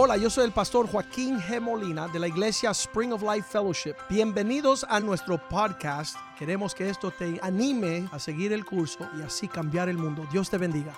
Hola, 0.00 0.16
yo 0.16 0.30
soy 0.30 0.44
el 0.44 0.52
pastor 0.52 0.88
Joaquín 0.88 1.40
G. 1.40 1.60
Molina 1.60 2.06
de 2.06 2.20
la 2.20 2.28
iglesia 2.28 2.70
Spring 2.70 3.12
of 3.12 3.20
Life 3.20 3.48
Fellowship. 3.50 3.96
Bienvenidos 4.08 4.86
a 4.88 5.00
nuestro 5.00 5.48
podcast. 5.48 6.16
Queremos 6.38 6.72
que 6.72 6.88
esto 6.88 7.10
te 7.10 7.40
anime 7.42 8.08
a 8.12 8.20
seguir 8.20 8.52
el 8.52 8.64
curso 8.64 9.10
y 9.18 9.22
así 9.22 9.48
cambiar 9.48 9.88
el 9.88 9.98
mundo. 9.98 10.24
Dios 10.30 10.48
te 10.48 10.56
bendiga. 10.56 10.96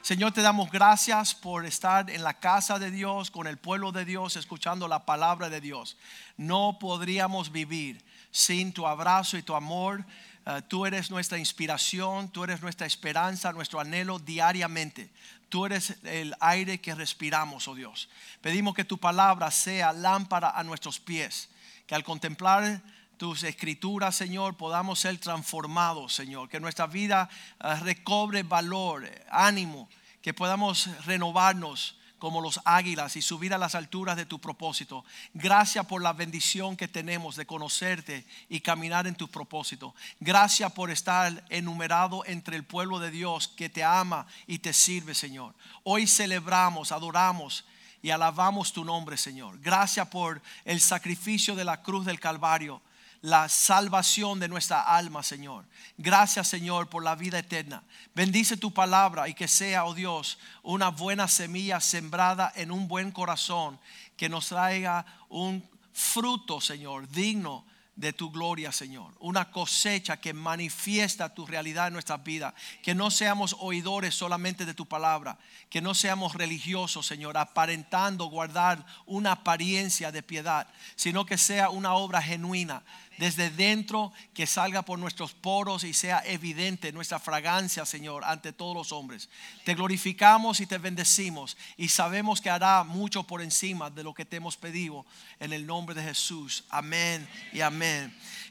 Señor, 0.00 0.32
te 0.32 0.40
damos 0.40 0.70
gracias 0.70 1.34
por 1.34 1.66
estar 1.66 2.08
en 2.08 2.24
la 2.24 2.32
casa 2.32 2.78
de 2.78 2.90
Dios, 2.90 3.30
con 3.30 3.46
el 3.46 3.58
pueblo 3.58 3.92
de 3.92 4.06
Dios, 4.06 4.36
escuchando 4.36 4.88
la 4.88 5.04
palabra 5.04 5.50
de 5.50 5.60
Dios. 5.60 5.98
No 6.38 6.78
podríamos 6.80 7.52
vivir 7.52 8.02
sin 8.30 8.72
tu 8.72 8.86
abrazo 8.86 9.36
y 9.36 9.42
tu 9.42 9.54
amor. 9.54 10.06
Uh, 10.46 10.62
tú 10.62 10.86
eres 10.86 11.10
nuestra 11.10 11.36
inspiración, 11.36 12.30
tú 12.30 12.44
eres 12.44 12.62
nuestra 12.62 12.86
esperanza, 12.86 13.52
nuestro 13.52 13.78
anhelo 13.78 14.18
diariamente. 14.18 15.10
Tú 15.50 15.66
eres 15.66 15.96
el 16.04 16.34
aire 16.40 16.80
que 16.80 16.94
respiramos, 16.94 17.68
oh 17.68 17.74
Dios. 17.74 18.08
Pedimos 18.40 18.74
que 18.74 18.84
tu 18.84 18.98
palabra 18.98 19.50
sea 19.50 19.92
lámpara 19.92 20.50
a 20.50 20.62
nuestros 20.62 21.00
pies, 21.00 21.50
que 21.86 21.94
al 21.96 22.04
contemplar 22.04 22.80
tus 23.16 23.42
escrituras, 23.42 24.16
Señor, 24.16 24.56
podamos 24.56 25.00
ser 25.00 25.18
transformados, 25.18 26.14
Señor, 26.14 26.48
que 26.48 26.60
nuestra 26.60 26.86
vida 26.86 27.28
uh, 27.62 27.84
recobre 27.84 28.44
valor, 28.44 29.10
ánimo, 29.28 29.90
que 30.22 30.32
podamos 30.32 30.88
renovarnos 31.04 31.99
como 32.20 32.40
los 32.40 32.60
águilas 32.64 33.16
y 33.16 33.22
subir 33.22 33.52
a 33.52 33.58
las 33.58 33.74
alturas 33.74 34.16
de 34.16 34.26
tu 34.26 34.38
propósito. 34.38 35.04
Gracias 35.34 35.84
por 35.86 36.02
la 36.02 36.12
bendición 36.12 36.76
que 36.76 36.86
tenemos 36.86 37.34
de 37.34 37.46
conocerte 37.46 38.24
y 38.48 38.60
caminar 38.60 39.08
en 39.08 39.16
tu 39.16 39.26
propósito. 39.26 39.94
Gracias 40.20 40.70
por 40.72 40.90
estar 40.90 41.44
enumerado 41.48 42.22
entre 42.26 42.56
el 42.56 42.64
pueblo 42.64 43.00
de 43.00 43.10
Dios 43.10 43.48
que 43.48 43.70
te 43.70 43.82
ama 43.82 44.26
y 44.46 44.58
te 44.58 44.72
sirve, 44.72 45.14
Señor. 45.14 45.54
Hoy 45.82 46.06
celebramos, 46.06 46.92
adoramos 46.92 47.64
y 48.02 48.10
alabamos 48.10 48.72
tu 48.72 48.84
nombre, 48.84 49.16
Señor. 49.16 49.58
Gracias 49.60 50.06
por 50.08 50.40
el 50.64 50.80
sacrificio 50.80 51.56
de 51.56 51.64
la 51.64 51.82
cruz 51.82 52.04
del 52.04 52.20
Calvario 52.20 52.82
la 53.22 53.48
salvación 53.48 54.40
de 54.40 54.48
nuestra 54.48 54.82
alma, 54.82 55.22
Señor. 55.22 55.66
Gracias, 55.98 56.48
Señor, 56.48 56.88
por 56.88 57.04
la 57.04 57.14
vida 57.14 57.38
eterna. 57.38 57.82
Bendice 58.14 58.56
tu 58.56 58.72
palabra 58.72 59.28
y 59.28 59.34
que 59.34 59.48
sea, 59.48 59.84
oh 59.84 59.94
Dios, 59.94 60.38
una 60.62 60.88
buena 60.88 61.28
semilla 61.28 61.80
sembrada 61.80 62.52
en 62.56 62.70
un 62.70 62.88
buen 62.88 63.12
corazón 63.12 63.78
que 64.16 64.28
nos 64.28 64.48
traiga 64.48 65.04
un 65.28 65.68
fruto, 65.92 66.60
Señor, 66.60 67.08
digno 67.08 67.64
de 68.00 68.14
tu 68.14 68.30
gloria, 68.30 68.72
Señor. 68.72 69.12
Una 69.20 69.50
cosecha 69.50 70.16
que 70.16 70.32
manifiesta 70.32 71.34
tu 71.34 71.46
realidad 71.46 71.88
en 71.88 71.92
nuestras 71.92 72.24
vidas. 72.24 72.54
Que 72.82 72.94
no 72.94 73.10
seamos 73.10 73.54
oidores 73.60 74.14
solamente 74.14 74.64
de 74.64 74.72
tu 74.72 74.86
palabra. 74.86 75.38
Que 75.68 75.82
no 75.82 75.94
seamos 75.94 76.34
religiosos, 76.34 77.06
Señor, 77.06 77.36
aparentando 77.36 78.24
guardar 78.24 78.84
una 79.04 79.32
apariencia 79.32 80.10
de 80.10 80.22
piedad, 80.22 80.66
sino 80.96 81.26
que 81.26 81.36
sea 81.36 81.68
una 81.68 81.92
obra 81.92 82.22
genuina 82.22 82.82
desde 83.20 83.50
dentro, 83.50 84.12
que 84.32 84.46
salga 84.46 84.80
por 84.80 84.98
nuestros 84.98 85.34
poros 85.34 85.84
y 85.84 85.92
sea 85.92 86.22
evidente 86.24 86.90
nuestra 86.90 87.18
fragancia, 87.18 87.84
Señor, 87.84 88.24
ante 88.24 88.54
todos 88.54 88.74
los 88.74 88.92
hombres. 88.92 89.28
Te 89.62 89.74
glorificamos 89.74 90.60
y 90.60 90.66
te 90.66 90.78
bendecimos 90.78 91.58
y 91.76 91.88
sabemos 91.88 92.40
que 92.40 92.48
hará 92.48 92.82
mucho 92.82 93.24
por 93.24 93.42
encima 93.42 93.90
de 93.90 94.04
lo 94.04 94.14
que 94.14 94.24
te 94.24 94.36
hemos 94.36 94.56
pedido 94.56 95.04
en 95.38 95.52
el 95.52 95.66
nombre 95.66 95.94
de 95.94 96.02
Jesús. 96.02 96.64
Amén 96.70 97.28
y 97.52 97.60
amén. 97.60 97.89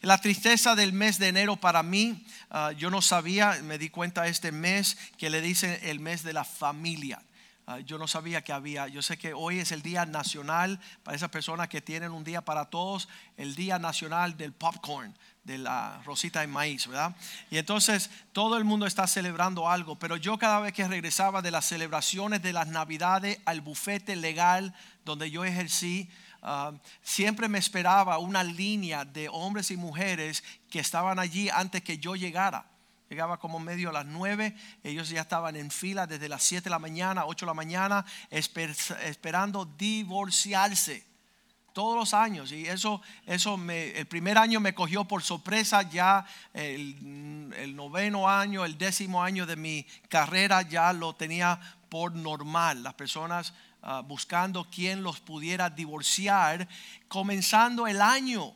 La 0.01 0.19
tristeza 0.19 0.75
del 0.75 0.93
mes 0.93 1.19
de 1.19 1.27
enero 1.27 1.57
para 1.57 1.83
mí, 1.83 2.25
uh, 2.51 2.71
yo 2.71 2.89
no 2.89 3.01
sabía, 3.01 3.59
me 3.63 3.77
di 3.77 3.89
cuenta 3.89 4.27
este 4.27 4.51
mes 4.51 4.97
que 5.17 5.29
le 5.29 5.41
dicen 5.41 5.77
el 5.83 5.99
mes 5.99 6.23
de 6.23 6.33
la 6.33 6.45
familia. 6.45 7.21
Ah, 7.71 7.81
yo 7.81 7.99
no 7.99 8.07
sabía 8.07 8.43
que 8.43 8.51
había, 8.51 8.87
yo 8.87 9.03
sé 9.03 9.19
que 9.19 9.31
hoy 9.31 9.59
es 9.59 9.71
el 9.71 9.83
día 9.83 10.03
nacional 10.07 10.79
para 11.03 11.15
esas 11.15 11.29
personas 11.29 11.69
que 11.69 11.81
tienen 11.81 12.11
un 12.11 12.23
día 12.23 12.41
para 12.41 12.65
todos, 12.65 13.07
el 13.37 13.53
día 13.53 13.77
nacional 13.77 14.35
del 14.37 14.53
popcorn, 14.53 15.15
de 15.43 15.59
la 15.59 16.01
rosita 16.03 16.41
de 16.41 16.47
maíz, 16.47 16.87
¿verdad? 16.87 17.15
Y 17.51 17.59
entonces 17.59 18.09
todo 18.33 18.57
el 18.57 18.63
mundo 18.63 18.87
está 18.87 19.05
celebrando 19.05 19.69
algo, 19.69 19.99
pero 19.99 20.17
yo 20.17 20.39
cada 20.39 20.61
vez 20.61 20.73
que 20.73 20.87
regresaba 20.87 21.43
de 21.43 21.51
las 21.51 21.65
celebraciones 21.65 22.41
de 22.41 22.53
las 22.53 22.69
navidades 22.69 23.37
al 23.45 23.61
bufete 23.61 24.15
legal 24.15 24.73
donde 25.05 25.29
yo 25.29 25.45
ejercí, 25.45 26.09
ah, 26.41 26.73
siempre 27.01 27.47
me 27.47 27.57
esperaba 27.57 28.17
una 28.17 28.43
línea 28.43 29.05
de 29.05 29.29
hombres 29.29 29.71
y 29.71 29.77
mujeres 29.77 30.43
que 30.69 30.79
estaban 30.79 31.19
allí 31.19 31.49
antes 31.49 31.83
que 31.83 31.97
yo 31.97 32.15
llegara. 32.15 32.65
Llegaba 33.09 33.39
como 33.39 33.59
medio 33.59 33.89
a 33.89 33.93
las 33.93 34.05
nueve, 34.05 34.55
ellos 34.83 35.09
ya 35.09 35.21
estaban 35.21 35.55
en 35.55 35.71
fila 35.71 36.05
desde 36.05 36.29
las 36.29 36.43
7 36.43 36.65
de 36.65 36.69
la 36.69 36.77
mañana, 36.77 37.25
8 37.25 37.45
de 37.45 37.49
la 37.49 37.53
mañana, 37.55 38.05
esperando 38.29 39.65
divorciarse 39.65 41.09
todos 41.73 41.95
los 41.95 42.13
años. 42.13 42.51
Y 42.51 42.67
eso, 42.67 43.01
eso 43.25 43.57
me, 43.57 43.91
el 43.91 44.05
primer 44.05 44.37
año 44.37 44.59
me 44.59 44.75
cogió 44.75 45.05
por 45.05 45.23
sorpresa, 45.23 45.81
ya 45.83 46.25
el, 46.53 47.73
noveno 47.75 48.29
año, 48.29 48.65
el 48.65 48.77
décimo 48.77 49.23
año 49.23 49.45
de 49.45 49.55
mi 49.55 49.83
carrera 50.07 50.61
ya 50.61 50.93
lo 50.93 51.13
tenía 51.13 51.59
por 51.89 52.13
normal. 52.13 52.83
Las 52.83 52.93
personas 52.93 53.53
uh, 53.83 54.01
buscando 54.03 54.67
quién 54.69 55.03
los 55.03 55.19
pudiera 55.19 55.69
divorciar, 55.69 56.67
comenzando 57.07 57.87
el 57.87 58.01
año. 58.01 58.53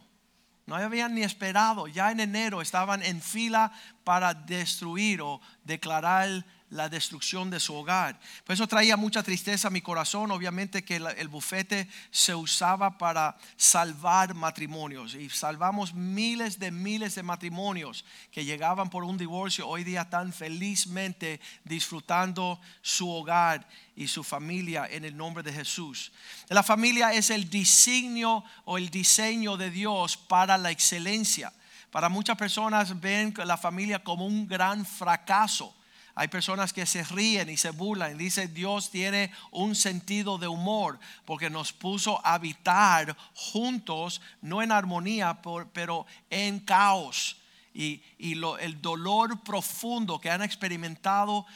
No 0.66 0.76
habían 0.76 1.14
ni 1.16 1.24
esperado, 1.24 1.88
ya 1.88 2.12
en 2.12 2.22
enero 2.22 2.62
estaban 2.62 3.04
en 3.04 3.22
fila 3.22 3.72
para 4.04 4.34
destruir 4.34 5.22
o 5.22 5.42
declarar 5.64 6.46
la 6.74 6.90
destrucción 6.90 7.50
de 7.50 7.60
su 7.60 7.76
hogar. 7.76 8.20
Por 8.44 8.56
eso 8.56 8.68
traía 8.68 8.98
mucha 8.98 9.22
tristeza 9.22 9.68
a 9.68 9.72
mi 9.72 9.82
corazón. 9.82 10.32
Obviamente 10.32 10.84
que 10.84 10.96
el 10.96 11.28
bufete 11.28 11.88
se 12.12 12.34
usaba 12.34 12.98
para 12.98 13.38
salvar 13.56 14.34
matrimonios 14.34 15.14
y 15.14 15.30
salvamos 15.30 15.94
miles 15.94 16.58
de 16.58 16.72
miles 16.72 17.16
de 17.16 17.24
matrimonios 17.24 18.04
que 18.32 18.44
llegaban 18.44 18.90
por 18.90 19.04
un 19.04 19.18
divorcio. 19.18 19.68
Hoy 19.68 19.84
día 19.84 20.02
están 20.02 20.34
felizmente 20.34 21.40
disfrutando 21.64 22.60
su 22.82 23.10
hogar 23.10 23.68
y 23.96 24.08
su 24.08 24.24
familia 24.24 24.88
en 24.90 25.06
el 25.06 25.16
nombre 25.16 25.44
de 25.44 25.54
Jesús. 25.54 26.12
La 26.50 26.64
familia 26.64 27.14
es 27.14 27.30
el 27.30 27.50
designio 27.50 28.44
o 28.66 28.80
el 28.80 28.90
diseño 28.90 29.58
de 29.58 29.70
Dios 29.70 30.18
para 30.18 30.58
la 30.58 30.72
excelencia. 30.72 31.54
Para 31.92 32.10
muchas 32.10 32.36
personas 32.36 33.00
ven 33.00 33.32
la 33.46 33.58
familia 33.58 34.04
como 34.04 34.26
un 34.26 34.48
gran 34.48 34.84
fracaso. 34.84 35.76
Hay 36.16 36.28
personas 36.28 36.74
que 36.74 36.86
se 36.86 37.04
ríen 37.04 37.50
y 37.50 37.58
se 37.58 37.72
burlan 37.72 38.12
y 38.12 38.16
dicen 38.16 38.54
Dios 38.54 38.92
tiene 38.92 39.32
un 39.50 39.76
sentido 39.76 40.38
de 40.38 40.48
humor 40.48 41.00
porque 41.26 41.50
nos 41.50 41.74
puso 41.74 42.24
a 42.24 42.36
habitar 42.36 43.18
juntos, 43.34 44.22
no 44.42 44.62
en 44.62 44.72
armonía, 44.72 45.42
pero 45.74 46.06
en 46.30 46.60
caos. 46.60 47.38
Y, 47.76 48.04
el 48.20 48.80
dolor 48.82 49.42
profundo 49.42 50.20
que 50.22 50.30
han 50.30 50.44
experimentado 50.44 51.48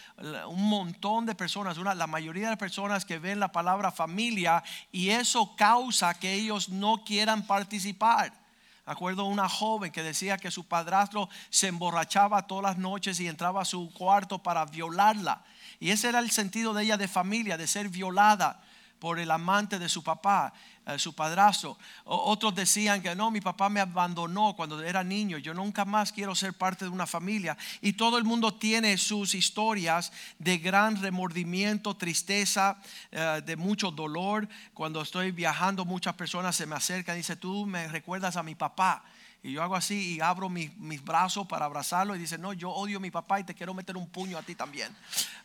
un 0.47 0.67
montón 0.67 1.27
de 1.27 1.35
personas, 1.35 1.77
la 1.77 2.07
mayoría 2.07 2.45
de 2.45 2.49
las 2.49 2.59
personas 2.59 3.05
que 3.05 3.19
ven 3.19 3.39
la 3.39 3.51
palabra 3.51 3.91
familia, 3.91 4.63
y 4.91 5.09
eso 5.09 5.55
causa 5.55 6.15
que 6.15 6.33
ellos 6.33 6.69
no 6.69 7.03
quieran 7.05 7.45
participar. 7.45 8.46
Acuerdo 8.87 9.25
una 9.25 9.49
joven 9.49 9.91
que 9.91 10.01
decía 10.01 10.37
que 10.37 10.49
su 10.49 10.63
padrastro 10.63 11.27
se 11.49 11.67
emborrachaba 11.67 12.47
todas 12.47 12.63
las 12.63 12.77
noches 12.77 13.19
y 13.19 13.27
entraba 13.27 13.61
a 13.61 13.65
su 13.65 13.91
cuarto 13.93 14.41
para 14.41 14.65
violarla. 14.65 15.43
Y 15.81 15.91
ese 15.91 16.07
era 16.07 16.19
el 16.19 16.31
sentido 16.31 16.73
de 16.73 16.83
ella 16.83 16.95
de 16.95 17.09
familia, 17.09 17.57
de 17.57 17.67
ser 17.67 17.89
violada 17.89 18.61
por 18.99 19.19
el 19.19 19.29
amante 19.29 19.77
de 19.77 19.89
su 19.89 20.03
papá, 20.03 20.53
su 20.97 21.13
padrastro. 21.13 21.77
otros 22.05 22.55
decían 22.55 23.01
que 23.01 23.13
no, 23.15 23.29
mi 23.29 23.41
papá 23.41 23.67
me 23.69 23.79
abandonó 23.79 24.55
cuando 24.55 24.81
era 24.81 25.03
niño, 25.03 25.37
yo 25.37 25.53
nunca 25.53 25.83
más 25.83 26.11
quiero 26.11 26.33
ser 26.33 26.53
parte 26.53 26.85
de 26.85 26.91
una 26.91 27.05
familia. 27.05 27.57
Y 27.81 27.93
todo 27.93 28.17
el 28.17 28.23
mundo 28.23 28.53
tiene 28.53 28.97
sus 28.97 29.35
historias 29.35 30.11
de 30.39 30.57
gran 30.57 31.01
remordimiento, 31.01 31.95
tristeza, 31.95 32.77
eh, 33.11 33.41
de 33.45 33.55
mucho 33.55 33.91
dolor. 33.91 34.47
Cuando 34.73 35.01
estoy 35.01 35.31
viajando, 35.31 35.85
muchas 35.85 36.15
personas 36.15 36.55
se 36.55 36.65
me 36.65 36.75
acercan 36.75 37.15
y 37.15 37.19
dicen, 37.19 37.37
tú 37.37 37.65
me 37.65 37.87
recuerdas 37.87 38.37
a 38.37 38.43
mi 38.43 38.55
papá. 38.55 39.03
Y 39.43 39.53
yo 39.53 39.63
hago 39.63 39.75
así 39.75 40.15
y 40.15 40.19
abro 40.19 40.49
mis, 40.49 40.71
brazos 41.03 41.47
para 41.47 41.65
abrazarlo 41.65 42.15
y 42.15 42.19
dice, 42.19 42.37
no, 42.37 42.53
yo 42.53 42.71
odio 42.71 42.97
a 42.97 42.99
mi 42.99 43.11
papá 43.11 43.39
y 43.39 43.43
te 43.43 43.53
quiero 43.53 43.73
meter 43.73 43.95
un 43.95 44.09
puño 44.09 44.37
a 44.37 44.41
ti 44.41 44.55
también. 44.55 44.95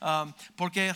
Um, 0.01 0.33
porque 0.57 0.93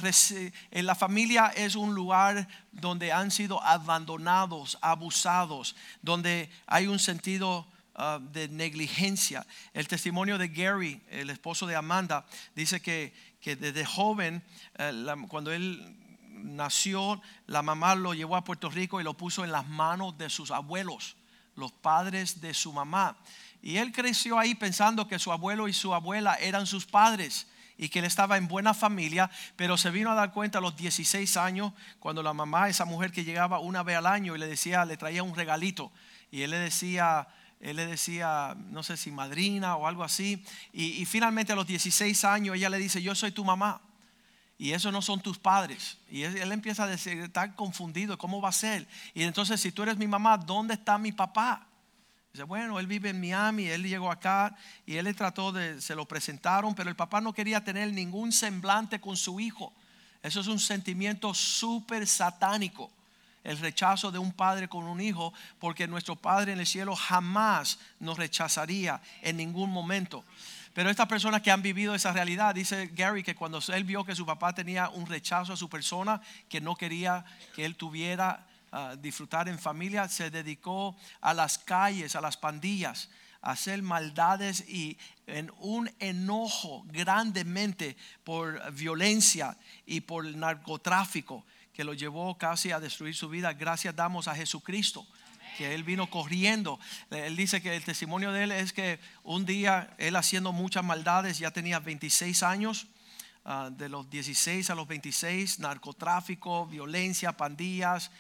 en 0.70 0.87
la 0.87 0.94
familia 0.94 1.52
es 1.54 1.76
un 1.76 1.94
lugar 1.94 2.48
donde 2.72 3.12
han 3.12 3.31
sido 3.31 3.62
abandonados, 3.62 4.78
abusados, 4.81 5.76
donde 6.02 6.50
hay 6.66 6.87
un 6.87 6.98
sentido 6.98 7.69
uh, 7.96 8.19
de 8.32 8.48
negligencia. 8.48 9.46
El 9.75 9.88
testimonio 9.88 10.38
de 10.38 10.48
Gary, 10.48 11.00
el 11.10 11.31
esposo 11.31 11.66
de 11.66 11.76
Amanda, 11.76 12.26
dice 12.54 12.81
que, 12.81 13.14
que 13.40 13.56
desde 13.56 13.84
joven, 13.84 14.43
uh, 14.78 15.26
cuando 15.28 15.52
él 15.52 15.96
nació, 16.31 17.20
la 17.46 17.62
mamá 17.62 17.94
lo 17.94 18.14
llevó 18.14 18.37
a 18.37 18.44
Puerto 18.44 18.70
Rico 18.70 19.00
y 19.00 19.04
lo 19.04 19.14
puso 19.14 19.44
en 19.44 19.52
las 19.52 19.69
manos 19.69 20.16
de 20.16 20.31
sus 20.31 20.50
abuelos 20.50 21.16
los 21.56 21.73
padres 21.73 22.41
de 22.41 22.55
su 22.55 22.73
mamá. 22.73 23.17
Y 23.62 23.79
él 23.79 23.93
creció 23.93 24.38
ahí 24.38 24.55
pensando 24.55 25.08
que 25.08 25.19
su 25.19 25.32
abuelo 25.32 25.67
y 25.69 25.73
su 25.73 25.94
abuela 25.94 26.35
eran 26.35 26.67
sus 26.67 26.87
padres. 26.87 27.49
y 27.79 27.91
que 27.91 27.99
él 27.99 28.06
estaba 28.06 28.38
en 28.38 28.49
buena 28.49 28.73
familia, 28.73 29.31
pero 29.55 29.76
se 29.76 29.91
vino 29.91 30.11
a 30.11 30.14
dar 30.14 30.32
cuenta 30.32 30.56
a 30.56 30.61
los 30.62 30.79
16 30.79 31.37
años 31.37 31.75
cuando 31.99 32.23
la 32.23 32.32
mamá, 32.32 32.70
esa 32.70 32.87
mujer 32.87 33.12
que 33.12 33.23
llegaba 33.23 33.58
una 33.58 33.82
vez 33.82 33.99
al 33.99 34.06
año 34.06 34.35
y 34.35 34.38
le 34.38 34.47
decía, 34.47 34.87
le 34.87 34.97
traía 34.97 35.23
un 35.23 35.35
regalito 35.35 35.93
y 36.31 36.41
él 36.41 36.53
le 36.53 36.58
decía, 36.58 37.29
él 37.61 37.76
le 37.76 37.87
decía, 37.87 38.56
no 38.70 38.82
sé 38.82 38.97
si 38.97 39.11
madrina 39.11 39.76
o 39.76 39.87
algo 39.87 40.05
así, 40.05 40.44
y, 40.73 41.05
finalmente 41.06 41.53
a 41.53 41.56
los 41.56 41.67
16 41.67 42.25
años 42.25 42.56
ella 42.56 42.70
le 42.70 42.79
dice, 42.79 43.03
yo 43.03 43.14
soy 43.14 43.32
tu 43.32 43.44
mamá. 43.44 43.81
Y 44.58 44.73
esos 44.73 44.93
no 44.93 45.03
son 45.03 45.20
tus 45.20 45.38
padres. 45.38 45.99
Y 46.11 46.23
él, 46.23 46.50
empieza 46.50 46.85
a 46.85 46.87
decir, 46.87 47.19
está 47.19 47.55
confundido, 47.55 48.17
¿cómo 48.17 48.41
va 48.41 48.49
a 48.49 48.53
ser? 48.53 48.87
Y 49.12 49.23
entonces, 49.23 49.61
si 49.61 49.70
tú 49.70 49.82
eres 49.82 49.99
mi 49.99 50.06
mamá, 50.06 50.38
¿dónde 50.38 50.75
está 50.75 50.97
mi 50.97 51.12
papá? 51.12 51.67
Dice, 52.32 52.44
bueno, 52.44 52.79
él 52.79 52.87
vive 52.87 53.11
en 53.11 53.20
Miami, 53.20 53.67
él 53.67 53.82
llegó 53.82 54.11
acá 54.11 54.56
y 54.87 54.97
él 54.97 55.05
le 55.05 55.14
trató 55.14 55.53
de, 55.53 55.81
se 55.81 55.94
lo 55.94 56.06
presentaron, 56.06 56.75
pero 56.75 56.88
el 56.88 56.97
papá 56.97 57.20
no 57.20 57.32
quería 57.32 57.64
tener 57.64 57.93
ningún 57.93 58.32
semblante 58.32 59.00
con 59.00 59.17
su 59.17 59.41
hijo. 59.41 59.73
Eso 60.23 60.41
es 60.41 60.47
un 60.47 60.58
sentimiento 60.58 61.35
súper 61.35 62.06
satánico, 62.06 62.91
el 63.44 63.58
rechazo 63.58 64.11
de 64.11 64.19
un 64.19 64.32
padre 64.32 64.69
con 64.69 64.85
un 64.85 65.00
hijo, 65.00 65.32
porque 65.61 65.87
nuestro 65.87 66.17
Padre 66.17 66.53
en 66.53 66.61
el 66.61 66.67
cielo 66.67 66.97
jamás 66.97 67.79
nos 68.00 68.19
rechazaría 68.19 69.00
en 69.23 69.37
ningún 69.37 69.70
momento. 69.70 70.25
Pero 70.76 70.90
estas 70.90 71.08
personas 71.08 71.40
que 71.40 71.50
han 71.50 71.62
vivido 71.62 71.94
esa 71.94 72.12
realidad, 72.12 72.55
dice 72.55 72.88
Gary 72.88 73.23
que 73.23 73.34
cuando 73.34 73.61
él 73.73 73.84
vio 73.84 74.05
que 74.05 74.14
su 74.14 74.26
papá 74.26 74.55
tenía 74.55 74.90
un 74.90 75.06
rechazo 75.06 75.55
a 75.55 75.56
su 75.56 75.70
persona, 75.70 76.20
que 76.50 76.61
no 76.61 76.76
quería 76.76 77.25
que 77.55 77.64
él 77.64 77.76
tuviera 77.76 78.46
disfrutar 78.99 79.49
en 79.49 79.58
familia, 79.58 80.06
se 80.06 80.31
dedicó 80.31 80.94
a 81.23 81.32
las 81.32 81.56
calles, 81.56 82.14
a 82.14 82.20
las 82.20 82.37
pandillas, 82.37 83.08
a 83.40 83.52
hacer 83.52 83.81
maldades 83.81 84.69
y 84.69 84.99
en 85.26 85.50
un 85.61 85.90
enojo 85.99 86.84
grandemente 86.88 87.96
por 88.22 88.70
violencia 88.75 89.56
y 89.87 90.02
por 90.02 90.26
narcotráfico 90.26 91.46
que 91.72 91.84
lo 91.84 91.94
llevó 91.94 92.37
casi 92.37 92.70
a 92.70 92.81
destruir 92.81 93.14
su 93.14 93.31
vida. 93.31 93.55
Gracias 93.55 93.96
damos 93.96 94.29
a 94.29 94.34
Jesucristo 94.34 95.06
que 95.56 95.75
él 95.75 95.85
vino 95.85 96.08
corriendo. 96.08 96.79
Él 97.11 97.37
dice 97.37 97.61
que 97.61 97.75
el 97.75 97.85
testimonio 97.85 98.32
de 98.32 98.44
él 98.44 98.53
es 98.53 98.73
que 98.73 98.99
un 99.23 99.47
día 99.47 99.94
él 99.99 100.17
haciendo 100.17 100.53
muchas 100.53 100.85
maldades, 100.85 101.38
ya 101.38 101.50
tenía 101.50 101.79
26 101.81 102.43
años, 102.43 102.87
ah, 103.44 103.70
de 103.73 103.88
los 103.88 104.08
16 104.11 104.70
a 104.70 104.75
los 104.75 104.87
26, 104.87 105.58
narcotráfico, 105.58 106.67
violencia, 106.67 107.37
pandillas, 107.37 108.11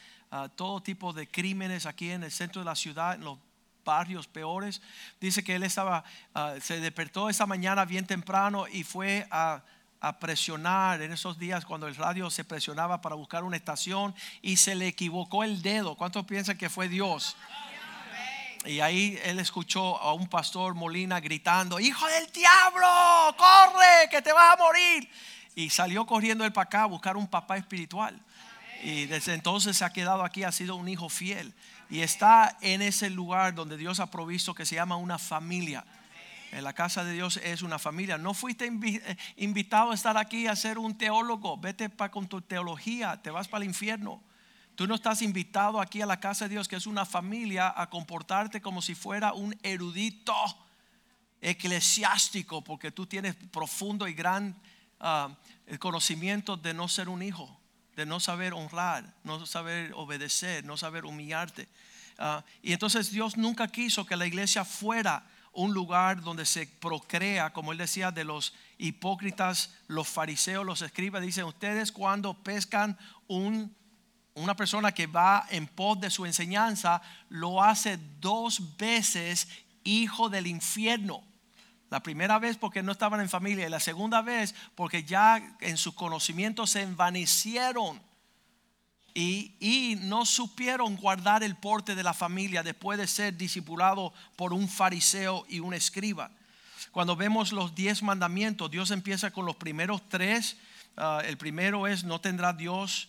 todo 0.54 0.82
tipo 0.82 1.12
de 1.12 1.28
crímenes 1.28 1.86
aquí 1.86 2.10
en 2.10 2.24
el 2.24 2.30
centro 2.32 2.60
de 2.60 2.66
la 2.66 2.74
ciudad, 2.74 3.14
en 3.14 3.22
los 3.22 3.38
barrios 3.84 4.26
peores. 4.26 4.82
Dice 5.20 5.42
que 5.42 5.54
él 5.54 5.62
estaba, 5.62 6.04
ah, 6.34 6.54
se 6.60 6.80
despertó 6.80 7.30
esa 7.30 7.46
mañana 7.46 7.86
bien 7.86 8.06
temprano 8.06 8.66
y 8.68 8.82
fue 8.82 9.26
a, 9.30 9.62
a 10.00 10.18
presionar 10.18 11.02
en 11.02 11.12
esos 11.12 11.38
días 11.38 11.64
cuando 11.64 11.88
el 11.88 11.96
radio 11.96 12.30
se 12.30 12.44
presionaba 12.44 13.00
para 13.00 13.14
buscar 13.14 13.44
una 13.44 13.56
estación 13.56 14.14
y 14.42 14.56
se 14.56 14.74
le 14.74 14.88
equivocó 14.88 15.44
el 15.44 15.62
dedo. 15.62 15.96
¿Cuántos 15.96 16.24
piensan 16.26 16.58
que 16.58 16.70
fue 16.70 16.88
Dios? 16.88 17.36
Y 18.66 18.80
ahí 18.80 19.18
él 19.24 19.38
escuchó 19.38 19.96
a 19.98 20.12
un 20.12 20.26
pastor 20.26 20.74
Molina 20.74 21.20
gritando, 21.20 21.78
hijo 21.78 22.06
del 22.08 22.26
diablo, 22.32 23.36
corre, 23.36 24.08
que 24.10 24.20
te 24.22 24.32
vas 24.32 24.54
a 24.54 24.56
morir. 24.56 25.08
Y 25.54 25.70
salió 25.70 26.04
corriendo 26.04 26.44
él 26.44 26.52
para 26.52 26.64
acá 26.64 26.82
a 26.82 26.86
buscar 26.86 27.16
un 27.16 27.28
papá 27.28 27.56
espiritual. 27.56 28.20
Y 28.82 29.06
desde 29.06 29.34
entonces 29.34 29.76
se 29.76 29.84
ha 29.84 29.92
quedado 29.92 30.24
aquí, 30.24 30.42
ha 30.42 30.52
sido 30.52 30.76
un 30.76 30.88
hijo 30.88 31.08
fiel. 31.08 31.54
Y 31.88 32.00
está 32.00 32.58
en 32.60 32.82
ese 32.82 33.08
lugar 33.08 33.54
donde 33.54 33.76
Dios 33.76 34.00
ha 34.00 34.10
provisto 34.10 34.54
que 34.54 34.66
se 34.66 34.74
llama 34.74 34.96
una 34.96 35.18
familia. 35.18 35.84
En 36.56 36.64
la 36.64 36.72
casa 36.72 37.04
de 37.04 37.12
Dios 37.12 37.36
es 37.44 37.60
una 37.60 37.78
familia. 37.78 38.16
No 38.16 38.32
fuiste 38.32 38.64
eh, 38.64 39.16
invitado 39.36 39.90
a 39.90 39.94
estar 39.94 40.16
aquí 40.16 40.46
a 40.46 40.56
ser 40.56 40.78
un 40.78 40.96
teólogo. 40.96 41.58
Vete 41.58 41.90
para 41.90 42.10
con 42.10 42.26
tu 42.28 42.40
teología, 42.40 43.20
te 43.20 43.30
vas 43.30 43.46
para 43.46 43.62
el 43.62 43.68
infierno. 43.68 44.22
Tú 44.74 44.86
no 44.86 44.94
estás 44.94 45.20
invitado 45.20 45.82
aquí 45.82 46.00
a 46.00 46.06
la 46.06 46.18
casa 46.18 46.46
de 46.46 46.54
Dios, 46.54 46.66
que 46.66 46.76
es 46.76 46.86
una 46.86 47.04
familia, 47.04 47.74
a 47.76 47.90
comportarte 47.90 48.62
como 48.62 48.80
si 48.80 48.94
fuera 48.94 49.34
un 49.34 49.54
erudito 49.62 50.34
eclesiástico, 51.42 52.64
porque 52.64 52.90
tú 52.90 53.04
tienes 53.04 53.34
profundo 53.34 54.08
y 54.08 54.14
gran 54.14 54.58
ah, 54.98 55.36
conocimiento 55.78 56.56
de 56.56 56.72
no 56.72 56.88
ser 56.88 57.10
un 57.10 57.20
hijo 57.22 57.60
de 57.96 58.04
no 58.04 58.20
saber 58.20 58.52
honrar, 58.52 59.14
no 59.24 59.46
saber 59.46 59.92
obedecer, 59.94 60.64
no 60.64 60.76
saber 60.76 61.06
humillarte. 61.06 61.66
Ah, 62.18 62.44
y 62.62 62.72
entonces 62.72 63.10
Dios 63.10 63.38
nunca 63.38 63.68
quiso 63.68 64.04
que 64.04 64.16
la 64.16 64.26
iglesia 64.26 64.66
fuera 64.66 65.26
un 65.56 65.72
lugar 65.72 66.22
donde 66.22 66.44
se 66.44 66.66
procrea, 66.66 67.52
como 67.52 67.72
él 67.72 67.78
decía, 67.78 68.12
de 68.12 68.24
los 68.24 68.54
hipócritas, 68.78 69.74
los 69.88 70.06
fariseos, 70.06 70.66
los 70.66 70.82
escribas. 70.82 71.22
Dicen, 71.22 71.44
ustedes 71.44 71.90
cuando 71.90 72.34
pescan 72.34 72.96
un, 73.26 73.74
una 74.34 74.54
persona 74.54 74.92
que 74.92 75.06
va 75.06 75.46
en 75.50 75.66
pos 75.66 75.98
de 75.98 76.10
su 76.10 76.26
enseñanza, 76.26 77.00
lo 77.30 77.62
hace 77.62 77.98
dos 78.20 78.76
veces 78.76 79.48
hijo 79.82 80.28
del 80.28 80.46
infierno. 80.46 81.24
La 81.88 82.00
primera 82.00 82.38
vez 82.38 82.58
porque 82.58 82.82
no 82.82 82.92
estaban 82.92 83.20
en 83.20 83.28
familia 83.30 83.66
y 83.66 83.70
la 83.70 83.80
segunda 83.80 84.20
vez 84.20 84.54
porque 84.74 85.04
ya 85.04 85.56
en 85.60 85.78
sus 85.78 85.94
conocimientos 85.94 86.70
se 86.70 86.82
envanecieron 86.82 88.02
y, 89.18 89.96
no 90.02 90.26
supieron 90.26 90.96
guardar 90.96 91.42
el 91.42 91.56
porte 91.56 91.94
de 91.94 92.02
la 92.02 92.12
familia 92.12 92.62
después 92.62 92.98
de 92.98 93.06
ser 93.06 93.36
discipulado 93.36 94.12
por 94.36 94.52
un 94.52 94.68
fariseo 94.68 95.46
y 95.48 95.60
un 95.60 95.72
escriba. 95.72 96.30
Cuando 96.92 97.16
vemos 97.16 97.50
los 97.52 97.74
diez 97.74 98.02
mandamientos, 98.02 98.70
Dios 98.70 98.90
empieza 98.90 99.30
con 99.30 99.46
los 99.46 99.56
primeros 99.56 100.06
tres. 100.10 100.58
Ah, 100.98 101.22
el 101.24 101.38
primero 101.38 101.86
es 101.86 102.04
no 102.04 102.20
tendrá 102.20 102.52
Dios 102.52 103.08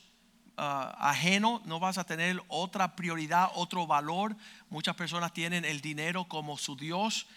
ah, 0.56 0.96
ajeno, 0.98 1.62
no 1.66 1.82
vas 1.82 1.98
a 1.98 2.06
tener 2.06 2.42
otra 2.48 2.96
prioridad, 2.96 3.50
otro 3.56 3.86
valor. 3.86 4.36
Muchas 4.70 4.96
personas 4.96 5.34
tienen 5.34 5.66
el 5.66 5.82
dinero 5.82 6.26
como 6.26 6.58
su 6.58 6.78
Dios. 6.78 7.28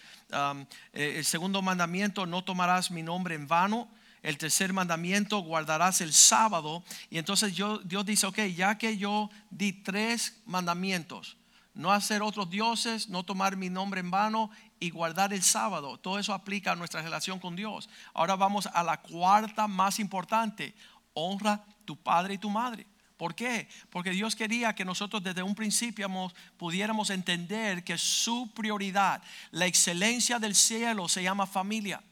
Eh, 0.92 1.14
el 1.18 1.24
segundo 1.24 1.60
mandamiento, 1.60 2.24
no 2.24 2.44
tomarás 2.44 2.92
mi 2.92 3.02
nombre 3.02 3.34
en 3.34 3.48
vano. 3.48 3.88
El 4.22 4.36
tercer 4.36 4.72
mandamiento, 4.72 5.38
guardarás 5.38 6.00
el 6.00 6.12
sábado. 6.12 6.84
Y 7.08 7.18
entonces 7.18 7.54
yo, 7.54 7.78
Dios 7.78 8.04
dice, 8.04 8.26
ok, 8.26 8.38
ya 8.54 8.76
que 8.76 8.98
yo 8.98 9.30
di 9.50 9.72
tres 9.72 10.40
mandamientos, 10.44 11.36
no 11.74 11.92
hacer 11.92 12.20
otros 12.22 12.50
dioses, 12.50 13.08
no 13.08 13.24
tomar 13.24 13.56
mi 13.56 13.70
nombre 13.70 14.00
en 14.00 14.10
vano 14.10 14.50
y 14.78 14.90
guardar 14.90 15.32
el 15.32 15.42
sábado. 15.42 15.98
Todo 15.98 16.18
eso 16.18 16.34
aplica 16.34 16.72
a 16.72 16.76
nuestra 16.76 17.02
relación 17.02 17.38
con 17.38 17.56
Dios. 17.56 17.88
Ahora 18.12 18.36
vamos 18.36 18.66
a 18.66 18.82
la 18.82 19.00
cuarta 19.00 19.66
más 19.66 19.98
importante. 19.98 20.74
Honra 21.14 21.64
tu 21.84 21.96
padre 21.96 22.34
y 22.34 22.38
tu 22.38 22.50
madre. 22.50 22.86
¿Por 23.16 23.34
qué? 23.34 23.68
Porque 23.90 24.10
Dios 24.10 24.34
quería 24.34 24.74
que 24.74 24.84
nosotros 24.84 25.22
desde 25.22 25.42
un 25.42 25.54
principio 25.54 26.08
pudiéramos 26.56 27.10
entender 27.10 27.84
que 27.84 27.98
su 27.98 28.50
prioridad, 28.54 29.22
la 29.50 29.66
excelencia 29.66 30.38
del 30.38 30.54
cielo 30.54 31.06
se 31.06 31.22
llama 31.22 31.46
familia. 31.46 32.02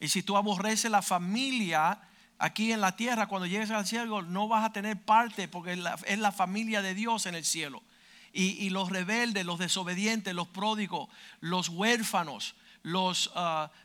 Y 0.00 0.08
si 0.08 0.22
tú 0.22 0.36
aborreces 0.36 0.90
la 0.90 1.02
familia 1.02 2.00
aquí 2.38 2.72
en 2.72 2.80
la 2.80 2.96
tierra, 2.96 3.26
cuando 3.26 3.46
llegues 3.46 3.70
al 3.70 3.86
cielo 3.86 4.22
no 4.22 4.48
vas 4.48 4.64
a 4.64 4.72
tener 4.72 5.00
parte 5.00 5.48
porque 5.48 5.72
es 5.72 6.18
la, 6.18 6.32
familia 6.32 6.82
de 6.82 6.94
Dios 6.94 7.26
en 7.26 7.34
el 7.34 7.44
cielo. 7.44 7.82
Y, 8.32 8.70
los 8.70 8.90
rebeldes, 8.90 9.44
los 9.44 9.58
desobedientes, 9.58 10.34
los 10.34 10.48
pródigos, 10.48 11.08
los 11.40 11.68
huérfanos, 11.70 12.54
los, 12.82 13.32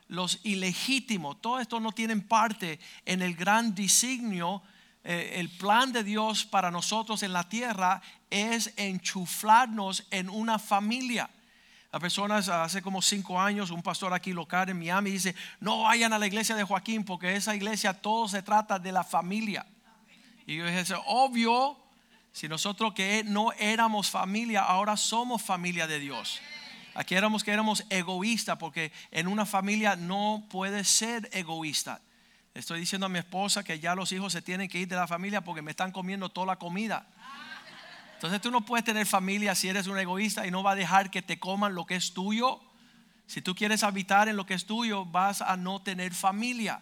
los 0.08 0.40
ilegítimos, 0.44 1.42
todo 1.42 1.60
esto 1.60 1.80
no 1.80 1.92
tienen 1.92 2.22
parte 2.22 2.80
en 3.06 3.22
el 3.24 3.36
gran 3.36 3.74
designio 3.74 4.62
eh, 5.04 5.34
el 5.36 5.50
plan 5.50 5.92
de 5.92 6.04
Dios 6.04 6.46
para 6.46 6.72
nosotros 6.72 7.24
en 7.24 7.34
la 7.34 7.50
tierra 7.50 8.02
es 8.30 8.74
enchuflarnos 8.78 10.06
en 10.12 10.30
una 10.30 10.60
familia. 10.60 11.30
Las 11.94 12.02
personas 12.02 12.50
hace 12.50 12.82
como 12.82 13.04
cinco 13.04 13.40
años, 13.40 13.70
un 13.70 13.84
pastor 13.84 14.16
aquí 14.16 14.34
local 14.34 14.68
en 14.68 14.80
Miami 14.80 15.12
dice, 15.12 15.36
no 15.60 15.84
vayan 15.84 16.12
a 16.12 16.18
la 16.18 16.26
iglesia 16.26 16.56
de 16.56 16.64
Joaquín 16.64 17.06
porque 17.06 17.36
esa 17.36 17.56
iglesia 17.56 17.94
todo 17.94 18.28
se 18.28 18.42
trata 18.42 18.80
de 18.80 18.92
la 18.92 19.04
familia. 19.04 19.64
Y 20.48 20.56
yo 20.56 20.66
dije, 20.66 20.84
obvio, 21.06 21.78
si 22.32 22.48
nosotros 22.48 22.96
que 22.96 23.24
no 23.24 23.52
éramos 23.60 24.10
familia, 24.10 24.64
ahora 24.64 24.98
somos 24.98 25.44
familia 25.44 25.86
de 25.86 26.00
Dios. 26.00 26.42
Aquí 26.96 27.14
éramos 27.14 27.44
que 27.44 27.52
éramos 27.52 27.86
egoístas 27.92 28.58
porque 28.58 28.92
en 29.12 29.28
una 29.28 29.46
familia 29.46 29.96
no 29.96 30.44
puede 30.50 30.86
ser 30.86 31.30
egoísta. 31.32 32.02
Estoy 32.56 32.80
diciendo 32.80 33.06
a 33.06 33.10
mi 33.10 33.20
esposa 33.20 33.64
que 33.64 33.80
ya 33.80 33.94
los 33.94 34.12
hijos 34.12 34.34
se 34.34 34.42
tienen 34.42 34.68
que 34.68 34.80
ir 34.80 34.88
de 34.88 34.96
la 34.96 35.06
familia 35.06 35.42
porque 35.42 35.62
me 35.62 35.70
están 35.70 35.92
comiendo 35.92 36.30
toda 36.30 36.48
la 36.48 36.56
comida. 36.56 37.06
Entonces 38.24 38.40
tú 38.40 38.52
no 38.52 38.62
puedes 38.62 38.86
tener 38.86 39.06
familia 39.06 39.54
si 39.54 39.68
eres 39.68 39.88
un 39.88 40.00
egoísta 40.00 40.48
y 40.48 40.52
no 40.52 40.64
va 40.64 40.72
a 40.72 40.76
dejar 40.76 41.12
que 41.12 41.22
te 41.22 41.40
coman 41.40 41.76
lo 41.76 41.86
que 41.86 41.96
es 41.96 42.14
tuyo. 42.14 42.62
Si 43.28 43.42
tú 43.42 43.54
quieres 43.54 43.84
habitar 43.84 44.30
en 44.30 44.38
lo 44.38 44.46
que 44.46 44.54
es 44.54 44.66
tuyo, 44.66 45.04
vas 45.04 45.42
a 45.42 45.58
no 45.58 45.82
tener 45.82 46.14
familia. 46.14 46.82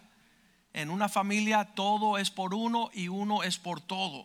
En 0.72 0.88
una 0.88 1.08
familia 1.08 1.64
todo 1.74 2.16
es 2.16 2.30
por 2.30 2.54
uno 2.54 2.90
y 2.94 3.08
uno 3.08 3.42
es 3.42 3.58
por 3.58 3.80
todo. 3.80 4.24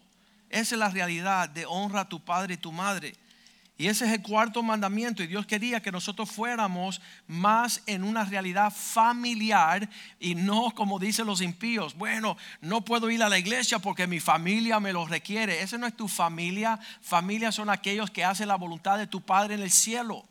Esa 0.51 0.75
es 0.75 0.79
la 0.79 0.89
realidad 0.89 1.50
de 1.50 1.65
honra 1.65 2.01
a 2.01 2.07
tu 2.07 2.19
padre 2.19 2.53
y 2.53 2.57
tu 2.57 2.71
madre. 2.71 3.15
Y 3.79 3.88
ese 3.88 4.05
es 4.05 4.12
el 4.12 4.24
cuarto 4.24 4.63
mandamiento. 4.63 5.22
Y 5.22 5.27
Dios 5.27 5.46
quería 5.46 5.81
que 5.81 5.91
nosotros 5.91 6.31
fuéramos 6.31 7.00
más 7.27 7.84
en 7.86 8.03
una 8.03 8.25
realidad 8.25 8.74
familiar 8.75 9.88
y 10.19 10.34
no 10.34 10.72
como 10.74 10.98
dicen 10.98 11.27
los 11.27 11.41
impíos. 11.41 11.96
Bueno, 11.96 12.38
no 12.60 12.84
puedo 12.84 13.12
ir 13.12 13.22
a 13.22 13.29
la 13.29 13.38
iglesia 13.38 13.77
porque 13.77 14.07
mi 14.07 14.19
familia 14.19 14.79
me 14.79 14.93
lo 14.93 15.05
requiere. 15.05 15.62
Esa 15.62 15.77
no 15.77 15.86
es 15.86 15.96
tu 15.96 16.07
familia. 16.07 16.79
Familia 17.01 17.51
son 17.51 17.69
aquellos 17.69 18.10
que 18.10 18.25
hacen 18.25 18.48
la 18.48 18.55
voluntad 18.55 18.98
de 18.98 19.05
tu 19.05 19.22
Padre 19.22 19.53
en 19.53 19.62
el 19.62 19.72
cielo. 19.72 20.25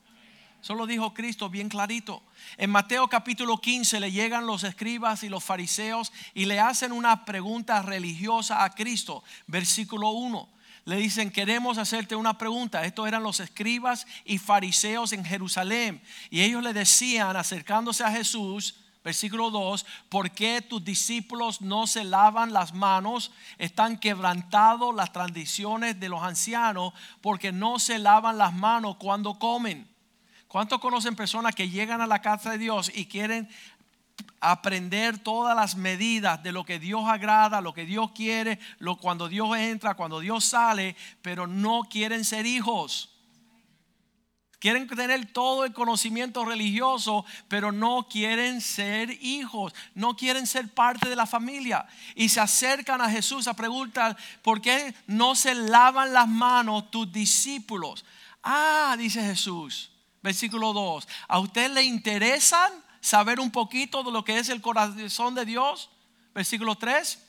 Eso 0.61 0.75
lo 0.75 0.85
dijo 0.85 1.15
Cristo 1.15 1.49
bien 1.49 1.69
clarito. 1.69 2.25
En 2.57 2.71
Mateo 2.71 3.07
capítulo 3.07 3.61
15 3.61 4.01
le 4.01 4.11
llegan 4.11 4.47
los 4.47 4.65
escribas 4.65 5.23
y 5.23 5.29
los 5.29 5.45
fariseos 5.45 6.13
y 6.35 6.47
le 6.47 6.59
hacen 6.59 6.91
una 6.91 7.25
pregunta 7.25 7.81
religiosa 7.83 8.65
a 8.65 8.71
Cristo. 8.71 9.23
Versículo 9.47 10.11
1 10.11 10.56
le 10.87 10.97
dicen, 10.97 11.33
queremos 11.33 11.79
hacerte 11.79 12.15
una 12.15 12.39
pregunta. 12.39 12.85
Estos 12.85 13.09
eran 13.09 13.25
los 13.25 13.41
escribas 13.41 14.07
y 14.25 14.39
fariseos 14.39 15.13
en 15.13 15.25
Jerusalén. 15.25 16.01
Y 16.31 16.43
ellos 16.43 16.63
le 16.63 16.73
decían, 16.73 17.37
acercándose 17.37 18.05
a 18.05 18.13
Jesús, 18.13 18.77
versículo 19.03 19.51
2, 19.51 19.85
¿por 20.09 20.31
qué 20.31 20.63
tus 20.63 20.85
discípulos 20.85 21.61
no 21.61 21.89
se 21.89 22.05
lavan 22.05 22.53
las 22.53 22.73
manos? 22.73 23.33
Están 23.59 23.99
quebrantados 23.99 24.95
las 24.95 25.13
tradiciones 25.13 25.99
de 25.99 26.09
los 26.09 26.23
ancianos 26.23 26.93
porque 27.21 27.51
no 27.51 27.81
se 27.81 27.99
lavan 27.99 28.39
las 28.39 28.55
manos 28.55 28.95
cuando 28.97 29.41
comen. 29.41 29.89
¿Cuántos 30.47 30.81
conocen 30.81 31.17
personas 31.17 31.57
que 31.57 31.69
llegan 31.69 32.01
a 32.01 32.07
la 32.07 32.23
casa 32.23 32.53
de 32.53 32.59
Dios 32.59 32.93
y 32.95 33.07
quieren 33.07 33.49
aprender 34.41 35.19
todas 35.19 35.57
las 35.57 35.77
medidas 35.77 36.43
de 36.43 36.53
lo 36.53 36.65
que 36.65 36.79
Dios 36.79 37.09
agrada, 37.09 37.61
lo 37.61 37.75
que 37.75 37.85
Dios 37.85 38.13
quiere, 38.13 38.59
lo, 38.79 38.97
cuando 38.97 39.29
Dios 39.29 39.57
entra, 39.57 39.95
cuando 39.95 40.21
Dios 40.21 40.45
sale, 40.45 40.97
pero 41.23 41.47
no 41.47 41.83
quieren 41.91 42.25
ser 42.25 42.47
hijos. 42.47 43.11
Quieren 44.59 44.89
tener 44.89 45.33
todo 45.33 45.65
el 45.65 45.73
conocimiento 45.73 46.45
religioso, 46.45 47.27
pero 47.47 47.73
no 47.73 48.09
quieren 48.09 48.61
ser 48.61 49.11
hijos, 49.23 49.75
no 49.95 50.17
quieren 50.17 50.47
ser 50.47 50.73
parte 50.73 51.09
de 51.11 51.17
la 51.17 51.27
familia. 51.27 51.87
Y 52.15 52.31
se 52.31 52.41
acercan 52.41 53.01
a 53.03 53.11
Jesús 53.11 53.49
a 53.49 53.55
preguntar, 53.55 54.17
¿por 54.43 54.63
qué 54.63 54.95
no 55.07 55.35
se 55.35 55.55
lavan 55.55 56.13
las 56.13 56.27
manos 56.27 56.91
tus 56.91 57.13
discípulos? 57.13 58.05
Ah, 58.43 58.97
dice 58.99 59.23
Jesús, 59.23 59.91
versículo 60.23 60.73
2, 60.73 61.07
¿a 61.29 61.39
usted 61.39 61.71
le 61.73 61.83
interesan 61.83 62.73
saber 63.07 63.39
un 63.39 63.53
poquito 63.53 64.03
de 64.03 64.11
lo 64.11 64.25
que 64.25 64.39
es 64.39 64.49
el 64.49 64.61
corazón 64.61 65.35
de 65.35 65.45
Dios? 65.45 65.91
Versículo 66.35 66.75
3. 66.75 67.21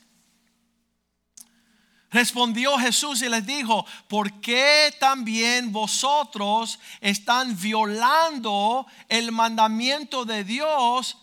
Respondió 2.10 2.78
Jesús 2.80 3.22
y 3.22 3.30
les 3.30 3.46
dijo, 3.46 3.86
¿por 4.08 4.42
qué 4.42 4.96
también 5.00 5.72
vosotros 5.72 6.80
están 7.00 7.60
violando 7.60 8.88
el 9.08 9.32
mandamiento 9.32 10.26
de 10.26 10.44
Dios 10.44 11.18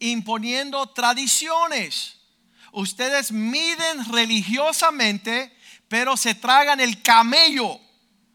imponiendo 0.00 0.86
tradiciones? 0.88 2.18
Ustedes 2.72 3.30
miden 3.30 4.10
religiosamente, 4.10 5.56
pero 5.88 6.16
se 6.16 6.34
tragan 6.34 6.80
el 6.80 7.02
camello 7.02 7.78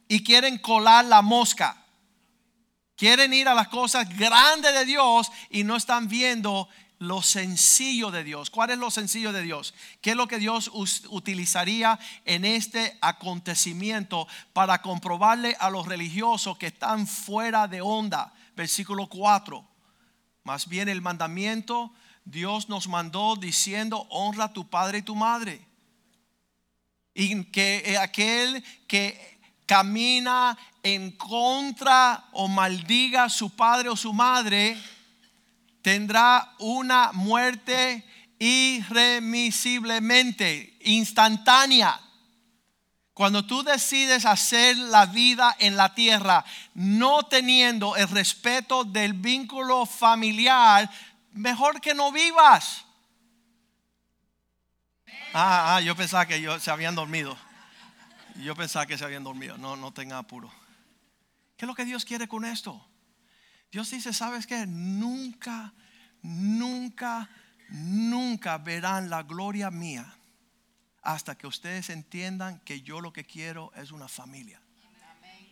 y 0.08 0.24
quieren 0.24 0.58
colar 0.58 1.06
la 1.06 1.22
mosca. 1.22 1.85
Quieren 2.96 3.34
ir 3.34 3.48
a 3.48 3.54
las 3.54 3.68
cosas 3.68 4.08
grandes 4.18 4.74
de 4.74 4.86
Dios 4.86 5.32
y 5.50 5.64
no 5.64 5.76
están 5.76 6.08
viendo 6.08 6.70
lo 7.00 7.22
sencillo 7.22 8.10
de 8.12 8.24
Dios. 8.24 8.50
¿Cuál 8.50 8.72
es 8.72 8.78
lo 8.78 8.90
sencillo 8.90 9.34
de 9.34 9.42
Dios? 9.42 9.74
¿Qué 10.02 10.12
es 10.12 10.16
lo 10.16 10.28
que 10.28 10.40
Dios 10.40 10.72
utilizaría 11.10 12.00
en 12.24 12.46
este 12.46 12.98
acontecimiento 13.02 14.28
para 14.54 14.82
comprobarle 14.82 15.58
a 15.60 15.70
los 15.70 15.88
religiosos 15.88 16.58
que 16.58 16.68
están 16.68 17.06
fuera 17.06 17.68
de 17.68 17.82
onda? 17.82 18.34
Versículo 18.56 19.08
4. 19.08 19.68
Más 20.44 20.68
bien 20.68 20.88
el 20.88 21.02
mandamiento 21.02 21.92
Dios 22.26 22.70
nos 22.70 22.88
mandó 22.88 23.36
diciendo, 23.36 24.08
honra 24.10 24.46
a 24.46 24.54
tu 24.54 24.68
padre 24.68 24.98
y 24.98 25.04
tu 25.04 25.16
madre. 25.16 25.62
Y 27.14 27.46
que 27.46 27.84
eh, 27.86 27.98
aquel 27.98 28.64
que 28.88 29.35
camina 29.66 30.56
en 30.84 31.12
contra 31.12 32.26
o 32.34 32.48
maldiga 32.48 33.24
a 33.26 33.30
su 33.30 33.56
padre 33.56 33.90
o 33.90 33.96
su 33.96 34.14
madre, 34.14 34.78
tendrá 35.82 36.54
una 36.60 37.12
muerte 37.14 38.06
irremisiblemente, 38.40 40.78
instantánea. 40.82 42.00
Cuando 43.14 43.46
tú 43.46 43.64
decides 43.64 44.26
hacer 44.26 44.78
la 44.78 45.06
vida 45.06 45.56
en 45.60 45.78
la 45.78 45.96
tierra 45.96 46.44
no 46.74 47.24
teniendo 47.24 47.96
el 47.96 48.10
respeto 48.10 48.84
del 48.84 49.14
vínculo 49.14 49.86
familiar, 49.86 50.92
mejor 51.32 51.80
que 51.80 51.94
no 51.94 52.12
vivas. 52.12 52.84
Ah, 55.34 55.76
ah 55.76 55.82
yo 55.82 55.96
pensaba 55.96 56.26
que 56.26 56.42
yo, 56.42 56.60
se 56.60 56.72
habían 56.72 56.96
dormido. 56.96 57.38
Yo 58.44 58.56
pensaba 58.56 58.86
que 58.86 58.98
se 58.98 59.06
habían 59.06 59.24
dormido. 59.24 59.58
No, 59.58 59.76
no 59.76 59.94
tenga 59.94 60.18
apuro. 60.18 60.52
¿Qué 61.58 61.66
es 61.66 61.68
lo 61.68 61.76
que 61.76 61.86
Dios 61.86 62.06
quiere 62.06 62.28
con 62.28 62.46
esto? 62.46 62.86
Dios 63.72 63.90
dice, 63.90 64.14
¿sabes 64.14 64.46
qué? 64.46 64.66
Nunca, 64.68 65.74
nunca, 66.22 67.30
nunca 67.70 68.58
verán 68.58 69.10
la 69.10 69.24
gloria 69.24 69.72
mía 69.72 70.16
hasta 71.02 71.38
que 71.38 71.48
ustedes 71.48 71.90
entiendan 71.90 72.60
que 72.62 72.82
yo 72.82 73.00
lo 73.00 73.14
que 73.14 73.26
quiero 73.26 73.72
es 73.76 73.92
una 73.92 74.08
familia. 74.08 74.60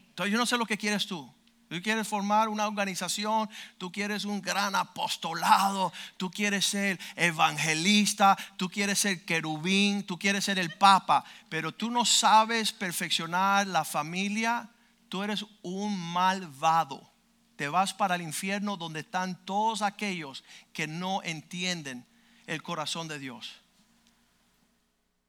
Entonces 0.09 0.31
yo 0.31 0.37
no 0.37 0.45
sé 0.45 0.57
lo 0.57 0.65
que 0.65 0.77
quieres 0.77 1.05
tú. 1.05 1.33
Tú 1.73 1.81
quieres 1.81 2.07
formar 2.07 2.49
una 2.49 2.67
organización, 2.67 3.49
tú 3.79 3.91
quieres 3.91 4.25
un 4.25 4.43
gran 4.43 4.75
apostolado, 4.75 5.91
tú 6.17 6.29
quieres 6.29 6.67
ser 6.67 6.99
evangelista, 7.15 8.37
tú 8.57 8.69
quieres 8.69 8.99
ser 8.99 9.25
querubín, 9.25 10.05
tú 10.05 10.19
quieres 10.19 10.45
ser 10.45 10.59
el 10.59 10.69
papa, 10.77 11.25
pero 11.49 11.71
tú 11.71 11.89
no 11.89 12.05
sabes 12.05 12.71
perfeccionar 12.71 13.65
la 13.65 13.83
familia, 13.83 14.69
tú 15.09 15.23
eres 15.23 15.43
un 15.63 15.97
malvado. 15.97 17.11
Te 17.55 17.67
vas 17.67 17.91
para 17.91 18.13
el 18.13 18.21
infierno 18.21 18.77
donde 18.77 18.99
están 18.99 19.43
todos 19.43 19.81
aquellos 19.81 20.43
que 20.73 20.85
no 20.85 21.23
entienden 21.23 22.05
el 22.45 22.61
corazón 22.61 23.07
de 23.07 23.17
Dios. 23.17 23.51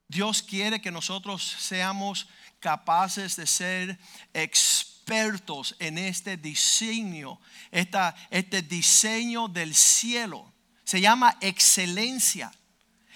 Dios 0.09 0.43
quiere 0.43 0.83
que 0.83 0.91
nosotros 0.91 1.43
seamos 1.43 2.29
capaces 2.61 3.35
de 3.35 3.47
ser 3.47 3.99
expertos 4.35 4.94
expertos 5.05 5.77
en 5.79 5.99
este 5.99 6.39
diseño, 6.39 7.39
este 7.71 8.63
diseño 8.63 9.49
del 9.49 9.75
cielo. 9.75 10.51
Se 10.85 11.01
llama 11.01 11.37
excelencia. 11.41 12.51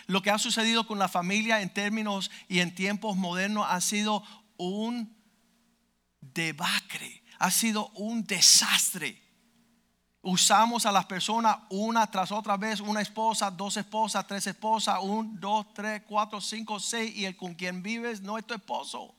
Lo 0.07 0.23
que 0.23 0.31
ha 0.31 0.39
sucedido 0.39 0.87
con 0.87 0.99
la 0.99 1.09
familia 1.09 1.61
en 1.61 1.73
términos 1.73 2.31
y 2.49 2.61
en 2.61 2.75
tiempos 2.75 3.17
modernos 3.17 3.67
ha 3.69 3.81
sido 3.81 4.23
un 4.57 5.17
debacle, 6.21 7.23
ha 7.39 7.51
sido 7.51 7.89
un 7.95 8.25
desastre. 8.25 9.23
Usamos 10.21 10.85
a 10.85 10.93
las 10.93 11.07
personas 11.07 11.59
una 11.71 12.11
tras 12.11 12.33
otra 12.33 12.57
vez, 12.57 12.81
una 12.81 13.01
esposa, 13.01 13.51
dos 13.51 13.77
esposas, 13.77 14.27
tres 14.27 14.47
esposas, 14.47 14.99
un, 15.03 15.39
dos, 15.39 15.73
tres, 15.73 16.03
cuatro, 16.07 16.41
cinco, 16.41 16.81
seis, 16.81 17.15
y 17.17 17.25
el 17.25 17.37
con 17.37 17.55
quien 17.55 17.83
vives 17.83 18.21
no 18.21 18.37
es 18.37 18.47
tu 18.47 18.55
esposo. 18.55 19.18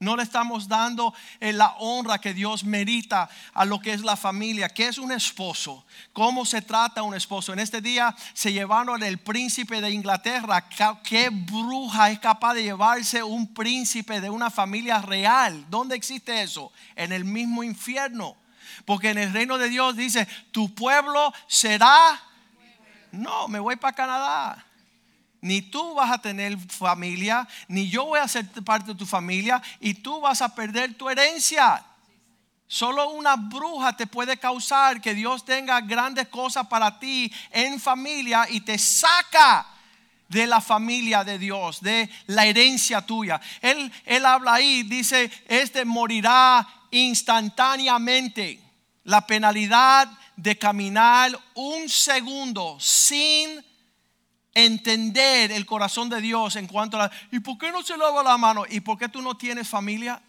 No 0.00 0.16
le 0.16 0.22
estamos 0.22 0.66
dando 0.66 1.12
eh, 1.40 1.52
la 1.52 1.74
honra 1.78 2.18
que 2.18 2.32
Dios 2.32 2.64
merita 2.64 3.28
a 3.52 3.66
lo 3.66 3.80
que 3.80 3.92
es 3.92 4.00
la 4.00 4.16
familia. 4.16 4.70
¿Qué 4.70 4.88
es 4.88 4.96
un 4.96 5.12
esposo? 5.12 5.84
¿Cómo 6.14 6.46
se 6.46 6.62
trata 6.62 7.02
un 7.02 7.14
esposo? 7.14 7.52
En 7.52 7.58
este 7.58 7.82
día 7.82 8.16
se 8.32 8.50
llevaron 8.50 9.02
el 9.02 9.18
príncipe 9.18 9.82
de 9.82 9.90
Inglaterra. 9.90 10.66
¿Qué 11.04 11.28
bruja 11.28 12.10
es 12.10 12.18
capaz 12.18 12.54
de 12.54 12.62
llevarse 12.62 13.22
un 13.22 13.52
príncipe 13.52 14.22
de 14.22 14.30
una 14.30 14.48
familia 14.48 15.02
real? 15.02 15.66
¿Dónde 15.68 15.96
existe 15.96 16.40
eso? 16.40 16.72
En 16.96 17.12
el 17.12 17.26
mismo 17.26 17.62
infierno. 17.62 18.38
Porque 18.86 19.10
en 19.10 19.18
el 19.18 19.34
reino 19.34 19.58
de 19.58 19.68
Dios 19.68 19.96
dice, 19.96 20.26
tu 20.50 20.74
pueblo 20.74 21.30
será... 21.46 22.18
No, 23.12 23.48
me 23.48 23.58
voy 23.58 23.76
para 23.76 23.94
Canadá. 23.94 24.64
Ni 25.40 25.62
tú 25.62 25.94
vas 25.94 26.10
a 26.10 26.18
tener 26.18 26.58
familia, 26.58 27.48
ni 27.68 27.88
yo 27.88 28.04
voy 28.04 28.20
a 28.20 28.28
ser 28.28 28.46
parte 28.64 28.92
de 28.92 28.98
tu 28.98 29.06
familia 29.06 29.62
y 29.80 29.94
tú 29.94 30.20
vas 30.20 30.42
a 30.42 30.54
perder 30.54 30.94
tu 30.94 31.08
herencia. 31.08 31.84
Solo 32.66 33.10
una 33.10 33.36
bruja 33.36 33.96
te 33.96 34.06
puede 34.06 34.36
causar 34.36 35.00
que 35.00 35.14
Dios 35.14 35.44
tenga 35.44 35.80
grandes 35.80 36.28
cosas 36.28 36.66
para 36.68 37.00
ti 37.00 37.32
en 37.50 37.80
familia 37.80 38.46
y 38.48 38.60
te 38.60 38.78
saca 38.78 39.66
de 40.28 40.46
la 40.46 40.60
familia 40.60 41.24
de 41.24 41.38
Dios, 41.38 41.80
de 41.80 42.08
la 42.26 42.46
herencia 42.46 43.00
tuya. 43.00 43.40
Él, 43.60 43.92
él 44.04 44.24
habla 44.24 44.54
ahí, 44.54 44.84
dice, 44.84 45.30
este 45.48 45.84
morirá 45.84 46.66
instantáneamente. 46.92 48.60
La 49.02 49.26
penalidad 49.26 50.08
de 50.36 50.56
caminar 50.56 51.36
un 51.54 51.88
segundo 51.88 52.78
sin 52.78 53.64
entender 54.64 55.52
el 55.52 55.66
corazón 55.66 56.08
de 56.08 56.20
Dios 56.20 56.56
en 56.56 56.66
cuanto 56.66 56.96
a 56.96 57.04
la, 57.04 57.12
¿y 57.30 57.40
por 57.40 57.58
qué 57.58 57.70
no 57.72 57.82
se 57.82 57.96
lava 57.96 58.22
la 58.22 58.38
mano? 58.38 58.64
¿Y 58.68 58.80
por 58.80 58.98
qué 58.98 59.08
tú 59.08 59.22
no 59.22 59.36
tienes 59.36 59.68
familia? 59.68 60.20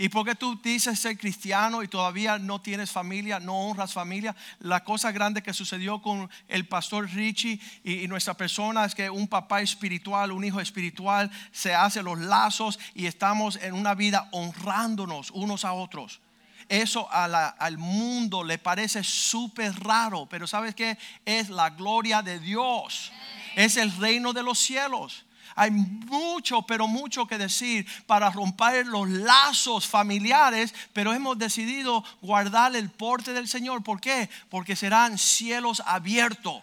¿Y 0.00 0.10
por 0.10 0.24
qué 0.24 0.36
tú 0.36 0.60
dices 0.62 1.00
ser 1.00 1.18
cristiano 1.18 1.82
y 1.82 1.88
todavía 1.88 2.38
no 2.38 2.60
tienes 2.60 2.90
familia, 2.90 3.40
no 3.40 3.58
honras 3.58 3.92
familia? 3.92 4.36
La 4.60 4.84
cosa 4.84 5.10
grande 5.10 5.42
que 5.42 5.52
sucedió 5.52 6.00
con 6.00 6.30
el 6.46 6.68
pastor 6.68 7.10
Richie 7.10 7.60
y, 7.82 8.04
y, 8.04 8.08
nuestra 8.08 8.34
persona 8.34 8.84
es 8.84 8.94
que 8.94 9.10
un 9.10 9.26
papá 9.26 9.60
espiritual, 9.60 10.30
un 10.30 10.44
hijo 10.44 10.60
espiritual, 10.60 11.28
se 11.50 11.74
hace 11.74 12.02
los 12.04 12.16
lazos 12.16 12.78
y 12.94 13.06
estamos 13.06 13.56
en 13.56 13.74
una 13.74 13.96
vida 13.96 14.28
honrándonos 14.30 15.32
unos 15.32 15.64
a 15.64 15.72
otros. 15.72 16.20
Eso 16.68 17.08
al 17.10 17.78
mundo 17.78 18.44
le 18.44 18.58
parece 18.58 19.02
súper 19.02 19.72
raro, 19.80 20.26
pero 20.26 20.46
¿sabes 20.46 20.74
qué? 20.74 20.98
Es 21.24 21.48
la 21.48 21.70
gloria 21.70 22.20
de 22.20 22.38
Dios. 22.38 23.10
Es 23.58 23.76
el 23.76 23.90
reino 23.96 24.32
de 24.32 24.44
los 24.44 24.56
cielos. 24.56 25.24
Hay 25.56 25.72
mucho, 25.72 26.62
pero 26.62 26.86
mucho 26.86 27.26
que 27.26 27.38
decir 27.38 27.84
para 28.06 28.30
romper 28.30 28.86
los 28.86 29.08
lazos 29.08 29.84
familiares, 29.84 30.72
pero 30.92 31.12
hemos 31.12 31.36
decidido 31.36 32.04
guardar 32.22 32.76
el 32.76 32.88
porte 32.88 33.32
del 33.32 33.48
Señor. 33.48 33.82
¿Por 33.82 34.00
qué? 34.00 34.30
Porque 34.48 34.76
serán 34.76 35.18
cielos 35.18 35.82
abiertos. 35.84 36.62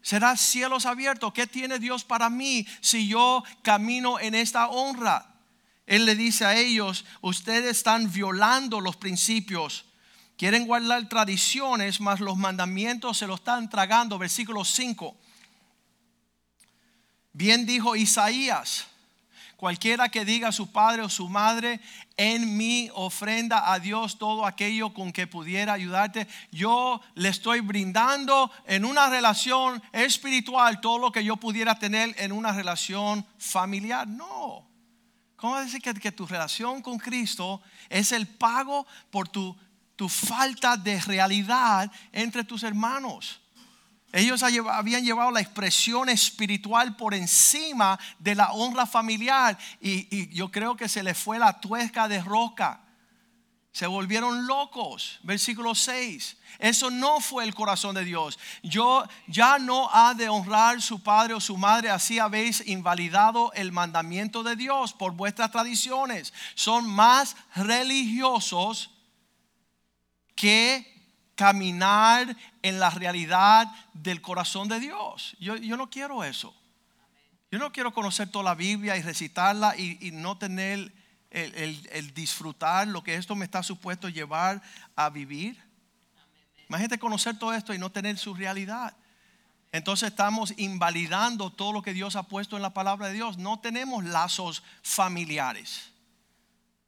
Será 0.00 0.38
cielos 0.38 0.86
abiertos. 0.86 1.34
¿Qué 1.34 1.46
tiene 1.46 1.78
Dios 1.78 2.02
para 2.02 2.30
mí 2.30 2.66
si 2.80 3.06
yo 3.06 3.44
camino 3.60 4.18
en 4.18 4.34
esta 4.34 4.68
honra? 4.68 5.34
Él 5.86 6.06
le 6.06 6.14
dice 6.14 6.46
a 6.46 6.56
ellos, 6.56 7.04
ustedes 7.20 7.76
están 7.76 8.10
violando 8.10 8.80
los 8.80 8.96
principios. 8.96 9.84
Quieren 10.38 10.66
guardar 10.66 11.10
tradiciones, 11.10 12.00
mas 12.00 12.20
los 12.20 12.38
mandamientos 12.38 13.18
se 13.18 13.26
los 13.26 13.40
están 13.40 13.68
tragando. 13.68 14.18
Versículo 14.18 14.64
5. 14.64 15.18
Bien 17.36 17.66
dijo 17.66 17.96
Isaías, 17.96 18.86
cualquiera 19.56 20.08
que 20.08 20.24
diga 20.24 20.48
a 20.48 20.52
su 20.52 20.70
padre 20.70 21.02
o 21.02 21.08
su 21.08 21.28
madre, 21.28 21.80
en 22.16 22.56
mi 22.56 22.88
ofrenda 22.94 23.72
a 23.72 23.80
Dios 23.80 24.18
todo 24.18 24.46
aquello 24.46 24.94
con 24.94 25.12
que 25.12 25.26
pudiera 25.26 25.72
ayudarte, 25.72 26.28
yo 26.52 27.00
le 27.16 27.30
estoy 27.30 27.58
brindando 27.58 28.52
en 28.66 28.84
una 28.84 29.08
relación 29.08 29.82
espiritual 29.90 30.80
todo 30.80 30.98
lo 30.98 31.10
que 31.10 31.24
yo 31.24 31.36
pudiera 31.36 31.76
tener 31.76 32.14
en 32.18 32.30
una 32.30 32.52
relación 32.52 33.26
familiar. 33.36 34.06
No. 34.06 34.68
¿Cómo 35.34 35.58
decir 35.58 35.82
que, 35.82 35.92
que 35.94 36.12
tu 36.12 36.28
relación 36.28 36.82
con 36.82 36.98
Cristo 36.98 37.60
es 37.88 38.12
el 38.12 38.28
pago 38.28 38.86
por 39.10 39.28
tu, 39.28 39.56
tu 39.96 40.08
falta 40.08 40.76
de 40.76 41.00
realidad 41.00 41.90
entre 42.12 42.44
tus 42.44 42.62
hermanos? 42.62 43.40
Ellos 44.16 44.44
habían 44.44 45.04
llevado 45.04 45.32
la 45.32 45.40
expresión 45.40 46.08
espiritual 46.08 46.94
por 46.94 47.14
encima 47.14 47.98
de 48.20 48.36
la 48.36 48.52
honra 48.52 48.86
familiar 48.86 49.58
y, 49.80 50.32
yo 50.32 50.52
creo 50.52 50.76
que 50.76 50.88
se 50.88 51.02
les 51.02 51.18
fue 51.18 51.36
la 51.36 51.60
tuesca 51.60 52.06
de 52.06 52.22
roca. 52.22 52.80
Se 53.72 53.88
volvieron 53.88 54.46
locos. 54.46 55.18
Versículo 55.24 55.74
6. 55.74 56.36
Eso 56.60 56.92
no 56.92 57.18
fue 57.18 57.42
el 57.42 57.56
corazón 57.56 57.96
de 57.96 58.04
Dios. 58.04 58.38
Yo 58.62 59.04
ya 59.26 59.58
no 59.58 59.90
ha 59.92 60.14
de 60.14 60.28
honrar 60.28 60.80
su 60.80 61.02
padre 61.02 61.34
o 61.34 61.40
su 61.40 61.56
madre, 61.56 61.90
así 61.90 62.20
habéis 62.20 62.64
invalidado 62.68 63.52
el 63.54 63.72
mandamiento 63.72 64.44
de 64.44 64.54
Dios 64.54 64.92
por 64.92 65.14
vuestras 65.14 65.50
tradiciones. 65.50 66.32
Son 66.54 66.88
más 66.88 67.34
religiosos 67.56 68.92
que 70.36 70.93
caminar 71.34 72.36
en 72.62 72.80
la 72.80 72.90
realidad 72.90 73.70
del 73.92 74.20
corazón 74.20 74.68
de 74.68 74.80
Dios. 74.80 75.36
Yo, 75.38 75.56
no 75.76 75.90
quiero 75.90 76.24
eso. 76.24 76.54
Yo 77.50 77.58
no 77.58 77.72
quiero 77.72 77.92
conocer 77.92 78.30
toda 78.30 78.44
la 78.44 78.54
Biblia 78.54 78.96
y 78.96 79.02
recitarla 79.02 79.76
y, 79.76 80.10
no 80.12 80.38
tener 80.38 80.92
el, 81.30 82.14
disfrutar 82.14 82.88
lo 82.88 83.02
que 83.02 83.14
esto 83.14 83.34
me 83.34 83.44
está 83.44 83.62
supuesto 83.62 84.08
llevar 84.08 84.62
a 84.96 85.10
vivir. 85.10 85.62
Imagínate 86.68 86.98
conocer 86.98 87.38
todo 87.38 87.52
esto 87.52 87.74
y 87.74 87.78
no 87.78 87.90
tener 87.90 88.18
su 88.18 88.34
realidad. 88.34 88.96
Entonces 89.72 90.10
estamos 90.10 90.54
invalidando 90.56 91.50
todo 91.50 91.72
lo 91.72 91.82
que 91.82 91.92
Dios 91.92 92.14
ha 92.16 92.22
puesto 92.24 92.56
en 92.56 92.62
la 92.62 92.72
palabra 92.72 93.08
de 93.08 93.14
Dios. 93.14 93.38
No 93.38 93.58
tenemos 93.58 94.04
lazos 94.04 94.62
familiares. 94.82 95.90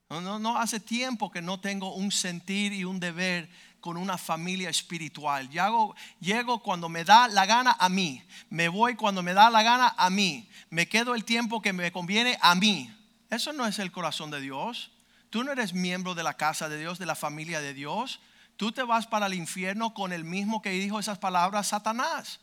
No, 0.08 0.20
no, 0.20 0.38
no 0.38 0.56
hace 0.56 0.78
tiempo 0.78 1.30
que 1.32 1.42
no 1.42 1.58
tengo 1.58 1.94
un 1.94 2.12
sentir 2.12 2.72
y 2.72 2.84
un 2.84 3.00
deber 3.00 3.50
con 3.80 3.96
una 3.96 4.18
familia 4.18 4.70
espiritual. 4.70 5.48
Llego, 5.48 6.62
cuando 6.62 6.88
me 6.88 7.04
da 7.04 7.28
la 7.28 7.46
gana 7.46 7.76
a 7.78 7.88
mí. 7.88 8.22
Me 8.50 8.68
voy 8.68 8.96
cuando 8.96 9.22
me 9.22 9.34
da 9.34 9.50
la 9.50 9.62
gana 9.62 9.94
a 9.96 10.10
mí. 10.10 10.48
Me 10.70 10.88
quedo 10.88 11.14
el 11.14 11.24
tiempo 11.24 11.62
que 11.62 11.72
me 11.72 11.92
conviene 11.92 12.38
a 12.40 12.54
mí. 12.54 12.92
Eso 13.30 13.52
no 13.52 13.66
es 13.66 13.78
el 13.78 13.92
corazón 13.92 14.30
de 14.30 14.40
Dios. 14.40 14.90
Tú 15.30 15.44
no 15.44 15.52
eres 15.52 15.72
miembro 15.72 16.14
de 16.14 16.22
la 16.22 16.34
casa 16.34 16.68
de 16.68 16.78
Dios, 16.78 16.98
de 16.98 17.06
la 17.06 17.14
familia 17.14 17.60
de 17.60 17.74
Dios. 17.74 18.20
Tú 18.56 18.72
te 18.72 18.82
vas 18.82 19.06
para 19.06 19.26
el 19.26 19.34
infierno 19.34 19.94
con 19.94 20.12
el 20.12 20.24
mismo 20.24 20.62
que 20.62 20.70
dijo 20.70 20.98
esas 20.98 21.18
palabras 21.18 21.68
Satanás. 21.68 22.40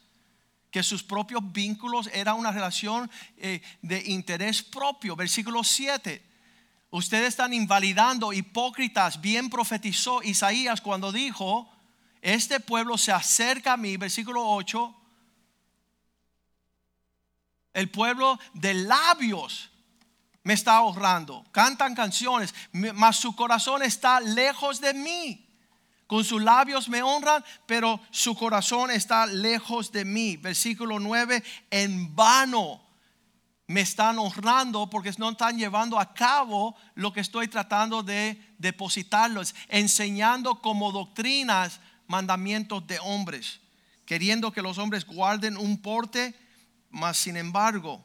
Que 0.72 0.84
sus 0.84 1.04
propios 1.04 1.52
vínculos 1.52 2.10
era 2.13 2.34
una 2.34 2.52
relación 2.52 3.10
eh, 3.38 3.62
de 3.82 4.04
interés 4.08 4.63
propio. 4.63 5.15
Versículo 5.15 5.63
7 5.63 6.33
Ustedes 6.94 7.30
están 7.30 7.56
invalidando, 7.56 8.34
hipócritas, 8.34 9.20
bien 9.20 9.50
profetizó 9.50 10.22
Isaías 10.22 10.80
cuando 10.80 11.12
dijo, 11.12 11.68
este 12.22 12.60
pueblo 12.60 13.00
se 13.00 13.12
acerca 13.12 13.74
a 13.74 13.78
mí, 13.78 13.98
versículo 13.98 14.48
8, 14.48 14.96
el 17.74 17.90
pueblo 17.90 18.40
de 18.54 18.76
labios 18.76 19.72
me 20.44 20.54
está 20.54 20.76
ahorrando, 20.76 21.44
cantan 21.52 21.96
canciones, 21.96 22.54
mas 22.72 23.16
su 23.16 23.36
corazón 23.36 23.82
está 23.82 24.20
lejos 24.20 24.80
de 24.80 24.94
mí. 24.94 25.50
Con 26.06 26.24
sus 26.24 26.44
labios 26.44 26.90
me 26.90 27.02
honran, 27.02 27.44
pero 27.66 28.02
su 28.12 28.36
corazón 28.36 28.92
está 28.92 29.26
lejos 29.26 29.92
de 29.92 30.06
mí. 30.06 30.38
Versículo 30.38 31.00
9, 31.00 31.44
en 31.72 32.16
vano 32.16 32.83
me 33.67 33.82
están 33.82 34.19
honrando 34.19 34.89
porque 34.89 35.12
no 35.17 35.32
están 35.32 35.58
llevando 35.58 35.99
a 35.99 36.13
cabo 36.13 36.76
lo 36.95 37.13
que 37.13 37.21
estoy 37.21 37.47
tratando 37.47 38.04
de 38.04 38.39
depositarlos, 38.58 39.56
enseñando 39.69 40.62
como 40.62 40.91
doctrinas 40.91 41.80
mandamientos 42.08 42.86
de 42.88 42.99
hombres, 42.99 43.62
queriendo 44.06 44.52
que 44.52 44.62
los 44.62 44.78
hombres 44.78 45.06
guarden 45.06 45.58
un 45.58 45.82
porte, 45.82 46.36
mas 46.89 47.17
sin 47.17 47.38
embargo 47.38 48.04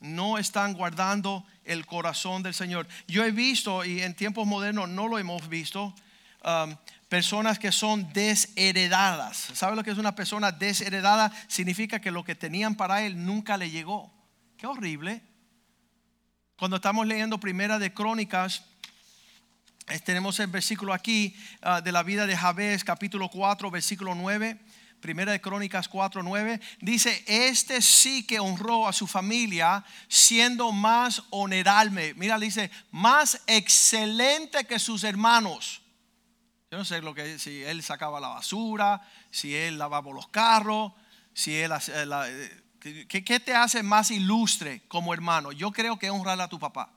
no 0.00 0.36
están 0.36 0.74
guardando 0.74 1.46
el 1.64 1.86
corazón 1.86 2.42
del 2.42 2.52
Señor. 2.52 2.86
Yo 3.08 3.24
he 3.24 3.30
visto, 3.30 3.84
y 3.86 4.02
en 4.02 4.14
tiempos 4.14 4.46
modernos 4.46 4.88
no 4.90 5.08
lo 5.08 5.18
hemos 5.18 5.48
visto, 5.48 5.94
um, 6.44 6.76
personas 7.08 7.58
que 7.58 7.72
son 7.72 8.12
desheredadas. 8.12 9.48
¿Sabe 9.54 9.76
lo 9.76 9.82
que 9.82 9.92
es 9.92 9.98
una 9.98 10.14
persona 10.14 10.52
desheredada? 10.52 11.32
Significa 11.48 12.00
que 12.00 12.10
lo 12.10 12.22
que 12.22 12.34
tenían 12.34 12.74
para 12.74 13.02
él 13.02 13.24
nunca 13.24 13.56
le 13.56 13.70
llegó 13.70 14.13
horrible. 14.70 15.22
Cuando 16.56 16.76
estamos 16.76 17.06
leyendo 17.06 17.38
Primera 17.38 17.78
de 17.78 17.92
Crónicas, 17.92 18.64
eh, 19.88 19.98
tenemos 20.00 20.38
el 20.40 20.46
versículo 20.46 20.92
aquí 20.92 21.36
ah, 21.62 21.80
de 21.80 21.92
la 21.92 22.02
vida 22.02 22.26
de 22.26 22.36
Jabez, 22.36 22.84
capítulo 22.84 23.28
4, 23.28 23.70
versículo 23.70 24.14
9. 24.14 24.58
Primera 25.00 25.32
de 25.32 25.40
Crónicas 25.40 25.88
4, 25.88 26.22
9. 26.22 26.60
Dice, 26.80 27.22
este 27.26 27.82
sí 27.82 28.26
que 28.26 28.40
honró 28.40 28.88
a 28.88 28.94
su 28.94 29.06
familia 29.06 29.84
siendo 30.08 30.72
más 30.72 31.22
honorable. 31.28 32.14
Mira, 32.14 32.38
dice, 32.38 32.70
más 32.90 33.42
excelente 33.46 34.64
que 34.64 34.78
sus 34.78 35.04
hermanos. 35.04 35.82
Yo 36.70 36.78
no 36.78 36.84
sé 36.86 37.02
lo 37.02 37.14
que 37.14 37.38
si 37.38 37.62
él 37.62 37.82
sacaba 37.82 38.18
la 38.18 38.28
basura, 38.28 39.02
si 39.30 39.54
él 39.54 39.76
lavaba 39.76 40.10
los 40.10 40.28
carros, 40.28 40.92
si 41.34 41.54
él 41.54 41.70
eh, 41.88 42.64
¿Qué, 43.08 43.40
te 43.40 43.54
hace 43.54 43.82
más 43.82 44.10
ilustre 44.10 44.82
como 44.88 45.14
hermano? 45.14 45.52
Yo 45.52 45.72
creo 45.72 45.98
que 45.98 46.10
honrar 46.10 46.38
a 46.42 46.48
tu 46.48 46.58
papá. 46.58 46.92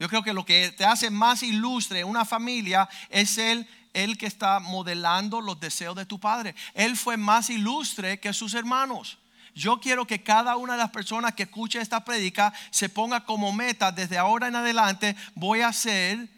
Yo 0.00 0.08
creo 0.08 0.24
que 0.24 0.32
lo 0.32 0.44
que 0.44 0.72
te 0.72 0.84
hace 0.84 1.08
más 1.08 1.44
ilustre 1.44 2.02
una 2.02 2.24
familia 2.24 2.88
es 3.10 3.38
el, 3.38 3.68
el 3.92 4.18
que 4.18 4.26
está 4.26 4.58
modelando 4.58 5.40
los 5.40 5.60
deseos 5.60 5.94
de 5.94 6.04
tu 6.04 6.18
padre. 6.18 6.56
Él 6.74 6.96
fue 6.96 7.16
más 7.16 7.48
ilustre 7.48 8.18
que 8.18 8.32
sus 8.32 8.54
hermanos. 8.54 9.18
Yo 9.54 9.78
quiero 9.78 10.04
que 10.04 10.24
cada 10.24 10.56
una 10.56 10.72
de 10.72 10.80
las 10.80 10.90
personas 10.90 11.34
que 11.34 11.44
escuche 11.44 11.80
esta 11.80 12.04
prédica 12.04 12.52
se 12.72 12.88
ponga 12.88 13.24
como 13.24 13.52
meta 13.52 13.92
desde 13.92 14.18
ahora 14.18 14.48
en 14.48 14.56
adelante, 14.56 15.14
voy 15.36 15.60
a 15.60 15.72
ser 15.72 16.28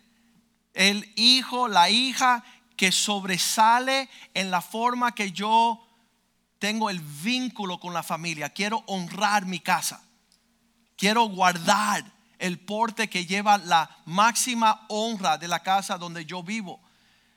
el 0.75 1.11
hijo, 1.16 1.66
la 1.66 1.88
hija 1.88 2.44
que 2.77 2.92
sobresale 2.92 4.11
en 4.35 4.51
la 4.51 4.61
forma 4.61 5.14
que 5.14 5.33
yo 5.33 5.83
tengo 6.62 6.90
el 6.90 7.01
vínculo 7.01 7.81
con 7.81 7.92
la 7.92 8.05
familia, 8.05 8.51
quiero 8.51 8.85
honrar 8.87 9.46
mi 9.46 9.59
casa, 9.59 10.01
quiero 10.96 11.25
guardar 11.25 12.05
el 12.38 12.61
porte 12.61 13.11
que 13.11 13.27
lleva 13.27 13.59
la 13.59 13.90
máxima 14.05 14.87
honra 14.88 15.38
de 15.38 15.48
la 15.48 15.64
casa 15.64 15.98
donde 15.98 16.25
yo 16.25 16.44
vivo, 16.44 16.81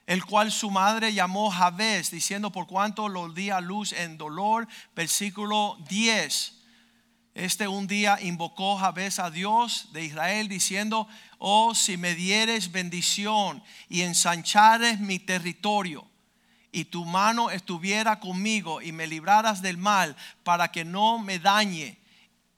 el 0.06 0.24
cual 0.24 0.52
su 0.52 0.70
madre 0.70 1.12
llamó 1.12 1.50
Javés, 1.50 2.12
diciendo 2.12 2.52
por 2.52 2.68
cuanto 2.68 3.10
lo 3.10 3.30
di 3.30 3.50
a 3.50 3.62
luz 3.62 3.94
en 3.94 4.20
dolor, 4.20 4.68
versículo 4.96 5.76
10. 5.90 6.62
Este 7.34 7.68
un 7.68 7.88
día 7.88 8.20
invocó 8.22 8.78
Jabez 8.78 9.18
a 9.18 9.32
Dios 9.32 9.88
de 9.92 10.06
Israel 10.06 10.48
diciendo, 10.50 11.08
oh, 11.40 11.74
si 11.74 11.98
me 11.98 12.14
dieres 12.14 12.72
bendición 12.72 13.64
y 13.90 14.04
ensanchares 14.04 15.00
mi 15.00 15.18
territorio 15.18 16.08
y 16.76 16.84
tu 16.84 17.06
mano 17.06 17.52
estuviera 17.52 18.20
conmigo 18.20 18.82
y 18.82 18.92
me 18.92 19.08
libraras 19.08 19.62
del 19.62 19.78
mal 19.78 20.14
para 20.44 20.74
que 20.74 20.84
no 20.84 21.20
me 21.20 21.40
dañe. 21.40 21.98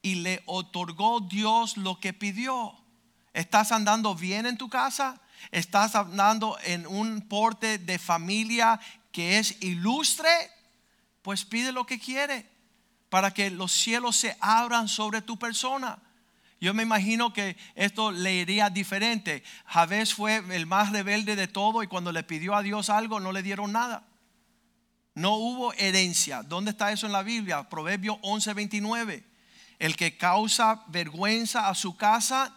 Y 0.01 0.15
le 0.15 0.41
otorgó 0.47 1.19
Dios 1.19 1.77
lo 1.77 1.99
que 1.99 2.13
pidió. 2.13 2.73
¿Estás 3.33 3.71
andando 3.71 4.15
bien 4.15 4.47
en 4.47 4.57
tu 4.57 4.69
casa? 4.69 5.21
¿Estás 5.51 5.93
andando 5.93 6.57
en 6.63 6.87
un 6.87 7.21
porte 7.21 7.77
de 7.77 7.99
familia 7.99 8.79
que 9.11 9.37
es 9.37 9.61
ilustre? 9.61 10.31
Pues 11.21 11.45
pide 11.45 11.71
lo 11.71 11.85
que 11.85 11.99
quiere 11.99 12.49
para 13.09 13.31
que 13.31 13.51
los 13.51 13.71
cielos 13.71 14.15
se 14.15 14.35
abran 14.39 14.87
sobre 14.87 15.21
tu 15.21 15.37
persona. 15.37 15.99
Yo 16.59 16.73
me 16.73 16.83
imagino 16.83 17.33
que 17.33 17.55
esto 17.75 18.11
le 18.11 18.33
iría 18.33 18.69
diferente. 18.69 19.43
Javés 19.65 20.13
fue 20.13 20.43
el 20.51 20.65
más 20.65 20.91
rebelde 20.91 21.35
de 21.35 21.47
todo 21.47 21.83
y 21.83 21.87
cuando 21.87 22.11
le 22.11 22.23
pidió 22.23 22.55
a 22.55 22.63
Dios 22.63 22.89
algo 22.89 23.19
no 23.19 23.31
le 23.31 23.43
dieron 23.43 23.71
nada. 23.71 24.03
No 25.13 25.35
hubo 25.35 25.73
herencia. 25.73 26.43
¿Dónde 26.43 26.71
está 26.71 26.91
eso 26.91 27.05
en 27.05 27.11
la 27.11 27.23
Biblia? 27.23 27.69
Proverbio 27.69 28.19
11:29. 28.21 29.23
El 29.79 29.95
que 29.95 30.17
causa 30.17 30.83
vergüenza 30.87 31.69
a 31.69 31.75
su 31.75 31.95
casa, 31.95 32.55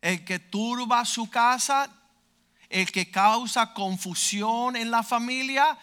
el 0.00 0.24
que 0.24 0.38
turba 0.38 1.04
su 1.04 1.28
casa, 1.28 1.90
el 2.70 2.90
que 2.90 3.10
causa 3.10 3.74
confusión 3.74 4.76
en 4.76 4.90
la 4.90 5.02
familia, 5.02 5.78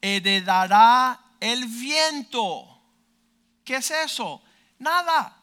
heredará 0.00 1.20
el 1.40 1.64
viento. 1.66 2.82
¿Qué 3.64 3.76
es 3.76 3.90
eso? 3.90 4.42
Nada. 4.78 5.36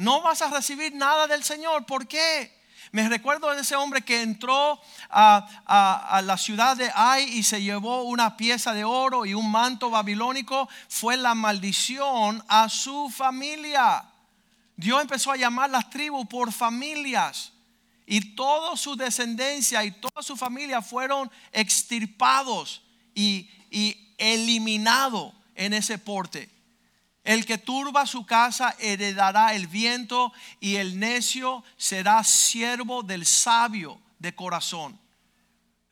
No 0.00 0.22
vas 0.22 0.40
a 0.40 0.48
recibir 0.48 0.94
nada 0.94 1.26
del 1.26 1.44
Señor. 1.44 1.84
¿Por 1.84 2.08
qué? 2.08 2.58
Me 2.90 3.06
recuerdo 3.06 3.54
de 3.54 3.60
ese 3.60 3.76
hombre 3.76 4.00
que 4.00 4.22
entró 4.22 4.80
a, 5.10 6.22
la 6.24 6.38
ciudad 6.38 6.74
de 6.74 6.90
Ai 6.94 7.24
y 7.24 7.42
se 7.42 7.60
llevó 7.60 8.04
una 8.04 8.34
pieza 8.34 8.72
de 8.72 8.82
oro 8.82 9.26
y 9.26 9.34
un 9.34 9.50
manto 9.50 9.90
babilónico. 9.90 10.70
Fue 10.88 11.18
la 11.18 11.34
maldición 11.34 12.42
a 12.48 12.70
su 12.70 13.10
familia. 13.10 14.02
Dios 14.74 15.02
empezó 15.02 15.32
a 15.32 15.36
llamar 15.36 15.68
las 15.68 15.90
tribus 15.90 16.26
por 16.28 16.50
familias. 16.50 17.52
Y 18.06 18.34
toda 18.34 18.78
su 18.78 18.96
descendencia 18.96 19.84
y 19.84 19.90
toda 19.90 20.22
su 20.22 20.34
familia 20.34 20.80
fueron 20.80 21.30
extirpados 21.52 22.80
y, 23.14 23.50
y 23.70 24.14
eliminados 24.16 25.34
en 25.54 25.74
ese 25.74 25.98
porte. 25.98 26.59
El 27.24 27.44
que 27.44 27.58
turba 27.58 28.06
su 28.06 28.24
casa 28.24 28.74
heredará 28.78 29.54
el 29.54 29.66
viento 29.66 30.32
y 30.58 30.76
el 30.76 30.98
necio 30.98 31.62
será 31.76 32.24
siervo 32.24 33.02
del 33.02 33.26
sabio 33.26 34.00
de 34.18 34.34
corazón. 34.34 34.98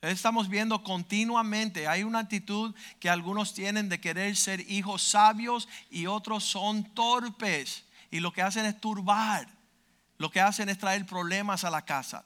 Estamos 0.01 0.47
viendo 0.47 0.81
continuamente, 0.83 1.87
hay 1.87 2.03
una 2.03 2.19
actitud 2.19 2.73
que 2.99 3.09
algunos 3.09 3.53
tienen 3.53 3.89
de 3.89 3.99
querer 3.99 4.35
ser 4.37 4.61
hijos 4.71 5.03
sabios 5.03 5.67
y 5.89 6.07
otros 6.07 6.45
son 6.45 6.83
torpes. 6.93 7.83
Y 8.09 8.21
lo 8.21 8.31
que 8.31 8.41
hacen 8.41 8.65
es 8.65 8.79
turbar, 8.79 9.47
lo 10.17 10.31
que 10.31 10.41
hacen 10.41 10.69
es 10.69 10.77
traer 10.77 11.05
problemas 11.05 11.63
a 11.63 11.69
la 11.69 11.83
casa 11.83 12.25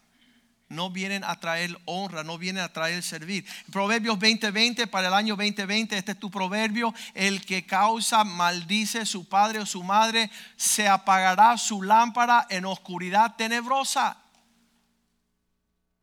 no 0.73 0.89
vienen 0.89 1.23
a 1.23 1.39
traer 1.39 1.79
honra, 1.86 2.23
no 2.23 2.38
vienen 2.38 2.63
a 2.63 2.73
traer 2.73 3.03
servir. 3.03 3.45
Proverbios 3.71 4.17
20:20 4.19 4.88
para 4.88 5.07
el 5.07 5.13
año 5.13 5.36
2020, 5.36 5.97
este 5.97 6.13
es 6.13 6.19
tu 6.19 6.31
proverbio, 6.31 6.93
el 7.13 7.45
que 7.45 7.65
causa 7.65 8.23
maldice 8.23 9.05
su 9.05 9.27
padre 9.29 9.59
o 9.59 9.65
su 9.65 9.83
madre, 9.83 10.29
se 10.57 10.88
apagará 10.88 11.57
su 11.57 11.83
lámpara 11.83 12.47
en 12.49 12.65
oscuridad 12.65 13.36
tenebrosa. 13.36 14.17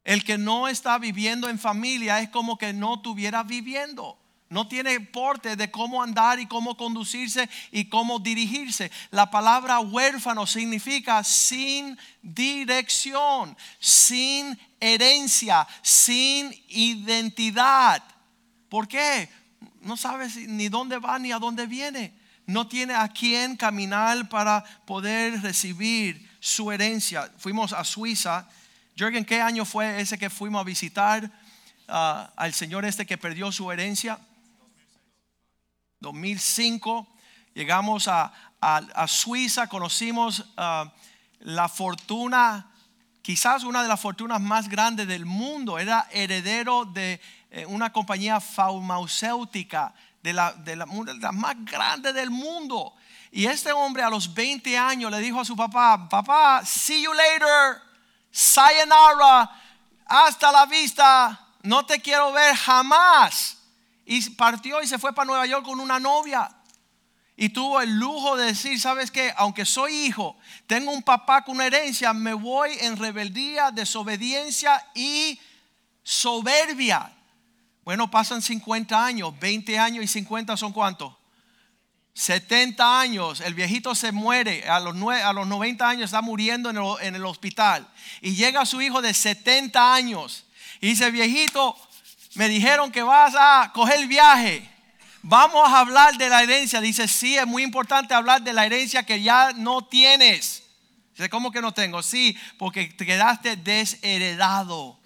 El 0.04 0.24
que 0.24 0.38
no 0.38 0.68
está 0.68 0.98
viviendo 0.98 1.48
en 1.48 1.58
familia 1.58 2.20
es 2.20 2.30
como 2.30 2.56
que 2.58 2.72
no 2.72 2.94
estuviera 2.94 3.42
viviendo. 3.42 4.19
No 4.50 4.66
tiene 4.66 4.98
porte 4.98 5.54
de 5.54 5.70
cómo 5.70 6.02
andar 6.02 6.40
y 6.40 6.46
cómo 6.46 6.76
conducirse 6.76 7.48
y 7.70 7.84
cómo 7.84 8.18
dirigirse. 8.18 8.90
La 9.12 9.30
palabra 9.30 9.78
huérfano 9.78 10.44
significa 10.44 11.22
sin 11.22 11.96
dirección, 12.20 13.56
sin 13.78 14.58
herencia, 14.80 15.68
sin 15.82 16.52
identidad. 16.66 18.02
¿Por 18.68 18.88
qué? 18.88 19.28
No 19.82 19.96
sabes 19.96 20.34
ni 20.34 20.68
dónde 20.68 20.98
va 20.98 21.20
ni 21.20 21.30
a 21.30 21.38
dónde 21.38 21.68
viene. 21.68 22.12
No 22.44 22.66
tiene 22.66 22.94
a 22.94 23.06
quién 23.06 23.56
caminar 23.56 24.28
para 24.28 24.64
poder 24.84 25.40
recibir 25.42 26.28
su 26.40 26.72
herencia. 26.72 27.30
Fuimos 27.38 27.72
a 27.72 27.84
Suiza. 27.84 28.48
Jürgen, 28.96 29.24
¿qué 29.24 29.40
año 29.40 29.64
fue 29.64 30.00
ese 30.00 30.18
que 30.18 30.28
fuimos 30.28 30.60
a 30.60 30.64
visitar 30.64 31.30
ah, 31.86 32.32
al 32.34 32.52
señor 32.52 32.84
este 32.84 33.06
que 33.06 33.16
perdió 33.16 33.52
su 33.52 33.70
herencia? 33.70 34.18
2005 36.00 37.06
llegamos 37.54 38.08
a, 38.08 38.32
Suiza, 39.06 39.68
conocimos 39.68 40.44
ah, 40.56 40.92
la 41.40 41.68
fortuna, 41.68 42.66
quizás 43.22 43.64
una 43.64 43.82
de 43.82 43.88
las 43.88 44.00
fortunas 44.00 44.40
más 44.40 44.68
grandes 44.68 45.08
del 45.08 45.24
mundo, 45.24 45.78
era 45.78 46.06
heredero 46.10 46.84
de 46.84 47.20
eh, 47.50 47.64
una 47.66 47.90
compañía 47.92 48.40
farmacéutica, 48.40 49.94
de 50.22 50.34
la, 50.34 50.52
de, 50.52 50.76
la, 50.76 50.86
más 50.86 51.56
grande 51.64 52.12
del 52.12 52.30
mundo. 52.30 52.94
Y 53.32 53.46
este 53.46 53.72
hombre 53.72 54.02
a 54.02 54.10
los 54.10 54.34
20 54.34 54.76
años 54.76 55.10
le 55.10 55.18
dijo 55.20 55.40
a 55.40 55.44
su 55.44 55.56
papá, 55.56 56.08
papá, 56.08 56.62
see 56.64 57.02
you 57.02 57.14
later, 57.14 57.80
sayonara, 58.30 59.50
hasta 60.04 60.52
la 60.52 60.66
vista, 60.66 61.48
no 61.62 61.86
te 61.86 62.00
quiero 62.00 62.32
ver 62.32 62.54
jamás. 62.54 63.59
Y 64.12 64.28
partió 64.30 64.82
y 64.82 64.88
se 64.88 64.98
fue 64.98 65.14
para 65.14 65.26
Nueva 65.26 65.46
York 65.46 65.64
con 65.64 65.78
una 65.78 66.00
novia. 66.00 66.50
Y 67.36 67.50
tuvo 67.50 67.80
el 67.80 67.96
lujo 67.96 68.36
de 68.36 68.46
decir, 68.46 68.80
¿sabes 68.80 69.08
qué? 69.08 69.32
Aunque 69.36 69.64
soy 69.64 69.92
hijo, 69.92 70.36
tengo 70.66 70.90
un 70.90 71.04
papá 71.04 71.44
con 71.44 71.54
una 71.54 71.66
herencia, 71.66 72.12
me 72.12 72.34
voy 72.34 72.76
en 72.80 72.96
rebeldía, 72.96 73.70
desobediencia 73.70 74.84
y 74.96 75.38
soberbia. 76.02 77.12
Bueno, 77.84 78.10
pasan 78.10 78.42
50 78.42 79.06
años, 79.06 79.38
20 79.38 79.78
años 79.78 80.04
y 80.04 80.08
50 80.08 80.56
son 80.56 80.72
cuántos? 80.72 81.14
70 82.14 83.00
años, 83.00 83.40
el 83.40 83.54
viejito 83.54 83.94
se 83.94 84.10
muere, 84.10 84.68
a 84.68 84.80
los, 84.80 84.96
a 85.22 85.32
los 85.32 85.46
90 85.46 85.88
años 85.88 86.06
está 86.06 86.20
muriendo 86.20 86.70
en 86.70 86.78
el, 86.78 86.84
en 87.02 87.14
el 87.14 87.24
hospital. 87.24 87.88
Y 88.20 88.34
llega 88.34 88.66
su 88.66 88.82
hijo 88.82 89.02
de 89.02 89.14
70 89.14 89.94
años 89.94 90.46
y 90.80 90.88
dice, 90.88 91.12
viejito, 91.12 91.76
me 92.40 92.48
dijeron 92.48 92.90
que 92.90 93.02
vas 93.02 93.34
a 93.38 93.70
coger 93.74 94.00
el 94.00 94.08
viaje. 94.08 94.66
Vamos 95.20 95.68
a 95.68 95.80
hablar 95.80 96.16
de 96.16 96.30
la 96.30 96.42
herencia. 96.42 96.80
Dice, 96.80 97.06
sí, 97.06 97.36
es 97.36 97.46
muy 97.46 97.62
importante 97.62 98.14
hablar 98.14 98.40
de 98.40 98.54
la 98.54 98.64
herencia 98.64 99.02
que 99.02 99.20
ya 99.20 99.52
no 99.52 99.84
tienes. 99.84 100.62
Dice, 101.10 101.28
¿cómo 101.28 101.52
que 101.52 101.60
no 101.60 101.74
tengo? 101.74 102.02
Sí, 102.02 102.34
porque 102.56 102.86
te 102.86 103.04
quedaste 103.04 103.56
desheredado. 103.56 104.98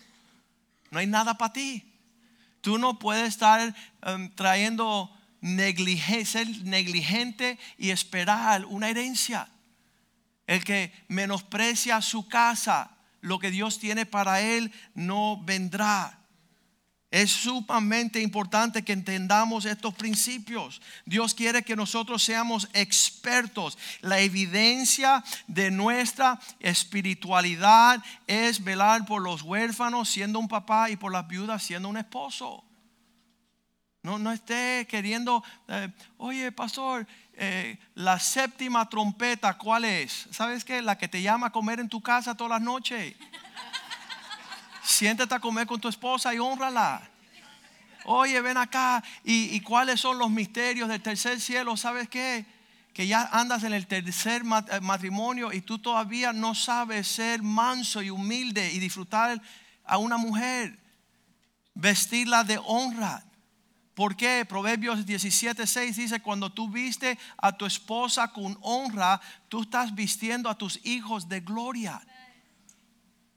No 0.92 1.00
hay 1.00 1.08
nada 1.08 1.36
para 1.36 1.52
ti. 1.52 1.92
Tú 2.60 2.78
no 2.78 3.00
puedes 3.00 3.30
estar 3.30 3.74
um, 4.06 4.30
trayendo 4.30 5.10
ser 6.24 6.46
negligente 6.62 7.58
y 7.78 7.90
esperar 7.90 8.64
una 8.66 8.90
herencia. 8.90 9.48
El 10.46 10.62
que 10.62 10.92
menosprecia 11.08 12.00
su 12.00 12.28
casa, 12.28 12.92
lo 13.22 13.40
que 13.40 13.50
Dios 13.50 13.80
tiene 13.80 14.06
para 14.06 14.40
él, 14.40 14.72
no 14.94 15.42
vendrá. 15.42 16.20
Es 17.14 17.30
sumamente 17.30 18.20
importante 18.20 18.82
que 18.82 18.92
entendamos 18.92 19.66
estos 19.66 19.94
principios. 19.94 20.82
Dios 21.06 21.32
quiere 21.32 21.62
que 21.62 21.76
nosotros 21.76 22.24
seamos 22.24 22.68
expertos. 22.72 23.78
La 24.00 24.18
evidencia 24.18 25.22
de 25.46 25.70
nuestra 25.70 26.40
espiritualidad 26.58 28.02
es 28.26 28.64
velar 28.64 29.06
por 29.06 29.22
los 29.22 29.42
huérfanos 29.42 30.08
siendo 30.08 30.40
un 30.40 30.48
papá 30.48 30.90
y 30.90 30.96
por 30.96 31.12
las 31.12 31.28
viudas 31.28 31.62
siendo 31.62 31.88
un 31.88 31.98
esposo. 31.98 32.64
No, 34.02 34.18
no 34.18 34.32
esté 34.32 34.84
queriendo, 34.90 35.44
eh, 35.68 35.92
oye 36.16 36.50
pastor, 36.50 37.06
eh, 37.34 37.78
la 37.94 38.18
séptima 38.18 38.88
trompeta, 38.88 39.56
¿cuál 39.56 39.84
es? 39.84 40.26
¿Sabes 40.32 40.64
qué? 40.64 40.82
La 40.82 40.98
que 40.98 41.06
te 41.06 41.22
llama 41.22 41.46
a 41.46 41.52
comer 41.52 41.78
en 41.78 41.88
tu 41.88 42.00
casa 42.00 42.36
todas 42.36 42.50
las 42.50 42.62
noches. 42.62 43.14
Siéntate 44.84 45.34
a 45.34 45.40
comer 45.40 45.66
con 45.66 45.80
tu 45.80 45.88
esposa 45.88 46.34
y 46.34 46.38
honrala. 46.38 47.10
Oye, 48.04 48.40
ven 48.42 48.58
acá. 48.58 49.02
¿Y, 49.24 49.58
cuáles 49.60 50.00
son 50.00 50.18
los 50.18 50.30
misterios 50.30 50.88
del 50.88 51.00
tercer 51.00 51.40
cielo? 51.40 51.76
¿Sabes 51.76 52.08
qué? 52.08 52.44
Que 52.92 53.06
ya 53.06 53.28
andas 53.32 53.64
en 53.64 53.72
el 53.72 53.86
tercer 53.86 54.42
eh, 54.42 54.80
matrimonio 54.80 55.52
y 55.52 55.62
tú 55.62 55.78
todavía 55.78 56.32
no 56.32 56.54
sabes 56.54 57.08
ser 57.08 57.42
manso 57.42 58.02
y 58.02 58.10
humilde 58.10 58.72
y 58.72 58.78
disfrutar 58.78 59.40
a 59.84 59.96
una 59.96 60.18
mujer. 60.18 60.78
Vestirla 61.74 62.44
de 62.44 62.60
honra. 62.64 63.24
¿Por 63.94 64.16
qué? 64.16 64.44
Proverbios 64.46 65.06
17, 65.06 65.66
6 65.66 65.96
dice, 65.96 66.20
cuando 66.20 66.52
tú 66.52 66.68
viste 66.68 67.18
a 67.38 67.52
tu 67.52 67.64
esposa 67.64 68.28
con 68.28 68.58
honra, 68.60 69.20
tú 69.48 69.62
estás 69.62 69.94
vistiendo 69.94 70.50
a 70.50 70.58
tus 70.58 70.84
hijos 70.84 71.28
de 71.28 71.40
gloria. 71.40 72.02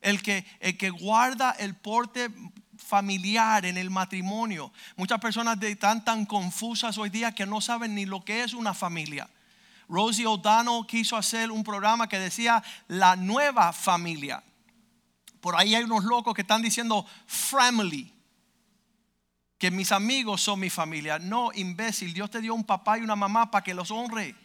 El 0.07 0.21
que, 0.21 0.45
el 0.61 0.77
que 0.77 0.89
guarda 0.89 1.51
el 1.51 1.75
porte 1.75 2.31
familiar 2.77 3.65
en 3.65 3.77
el 3.77 3.89
matrimonio. 3.89 4.71
Muchas 4.95 5.19
personas 5.19 5.61
están 5.61 6.05
tan 6.05 6.25
confusas 6.25 6.97
hoy 6.97 7.09
día 7.09 7.35
que 7.35 7.45
no 7.45 7.59
saben 7.59 7.93
ni 7.93 8.05
lo 8.05 8.23
que 8.23 8.43
es 8.43 8.53
una 8.53 8.73
familia. 8.73 9.29
Rosie 9.89 10.25
O'Donnell 10.25 10.85
quiso 10.87 11.17
hacer 11.17 11.51
un 11.51 11.61
programa 11.61 12.07
que 12.07 12.19
decía 12.19 12.63
la 12.87 13.17
nueva 13.17 13.73
familia. 13.73 14.41
Por 15.41 15.57
ahí 15.57 15.75
hay 15.75 15.83
unos 15.83 16.05
locos 16.05 16.33
que 16.33 16.41
están 16.41 16.61
diciendo 16.61 17.05
family. 17.25 18.13
Que 19.57 19.71
mis 19.71 19.91
amigos 19.91 20.41
son 20.41 20.61
mi 20.61 20.69
familia. 20.69 21.19
No, 21.19 21.51
imbécil. 21.53 22.13
Dios 22.13 22.29
te 22.31 22.39
dio 22.39 22.53
un 22.55 22.63
papá 22.63 22.97
y 22.97 23.01
una 23.01 23.17
mamá 23.17 23.51
para 23.51 23.63
que 23.63 23.73
los 23.73 23.91
honre. 23.91 24.35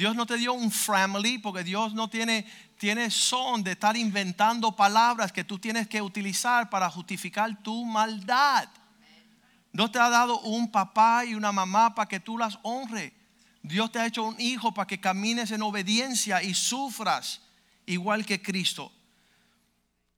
Dios 0.00 0.16
no 0.16 0.24
te 0.24 0.38
dio 0.38 0.54
un 0.54 0.70
family 0.70 1.36
porque 1.36 1.62
Dios 1.62 1.92
no 1.92 2.08
tiene, 2.08 2.46
tiene 2.78 3.10
son 3.10 3.62
de 3.62 3.72
estar 3.72 3.98
inventando 3.98 4.74
palabras 4.74 5.30
que 5.30 5.44
tú 5.44 5.58
tienes 5.58 5.88
que 5.88 6.00
utilizar 6.00 6.70
para 6.70 6.88
justificar 6.88 7.62
tu 7.62 7.84
maldad. 7.84 8.66
No 9.74 9.90
te 9.90 9.98
ha 9.98 10.08
dado 10.08 10.40
un 10.40 10.72
papá 10.72 11.26
y 11.26 11.34
una 11.34 11.52
mamá 11.52 11.94
para 11.94 12.08
que 12.08 12.18
tú 12.18 12.38
las 12.38 12.58
honres. 12.62 13.12
Dios 13.62 13.92
te 13.92 13.98
ha 13.98 14.06
hecho 14.06 14.24
un 14.24 14.40
hijo 14.40 14.72
para 14.72 14.86
que 14.86 14.98
camines 14.98 15.50
en 15.50 15.60
obediencia 15.60 16.42
y 16.42 16.54
sufras 16.54 17.42
igual 17.84 18.24
que 18.24 18.40
Cristo. 18.40 18.90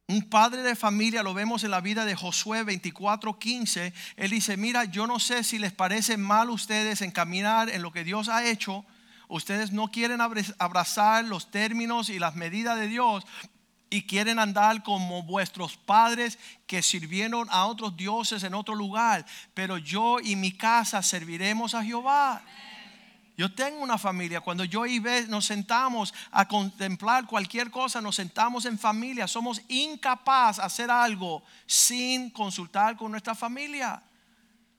Un 0.07 0.23
padre 0.31 0.63
de 0.63 0.77
familia, 0.77 1.25
lo 1.25 1.35
vemos 1.35 1.65
en 1.65 1.73
la 1.73 1.81
vida 1.81 2.05
de 2.05 2.15
Josué 2.15 2.63
24:15. 2.65 3.93
Él 4.15 4.31
dice: 4.31 4.57
Mira, 4.57 4.85
yo 4.85 5.09
no 5.09 5.19
sé 5.19 5.43
si 5.43 5.59
les 5.59 5.73
parece 5.73 6.17
mal 6.17 6.51
a 6.51 6.53
ustedes 6.53 7.03
en 7.03 7.11
caminar 7.11 7.69
en 7.69 7.83
lo 7.83 7.91
que 7.91 8.05
Dios 8.05 8.29
ha 8.29 8.45
hecho. 8.49 8.87
Ustedes 9.33 9.73
no 9.73 9.89
quieren 9.89 10.21
abrazar 10.59 11.25
los 11.25 11.51
términos 11.51 12.11
y 12.11 12.19
las 12.19 12.37
medidas 12.37 12.79
de 12.79 12.87
Dios 12.87 13.25
y 13.89 14.03
quieren 14.03 14.39
andar 14.39 14.83
como 14.83 15.23
vuestros 15.23 15.79
padres 15.79 16.39
que 16.67 16.83
sirvieron 16.83 17.49
a 17.51 17.65
otros 17.65 17.97
dioses 17.97 18.43
en 18.43 18.53
otro 18.53 18.75
lugar. 18.75 19.25
Pero 19.55 19.79
yo 19.79 20.21
y 20.21 20.37
mi 20.37 20.53
casa 20.53 21.03
serviremos 21.03 21.75
a 21.75 21.83
Jehová. 21.83 22.43
Yo 23.35 23.51
tengo 23.55 23.81
una 23.81 23.97
familia. 23.97 24.43
Cuando 24.43 24.65
yo 24.65 24.85
y 24.85 24.99
Beth 24.99 25.29
nos 25.29 25.47
sentamos 25.47 26.13
a 26.31 26.47
contemplar 26.47 27.25
cualquier 27.25 27.71
cosa, 27.71 28.03
nos 28.03 28.17
sentamos 28.17 28.67
en 28.67 28.79
familia. 28.79 29.27
Somos 29.27 29.63
incapaces 29.67 30.59
de 30.59 30.67
hacer 30.67 30.91
algo 30.91 31.43
sin 31.65 32.29
consultar 32.29 32.99
con 32.99 33.11
nuestra 33.11 33.35
familia. 33.35 34.03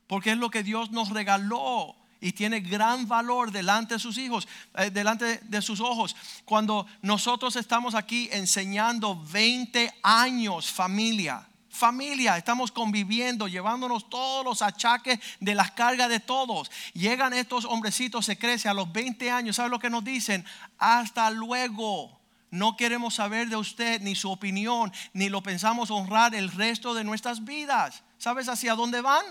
Porque 0.06 0.30
es 0.30 0.38
lo 0.38 0.48
que 0.48 0.62
Dios 0.62 0.92
nos 0.92 1.08
regaló 1.08 1.96
y 2.24 2.32
tiene 2.32 2.60
gran 2.60 3.06
valor 3.06 3.52
delante 3.52 3.94
de 3.94 4.00
sus 4.00 4.16
hijos, 4.16 4.48
eh, 4.76 4.90
delante 4.90 5.40
de 5.42 5.60
sus 5.60 5.78
ojos. 5.78 6.16
Cuando 6.46 6.86
nosotros 7.02 7.54
estamos 7.54 7.94
aquí 7.94 8.30
enseñando 8.32 9.22
20 9.30 9.92
años 10.02 10.72
familia 10.72 11.46
familia, 11.68 12.36
estamos 12.36 12.70
conviviendo, 12.70 13.48
llevándonos 13.48 14.08
todos 14.08 14.44
los 14.44 14.62
achaques 14.62 15.18
de 15.40 15.56
las 15.56 15.72
cargas 15.72 16.08
de 16.08 16.20
todos. 16.20 16.70
Llegan 16.92 17.34
estos 17.34 17.64
hombrecitos, 17.64 18.24
se 18.24 18.38
crecen 18.38 18.70
a 18.70 18.74
los 18.74 18.92
20 18.92 19.28
años, 19.28 19.56
¿sabe 19.56 19.70
lo 19.70 19.80
que 19.80 19.90
nos 19.90 20.04
dicen? 20.04 20.46
Hasta 20.78 21.30
luego. 21.32 22.20
No 22.52 22.76
queremos 22.76 23.16
saber 23.16 23.48
de 23.48 23.56
usted 23.56 24.00
ni 24.02 24.14
su 24.14 24.30
opinión, 24.30 24.92
ni 25.14 25.28
lo 25.28 25.42
pensamos 25.42 25.90
honrar 25.90 26.32
el 26.36 26.52
resto 26.52 26.94
de 26.94 27.02
nuestras 27.02 27.44
vidas. 27.44 28.04
¿Sabes 28.18 28.48
hacia 28.48 28.76
dónde 28.76 29.00
van? 29.00 29.24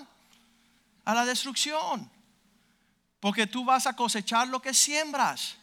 A 1.05 1.13
la 1.13 1.25
destrucción. 1.25 2.11
Porque 3.23 3.47
tú 3.47 3.63
vas 3.63 3.87
a 3.87 3.93
cosechar 3.93 4.49
lo 4.49 4.61
que 4.61 4.73
siembras. 4.73 5.55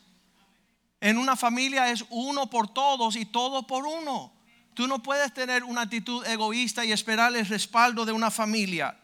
En 0.98 1.18
una 1.18 1.36
familia 1.36 1.90
es 1.90 2.06
uno 2.08 2.48
por 2.48 2.72
todos 2.72 3.16
y 3.16 3.26
todo 3.26 3.66
por 3.66 3.84
uno. 3.84 4.32
Tú 4.72 4.88
no 4.88 5.02
puedes 5.02 5.34
tener 5.34 5.62
una 5.64 5.82
actitud 5.82 6.26
egoísta 6.26 6.86
y 6.86 6.92
esperar 6.92 7.36
el 7.36 7.44
respaldo 7.44 8.06
de 8.06 8.12
una 8.12 8.30
familia. 8.30 8.98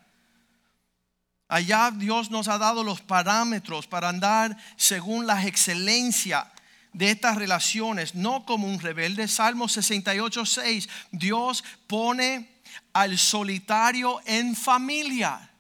Allá 1.49 1.91
Dios 1.91 2.31
nos 2.31 2.49
ha 2.49 2.57
dado 2.57 2.83
los 2.83 3.03
parámetros 3.03 3.87
para 3.87 4.09
andar 4.09 4.57
según 4.77 5.27
la 5.27 5.45
excelencia 5.45 6.51
de 6.95 7.11
estas 7.11 7.37
relaciones, 7.37 8.15
no 8.15 8.47
como 8.47 8.69
un 8.69 8.81
rebelde. 8.81 9.29
Salmo 9.29 9.69
68, 9.69 10.47
6, 10.47 10.89
Dios 11.11 11.63
pone 11.87 12.63
al 12.95 13.19
solitario 13.19 14.19
en 14.25 14.57
familia. 14.57 15.51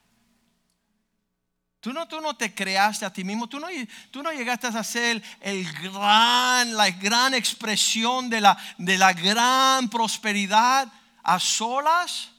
Tú 1.87 1.93
no, 1.93 2.09
tú 2.09 2.21
no 2.21 2.35
te 2.35 2.53
creaste 2.53 3.07
a 3.07 3.13
ti 3.13 3.23
mismo, 3.23 3.49
tú 3.49 3.61
no, 3.61 3.69
tú 4.11 4.21
no 4.21 4.33
llegaste 4.33 4.67
a 4.67 4.83
ser 4.83 5.23
el 5.41 5.73
gran, 5.75 6.77
la 6.77 6.91
gran 6.91 7.33
expresión 7.33 8.29
de 8.29 8.41
la, 8.41 8.59
de 8.77 8.99
la 8.99 9.13
gran 9.13 9.89
prosperidad 9.89 10.93
a 11.23 11.39
solas. 11.39 12.31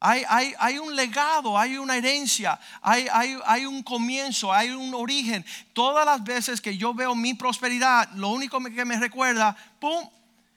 Hay, 0.00 0.24
hay, 0.26 0.54
hay, 0.58 0.78
un 0.78 0.96
legado, 0.96 1.58
hay 1.58 1.76
una 1.76 1.98
herencia, 1.98 2.58
hay, 2.80 3.08
hay, 3.44 3.66
un 3.66 3.82
comienzo, 3.82 4.50
hay 4.50 4.70
un 4.70 4.94
origen. 4.94 5.44
Todas 5.74 6.06
las 6.06 6.24
veces 6.24 6.62
que 6.62 6.78
yo 6.78 6.94
veo 6.94 7.14
mi 7.14 7.34
prosperidad, 7.34 8.10
lo 8.12 8.30
único 8.30 8.58
que 8.58 8.86
me 8.86 8.98
recuerda, 8.98 9.54
¡pum!, 9.78 10.08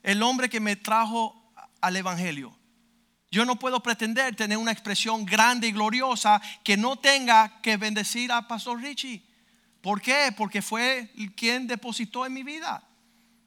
el 0.03 0.23
hombre 0.23 0.47
que 0.47 0.61
me 0.61 0.77
trajo 0.77 1.51
al 1.81 1.97
Evangelio. 1.97 2.57
Yo 3.33 3.45
no 3.45 3.57
puedo 3.57 3.81
pretender 3.81 4.35
tener 4.35 4.59
una 4.59 4.71
expresión 4.71 5.25
grande 5.25 5.67
y 5.67 5.71
gloriosa 5.71 6.39
que 6.63 6.77
no 6.77 6.97
tenga 6.97 7.59
que 7.63 7.77
bendecir 7.77 8.31
a 8.31 8.47
Pastor 8.47 8.79
Richie. 8.79 9.23
¿Por 9.81 9.99
qué? 10.03 10.31
Porque 10.37 10.61
fue 10.61 11.11
quien 11.35 11.65
depositó 11.65 12.27
en 12.27 12.33
mi 12.33 12.43
vida. 12.43 12.87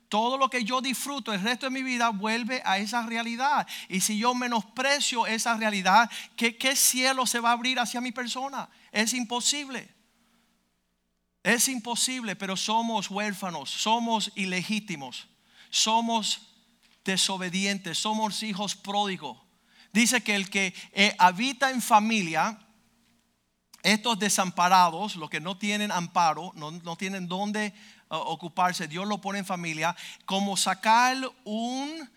Todo 0.09 0.39
lo 0.39 0.51
que 0.51 0.65
yo 0.65 0.81
disfruto 0.81 1.33
el 1.33 1.41
resto 1.41 1.67
de 1.67 1.71
mi 1.71 1.85
vida 1.85 2.09
vuelve 2.09 2.63
a 2.65 2.79
esa 2.79 3.07
realidad. 3.07 3.65
Y 3.89 4.01
si 4.01 4.19
yo 4.19 4.35
menosprecio 4.35 5.25
esa 5.25 5.57
realidad, 5.57 6.11
¿qué, 6.35 6.57
qué 6.57 6.75
cielo 6.75 7.25
se 7.25 7.39
va 7.39 7.51
a 7.51 7.53
abrir 7.53 7.79
hacia 7.79 8.01
mi 8.01 8.11
persona? 8.11 8.69
Es 8.91 9.15
imposible. 9.15 9.89
Es 11.45 11.69
imposible, 11.69 12.35
pero 12.35 12.57
somos 12.57 13.09
huérfanos, 13.09 13.71
somos 13.71 14.33
ilegítimos, 14.35 15.29
somos 15.71 16.41
desobedientes, 17.05 17.99
somos 17.99 18.43
hijos 18.43 18.75
pródigos 18.75 19.46
dice 19.97 20.23
que 20.23 20.35
el 20.35 20.51
que 20.51 20.75
eh, 20.93 21.15
habita 21.19 21.71
en 21.71 21.81
familia, 21.81 22.59
estos 23.83 24.19
desamparados, 24.19 25.17
los 25.17 25.31
que 25.31 25.41
no 25.41 25.57
tienen 25.57 25.91
amparo, 25.91 26.53
no, 26.55 26.97
tienen 26.97 27.29
dónde 27.29 27.73
uh, 28.11 28.17
ocuparse, 28.17 28.89
Dios 28.89 29.07
lo 29.07 29.21
pone 29.21 29.39
en 29.39 29.47
familia, 29.47 29.97
como 30.25 30.57
sacar 30.57 31.17
un, 31.45 32.11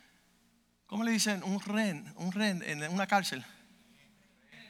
¿cómo 0.87 1.03
le 1.03 1.11
dicen? 1.11 1.41
Un 1.43 1.61
ren, 1.61 2.13
un 2.17 2.31
ren 2.31 2.61
en 2.63 2.83
una 2.91 3.07
cárcel. 3.07 3.45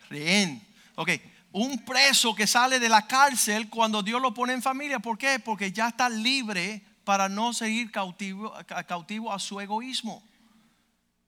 Rehén. 0.09 0.65
Ok, 0.95 1.11
un 1.51 1.83
preso 1.85 2.35
que 2.35 2.45
sale 2.45 2.79
de 2.79 2.89
la 2.89 3.07
cárcel 3.07 3.69
cuando 3.69 4.03
Dios 4.03 4.21
lo 4.21 4.33
pone 4.33 4.53
en 4.53 4.61
familia. 4.61 4.99
¿Por 4.99 5.17
qué? 5.17 5.39
Porque 5.39 5.71
ya 5.71 5.87
está 5.87 6.09
libre 6.09 6.83
para 7.03 7.27
no 7.27 7.53
seguir 7.53 7.91
cautivo, 7.91 8.53
cautivo 8.85 9.31
a 9.33 9.39
su 9.39 9.59
egoísmo. 9.59 10.28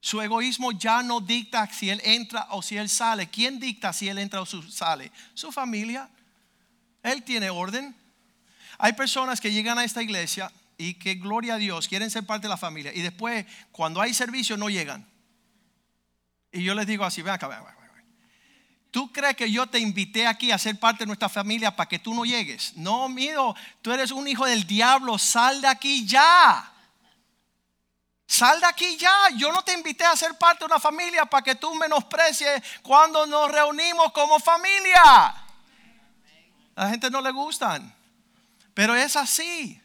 Su 0.04 0.20
egoísmo 0.20 0.72
ya 0.72 1.04
no 1.04 1.22
dicta 1.22 1.72
si 1.72 1.92
él 1.92 2.02
entra 2.04 2.48
o 2.50 2.64
si 2.64 2.76
él 2.76 2.90
sale. 2.90 3.30
¿Quién 3.30 3.60
dicta 3.60 3.94
si 3.94 4.10
él 4.10 4.18
entra 4.18 4.42
o 4.42 4.46
sale? 4.46 5.12
Su 5.36 5.52
familia. 5.52 6.10
Él 7.04 7.24
tiene 7.24 7.52
orden. 7.52 7.96
Hay 8.80 8.94
personas 8.94 9.40
que 9.40 9.52
llegan 9.52 9.78
a 9.78 9.84
esta 9.84 10.02
iglesia 10.02 10.52
y 10.76 10.96
que, 10.96 11.16
gloria 11.16 11.54
a 11.54 11.58
Dios, 11.58 11.88
quieren 11.88 12.10
ser 12.10 12.26
parte 12.26 12.46
de 12.48 12.50
la 12.50 12.58
familia. 12.58 12.92
Y 12.96 13.02
después, 13.02 13.46
cuando 13.72 14.02
hay 14.02 14.16
servicio, 14.16 14.58
no 14.58 14.72
llegan. 14.72 15.08
Y 16.52 16.64
yo 16.64 16.74
les 16.74 16.88
digo 16.88 17.06
así, 17.06 17.22
ven 17.22 17.36
acá, 17.36 17.48
ven, 17.48 17.60
ven, 17.64 17.76
¿Tú 18.90 19.14
crees 19.14 19.36
que 19.36 19.52
yo 19.52 19.68
te 19.68 19.78
invité 19.78 20.26
aquí 20.26 20.52
a 20.52 20.58
ser 20.58 20.80
parte 20.80 21.04
de 21.04 21.06
nuestra 21.06 21.30
familia 21.30 21.76
para 21.76 21.88
que 21.88 22.00
tú 22.00 22.16
no 22.16 22.26
llegues? 22.26 22.76
No, 22.76 23.08
mío, 23.08 23.56
tú 23.84 23.92
eres 23.92 24.10
un 24.10 24.28
hijo 24.28 24.48
del 24.48 24.66
diablo, 24.66 25.20
sal 25.20 25.62
de 25.62 25.68
aquí 25.68 26.08
ya. 26.08 26.71
Sal 28.32 28.62
de 28.62 28.66
aquí 28.66 28.96
ya. 28.96 29.28
Yo 29.36 29.52
no 29.52 29.62
te 29.62 29.74
invité 29.74 30.06
a 30.06 30.16
ser 30.16 30.38
parte 30.38 30.60
de 30.60 30.68
una 30.68 30.80
familia 30.80 31.26
para 31.26 31.44
que 31.44 31.56
tú 31.56 31.76
menosprecies 31.76 32.64
cuando 32.82 33.26
nos 33.26 33.52
reunimos 33.52 34.14
como 34.14 34.40
familia. 34.40 35.04
A 35.04 35.36
la 36.78 36.90
gente 36.90 37.10
no 37.10 37.20
le 37.20 37.30
gustan. 37.32 37.94
Pero 38.74 38.96
es 38.96 39.18
así. 39.18 39.82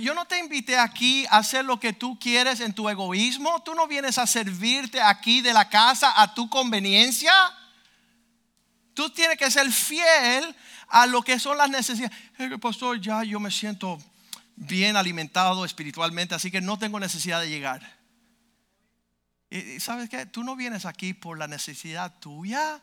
Yo 0.00 0.12
no 0.12 0.24
te 0.24 0.40
invité 0.40 0.76
aquí 0.76 1.24
a 1.26 1.36
hacer 1.36 1.64
lo 1.64 1.78
que 1.78 1.92
tú 1.92 2.18
quieres 2.18 2.58
en 2.58 2.72
tu 2.72 2.88
egoísmo. 2.88 3.62
Tú 3.62 3.76
no 3.76 3.86
vienes 3.86 4.18
a 4.18 4.26
servirte 4.26 5.00
aquí 5.00 5.40
de 5.40 5.52
la 5.52 5.68
casa 5.68 6.20
a 6.20 6.34
tu 6.34 6.50
conveniencia. 6.50 7.32
Tú 8.92 9.08
tienes 9.10 9.38
que 9.38 9.48
ser 9.52 9.70
fiel 9.70 10.56
a 10.88 11.06
lo 11.06 11.22
que 11.22 11.38
son 11.38 11.56
las 11.56 11.70
necesidades. 11.70 12.18
pastor, 12.60 13.00
ya 13.00 13.22
yo 13.22 13.38
me 13.38 13.52
siento 13.52 13.98
bien 14.66 14.96
alimentado 14.96 15.64
espiritualmente, 15.64 16.34
así 16.34 16.50
que 16.50 16.60
no 16.60 16.78
tengo 16.78 17.00
necesidad 17.00 17.40
de 17.40 17.48
llegar. 17.48 17.98
Y 19.50 19.80
sabes 19.80 20.08
que 20.08 20.24
tú 20.26 20.44
no 20.44 20.56
vienes 20.56 20.86
aquí 20.86 21.14
por 21.14 21.38
la 21.38 21.46
necesidad 21.46 22.18
tuya, 22.18 22.80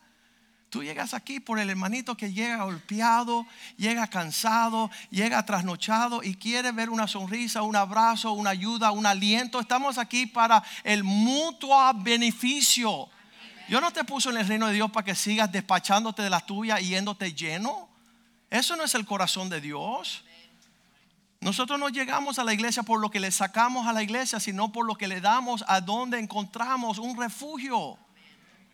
Tú 0.69 0.83
llegas 0.83 1.15
aquí 1.15 1.39
por 1.39 1.57
el 1.57 1.69
hermanito 1.69 2.15
que 2.15 2.31
llega 2.31 2.63
golpeado, 2.63 3.47
llega 3.75 4.05
cansado, 4.05 4.91
llega 5.09 5.43
trasnochado 5.43 6.21
y 6.21 6.35
quiere 6.35 6.71
ver 6.71 6.91
una 6.91 7.07
sonrisa, 7.07 7.63
un 7.63 7.75
abrazo, 7.75 8.33
una 8.33 8.51
ayuda, 8.51 8.91
un 8.91 9.07
aliento. 9.07 9.59
Estamos 9.59 9.97
aquí 9.97 10.27
para 10.27 10.63
el 10.83 11.03
mutuo 11.03 11.91
beneficio. 11.95 13.09
Yo 13.67 13.81
no 13.81 13.91
te 13.91 14.03
puse 14.03 14.29
en 14.29 14.37
el 14.37 14.47
reino 14.47 14.67
de 14.67 14.73
Dios 14.73 14.91
para 14.91 15.05
que 15.05 15.15
sigas 15.15 15.51
despachándote 15.51 16.21
de 16.21 16.29
la 16.29 16.41
tuya 16.41 16.79
y 16.79 16.89
yéndote 16.89 17.33
lleno. 17.33 17.89
Eso 18.51 18.75
no 18.75 18.83
es 18.83 18.93
el 18.93 19.05
corazón 19.05 19.49
de 19.49 19.61
Dios. 19.61 20.23
Nosotros 21.41 21.79
no 21.79 21.89
llegamos 21.89 22.37
a 22.37 22.43
la 22.43 22.53
iglesia 22.53 22.83
por 22.83 22.99
lo 22.99 23.09
que 23.09 23.19
le 23.19 23.31
sacamos 23.31 23.87
a 23.87 23.93
la 23.93 24.03
iglesia, 24.03 24.39
sino 24.39 24.71
por 24.71 24.85
lo 24.85 24.95
que 24.95 25.07
le 25.07 25.21
damos 25.21 25.63
a 25.67 25.79
donde 25.81 26.19
encontramos 26.19 26.97
un 26.97 27.17
refugio 27.17 27.97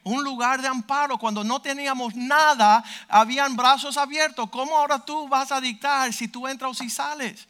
un 0.06 0.23
lugar 0.23 0.62
de 0.62 0.67
amparo. 0.67 1.17
Cuando 1.17 1.43
no 1.43 1.60
teníamos 1.62 2.15
nada, 2.15 2.84
habían 3.10 3.56
brazos 3.56 3.97
abiertos. 3.97 4.49
¿Cómo 4.49 4.78
ahora 4.78 4.99
tú 4.99 5.28
vas 5.28 5.51
a 5.51 5.60
dictar 5.60 6.13
si 6.13 6.28
tú 6.28 6.47
entras 6.47 6.71
o 6.71 6.73
si 6.73 6.89
sales? 6.89 7.47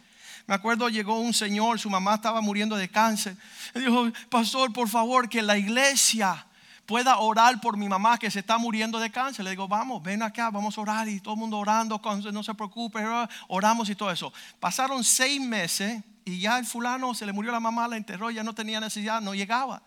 Me 0.47 0.56
acuerdo 0.56 0.89
llegó 0.89 1.19
un 1.19 1.34
señor, 1.34 1.80
su 1.80 1.89
mamá 1.89 2.15
estaba 2.15 2.39
muriendo 2.39 2.75
de 2.75 2.89
cáncer. 2.89 3.36
Dijo, 3.73 4.10
pastor, 4.30 4.71
por 4.71 4.88
favor, 4.88 5.28
que 5.28 5.41
la 5.41 5.58
iglesia 5.58 6.45
pueda 6.86 7.17
orar 7.17 7.60
por 7.60 7.78
mi 7.78 7.89
mamá 7.89 8.17
que 8.17 8.30
se 8.30 8.39
está 8.39 8.58
muriendo 8.58 9.00
de 9.00 9.12
cáncer. 9.12 9.43
Le 9.43 9.52
digo, 9.52 9.67
vamos, 9.67 10.02
ven 10.04 10.21
acá, 10.21 10.50
vamos 10.50 10.78
a 10.78 10.82
orar 10.82 11.08
y 11.08 11.19
todo 11.19 11.34
el 11.34 11.39
mundo 11.39 11.58
orando, 11.58 12.02
no 12.32 12.43
se 12.43 12.54
preocupe, 12.54 13.04
oramos 13.48 13.89
y 13.89 13.95
todo 13.95 14.12
eso. 14.12 14.32
Pasaron 14.60 15.04
seis 15.04 15.41
meses 15.41 16.04
y 16.24 16.39
ya 16.39 16.58
el 16.58 16.65
fulano 16.65 17.13
se 17.13 17.26
le 17.26 17.34
murió 17.34 17.52
la 17.52 17.60
mamá, 17.60 17.88
la 17.88 17.98
enterró, 17.98 18.32
ya 18.32 18.43
no 18.43 18.54
tenía 18.54 18.80
necesidad, 18.80 19.21
no 19.21 19.36
llegaba. 19.36 19.82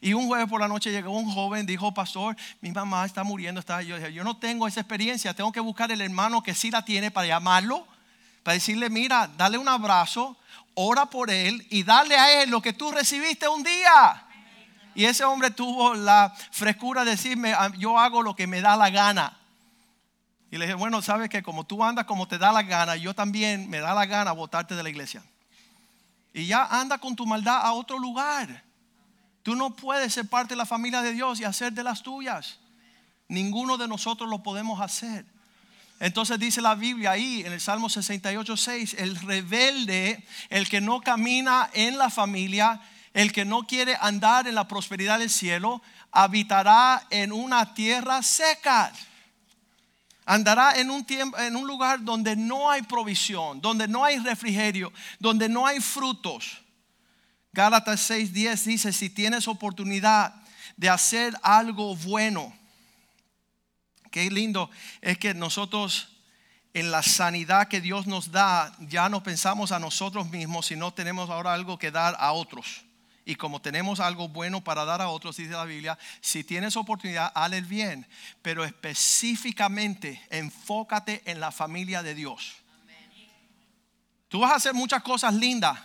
Y 0.00 0.12
un 0.12 0.26
jueves 0.28 0.48
por 0.48 0.60
la 0.60 0.68
noche 0.68 0.90
llegó 0.90 1.10
un 1.10 1.30
joven, 1.30 1.66
dijo, 1.66 1.92
pastor, 1.92 2.36
mi 2.60 2.70
mamá 2.70 3.04
está 3.04 3.24
muriendo. 3.24 3.58
Está. 3.58 3.82
Yo 3.82 3.98
yo 4.08 4.22
no 4.22 4.36
tengo 4.36 4.68
esa 4.68 4.80
experiencia, 4.80 5.34
tengo 5.34 5.50
que 5.50 5.60
buscar 5.60 5.90
el 5.90 6.00
hermano 6.00 6.42
que 6.42 6.54
sí 6.54 6.70
la 6.70 6.84
tiene 6.84 7.10
para 7.10 7.26
llamarlo, 7.26 7.86
para 8.44 8.54
decirle, 8.54 8.90
mira, 8.90 9.28
dale 9.36 9.58
un 9.58 9.68
abrazo, 9.68 10.36
ora 10.74 11.06
por 11.06 11.30
él 11.30 11.66
y 11.70 11.82
dale 11.82 12.16
a 12.16 12.42
él 12.42 12.50
lo 12.50 12.62
que 12.62 12.72
tú 12.72 12.92
recibiste 12.92 13.48
un 13.48 13.64
día. 13.64 14.27
Y 14.98 15.04
ese 15.04 15.22
hombre 15.22 15.52
tuvo 15.52 15.94
la 15.94 16.34
frescura 16.50 17.04
de 17.04 17.12
decirme, 17.12 17.52
ah, 17.52 17.70
yo 17.78 18.00
hago 18.00 18.20
lo 18.20 18.34
que 18.34 18.48
me 18.48 18.60
da 18.60 18.76
la 18.76 18.90
gana. 18.90 19.38
Y 20.50 20.56
le 20.56 20.64
dije, 20.64 20.74
bueno, 20.74 21.00
sabes 21.02 21.30
que 21.30 21.40
como 21.40 21.62
tú 21.62 21.84
andas 21.84 22.04
como 22.04 22.26
te 22.26 22.36
da 22.36 22.50
la 22.50 22.64
gana, 22.64 22.96
yo 22.96 23.14
también 23.14 23.70
me 23.70 23.78
da 23.78 23.94
la 23.94 24.06
gana 24.06 24.32
votarte 24.32 24.74
de 24.74 24.82
la 24.82 24.88
iglesia. 24.88 25.22
Y 26.34 26.46
ya 26.46 26.64
anda 26.64 26.98
con 26.98 27.14
tu 27.14 27.26
maldad 27.26 27.60
a 27.62 27.74
otro 27.74 27.96
lugar. 27.96 28.64
Tú 29.44 29.54
no 29.54 29.70
puedes 29.70 30.14
ser 30.14 30.28
parte 30.28 30.54
de 30.54 30.56
la 30.56 30.66
familia 30.66 31.00
de 31.00 31.12
Dios 31.12 31.38
y 31.38 31.44
hacer 31.44 31.72
de 31.72 31.84
las 31.84 32.02
tuyas. 32.02 32.58
Ninguno 33.28 33.76
de 33.76 33.86
nosotros 33.86 34.28
lo 34.28 34.42
podemos 34.42 34.80
hacer. 34.80 35.24
Entonces 36.00 36.40
dice 36.40 36.60
la 36.60 36.74
Biblia 36.74 37.12
ahí 37.12 37.44
en 37.46 37.52
el 37.52 37.60
Salmo 37.60 37.88
68, 37.88 38.56
6, 38.56 38.94
el 38.98 39.14
rebelde, 39.14 40.26
el 40.48 40.68
que 40.68 40.80
no 40.80 41.00
camina 41.00 41.70
en 41.72 41.98
la 41.98 42.10
familia, 42.10 42.80
el 43.18 43.32
que 43.32 43.44
no 43.44 43.66
quiere 43.66 43.96
andar 44.00 44.46
en 44.46 44.54
la 44.54 44.68
prosperidad 44.68 45.18
del 45.18 45.28
cielo, 45.28 45.82
habitará 46.12 47.04
en 47.10 47.32
una 47.32 47.74
tierra 47.74 48.22
seca. 48.22 48.92
Andará 50.24 50.78
en 50.78 50.88
un, 50.88 51.04
tiempo, 51.04 51.36
en 51.36 51.56
un 51.56 51.66
lugar 51.66 52.04
donde 52.04 52.36
no 52.36 52.70
hay 52.70 52.82
provisión, 52.82 53.60
donde 53.60 53.88
no 53.88 54.04
hay 54.04 54.20
refrigerio, 54.20 54.92
donde 55.18 55.48
no 55.48 55.66
hay 55.66 55.80
frutos. 55.80 56.62
Gálatas 57.52 58.08
6:10 58.08 58.62
dice, 58.62 58.92
si 58.92 59.10
tienes 59.10 59.48
oportunidad 59.48 60.32
de 60.76 60.88
hacer 60.88 61.36
algo 61.42 61.96
bueno, 61.96 62.56
qué 64.12 64.30
lindo 64.30 64.70
es 65.00 65.18
que 65.18 65.34
nosotros 65.34 66.20
en 66.72 66.92
la 66.92 67.02
sanidad 67.02 67.66
que 67.66 67.80
Dios 67.80 68.06
nos 68.06 68.30
da, 68.30 68.76
ya 68.78 69.08
no 69.08 69.24
pensamos 69.24 69.72
a 69.72 69.80
nosotros 69.80 70.30
mismos, 70.30 70.66
sino 70.66 70.94
tenemos 70.94 71.30
ahora 71.30 71.52
algo 71.52 71.80
que 71.80 71.90
dar 71.90 72.14
a 72.20 72.30
otros. 72.30 72.84
Y 73.28 73.34
como 73.34 73.60
tenemos 73.60 74.00
algo 74.00 74.26
bueno 74.26 74.64
para 74.64 74.86
dar 74.86 75.02
a 75.02 75.10
otros, 75.10 75.36
dice 75.36 75.50
la 75.50 75.66
Biblia, 75.66 75.98
si 76.22 76.44
tienes 76.44 76.78
oportunidad, 76.78 77.30
haz 77.34 77.52
el 77.52 77.66
bien, 77.66 78.06
pero 78.40 78.64
específicamente 78.64 80.26
enfócate 80.30 81.20
en 81.26 81.38
la 81.38 81.52
familia 81.52 82.02
de 82.02 82.14
Dios. 82.14 82.54
Tú 84.28 84.40
vas 84.40 84.52
a 84.52 84.54
hacer 84.54 84.72
muchas 84.72 85.02
cosas 85.02 85.34
lindas, 85.34 85.78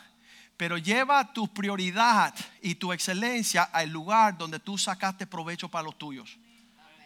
pero 0.55 0.77
lleva 0.77 1.33
tu 1.33 1.53
prioridad 1.53 2.33
y 2.61 2.75
tu 2.75 2.93
excelencia 2.93 3.63
al 3.63 3.89
lugar 3.89 4.37
donde 4.37 4.61
tú 4.61 4.77
sacaste 4.77 5.27
provecho 5.27 5.67
para 5.67 5.83
los 5.83 5.97
tuyos. 5.97 6.37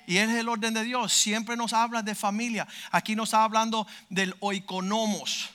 Y 0.05 0.17
es 0.17 0.29
el 0.29 0.49
orden 0.49 0.75
de 0.75 0.83
Dios. 0.83 1.13
Siempre 1.13 1.57
nos 1.57 1.73
habla 1.73 2.03
de 2.03 2.13
familia. 2.13 2.67
Aquí 2.91 3.15
nos 3.15 3.29
está 3.29 3.43
hablando 3.43 3.87
del 4.07 4.35
oikonomos, 4.39 5.49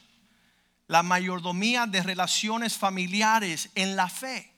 la 0.88 1.04
mayordomía 1.04 1.86
de 1.86 2.02
relaciones 2.02 2.76
familiares 2.76 3.70
en 3.76 3.94
la 3.94 4.08
fe. 4.08 4.51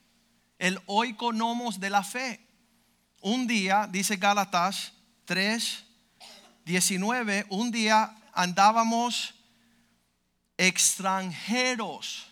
El 0.65 0.81
oikonomos 0.87 1.79
de 1.79 1.91
la 1.91 2.03
fe. 2.03 2.41
Un 3.21 3.47
día, 3.47 3.87
dice 3.91 4.17
Gálatas 4.17 4.93
3, 5.27 5.85
19, 6.65 7.47
un 7.51 7.71
día 7.71 8.17
andábamos 8.33 9.35
extranjeros 10.57 12.29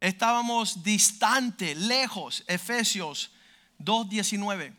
estábamos 0.00 0.82
distantes, 0.82 1.76
lejos. 1.76 2.44
Efesios 2.46 3.30
2.19. 3.78 4.74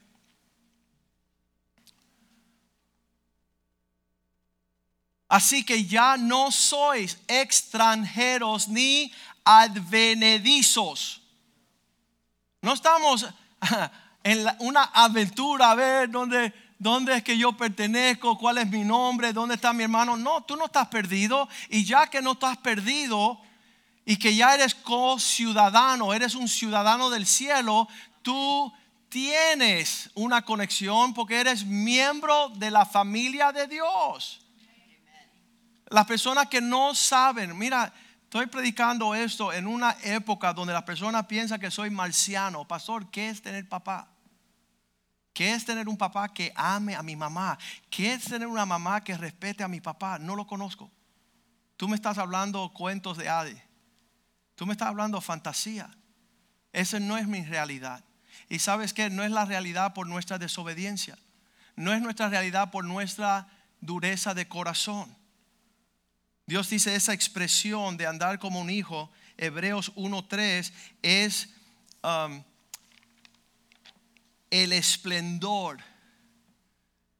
Así 5.29 5.65
que 5.65 5.83
ya 5.83 6.15
no 6.15 6.51
sois 6.51 7.19
extranjeros 7.27 8.69
ni 8.69 9.11
advenedizos. 9.47 11.21
No 12.61 12.73
estamos 12.73 13.25
en 14.23 14.45
una 14.59 14.83
aventura 14.83 15.71
a 15.71 15.75
ver 15.75 16.11
dónde, 16.11 16.53
dónde 16.77 17.15
es 17.15 17.23
que 17.23 17.37
yo 17.37 17.53
pertenezco, 17.53 18.37
cuál 18.37 18.57
es 18.57 18.67
mi 18.67 18.83
nombre, 18.83 19.31
dónde 19.31 19.55
está 19.55 19.71
mi 19.71 19.83
hermano. 19.83 20.17
No, 20.17 20.43
tú 20.43 20.57
no 20.57 20.65
estás 20.65 20.89
perdido. 20.89 21.47
Y 21.69 21.85
ya 21.85 22.07
que 22.07 22.21
no 22.21 22.33
estás 22.33 22.57
perdido, 22.57 23.39
y 24.03 24.17
que 24.17 24.35
ya 24.35 24.53
eres 24.53 24.75
co-ciudadano, 24.75 26.13
eres 26.13 26.35
un 26.35 26.47
ciudadano 26.47 27.09
del 27.09 27.25
cielo, 27.25 27.87
tú 28.21 28.73
tienes 29.07 30.09
una 30.13 30.41
conexión 30.41 31.13
porque 31.13 31.39
eres 31.39 31.65
miembro 31.65 32.49
de 32.49 32.71
la 32.71 32.85
familia 32.85 33.53
de 33.53 33.67
Dios. 33.67 34.41
Las 35.89 36.05
personas 36.05 36.47
que 36.47 36.59
no 36.59 36.93
saben, 36.93 37.57
mira, 37.57 37.93
estoy 38.27 38.45
predicando 38.47 39.15
esto 39.15 39.53
en 39.53 39.65
una 39.67 39.95
época 40.03 40.51
donde 40.51 40.73
las 40.73 40.83
personas 40.83 41.27
piensan 41.27 41.61
que 41.61 41.71
soy 41.71 41.89
marciano. 41.89 42.67
Pastor, 42.67 43.09
¿qué 43.09 43.29
es 43.29 43.41
tener 43.41 43.69
papá? 43.69 44.09
¿Qué 45.31 45.53
es 45.53 45.63
tener 45.63 45.87
un 45.87 45.97
papá 45.97 46.27
que 46.33 46.51
ame 46.53 46.93
a 46.93 47.01
mi 47.01 47.15
mamá? 47.15 47.57
¿Qué 47.89 48.13
es 48.13 48.25
tener 48.25 48.49
una 48.49 48.65
mamá 48.65 49.01
que 49.01 49.15
respete 49.15 49.63
a 49.63 49.69
mi 49.69 49.79
papá? 49.79 50.19
No 50.19 50.35
lo 50.35 50.45
conozco. 50.45 50.91
Tú 51.77 51.87
me 51.87 51.95
estás 51.95 52.17
hablando 52.17 52.69
cuentos 52.73 53.17
de 53.17 53.29
Ade. 53.29 53.63
Tú 54.55 54.65
me 54.65 54.73
estás 54.73 54.89
hablando 54.89 55.21
fantasía. 55.21 55.89
Esa 56.73 56.99
no 56.99 57.17
es 57.17 57.27
mi 57.27 57.45
realidad. 57.45 58.03
Y 58.49 58.59
sabes 58.59 58.93
que 58.93 59.09
no 59.09 59.23
es 59.23 59.31
la 59.31 59.45
realidad 59.45 59.93
por 59.93 60.05
nuestra 60.05 60.37
desobediencia. 60.37 61.17
No 61.77 61.93
es 61.93 62.01
nuestra 62.01 62.27
realidad 62.27 62.71
por 62.71 62.83
nuestra 62.83 63.47
dureza 63.79 64.33
de 64.33 64.49
corazón. 64.49 65.15
Dios 66.47 66.69
dice 66.69 66.95
esa 66.95 67.13
expresión 67.13 67.97
de 67.97 68.07
andar 68.07 68.39
como 68.39 68.61
un 68.61 68.69
hijo, 68.69 69.11
Hebreos 69.35 69.93
1.3, 69.95 70.71
es 71.01 71.49
um, 72.01 72.41
el 74.49 74.71
esplendor, 74.71 75.83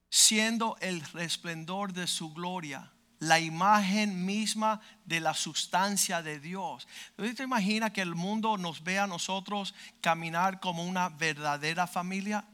siendo 0.10 0.78
el 0.80 1.02
resplendor 1.02 1.92
de 1.92 2.08
su 2.08 2.34
gloria 2.34 2.92
la 3.20 3.40
imagen 3.40 4.26
misma 4.26 4.80
de 5.06 5.20
la 5.20 5.34
sustancia 5.34 6.22
de 6.22 6.40
Dios. 6.40 6.88
¿Usted 7.18 7.36
te 7.36 7.44
imagina 7.44 7.92
que 7.92 8.02
el 8.02 8.16
mundo 8.16 8.58
nos 8.58 8.84
vea 8.84 9.04
a 9.04 9.08
nosotros 9.08 9.74
caminar 10.02 10.60
como 10.60 10.86
una 10.86 11.10
verdadera 11.10 11.88
familia? 11.88 12.46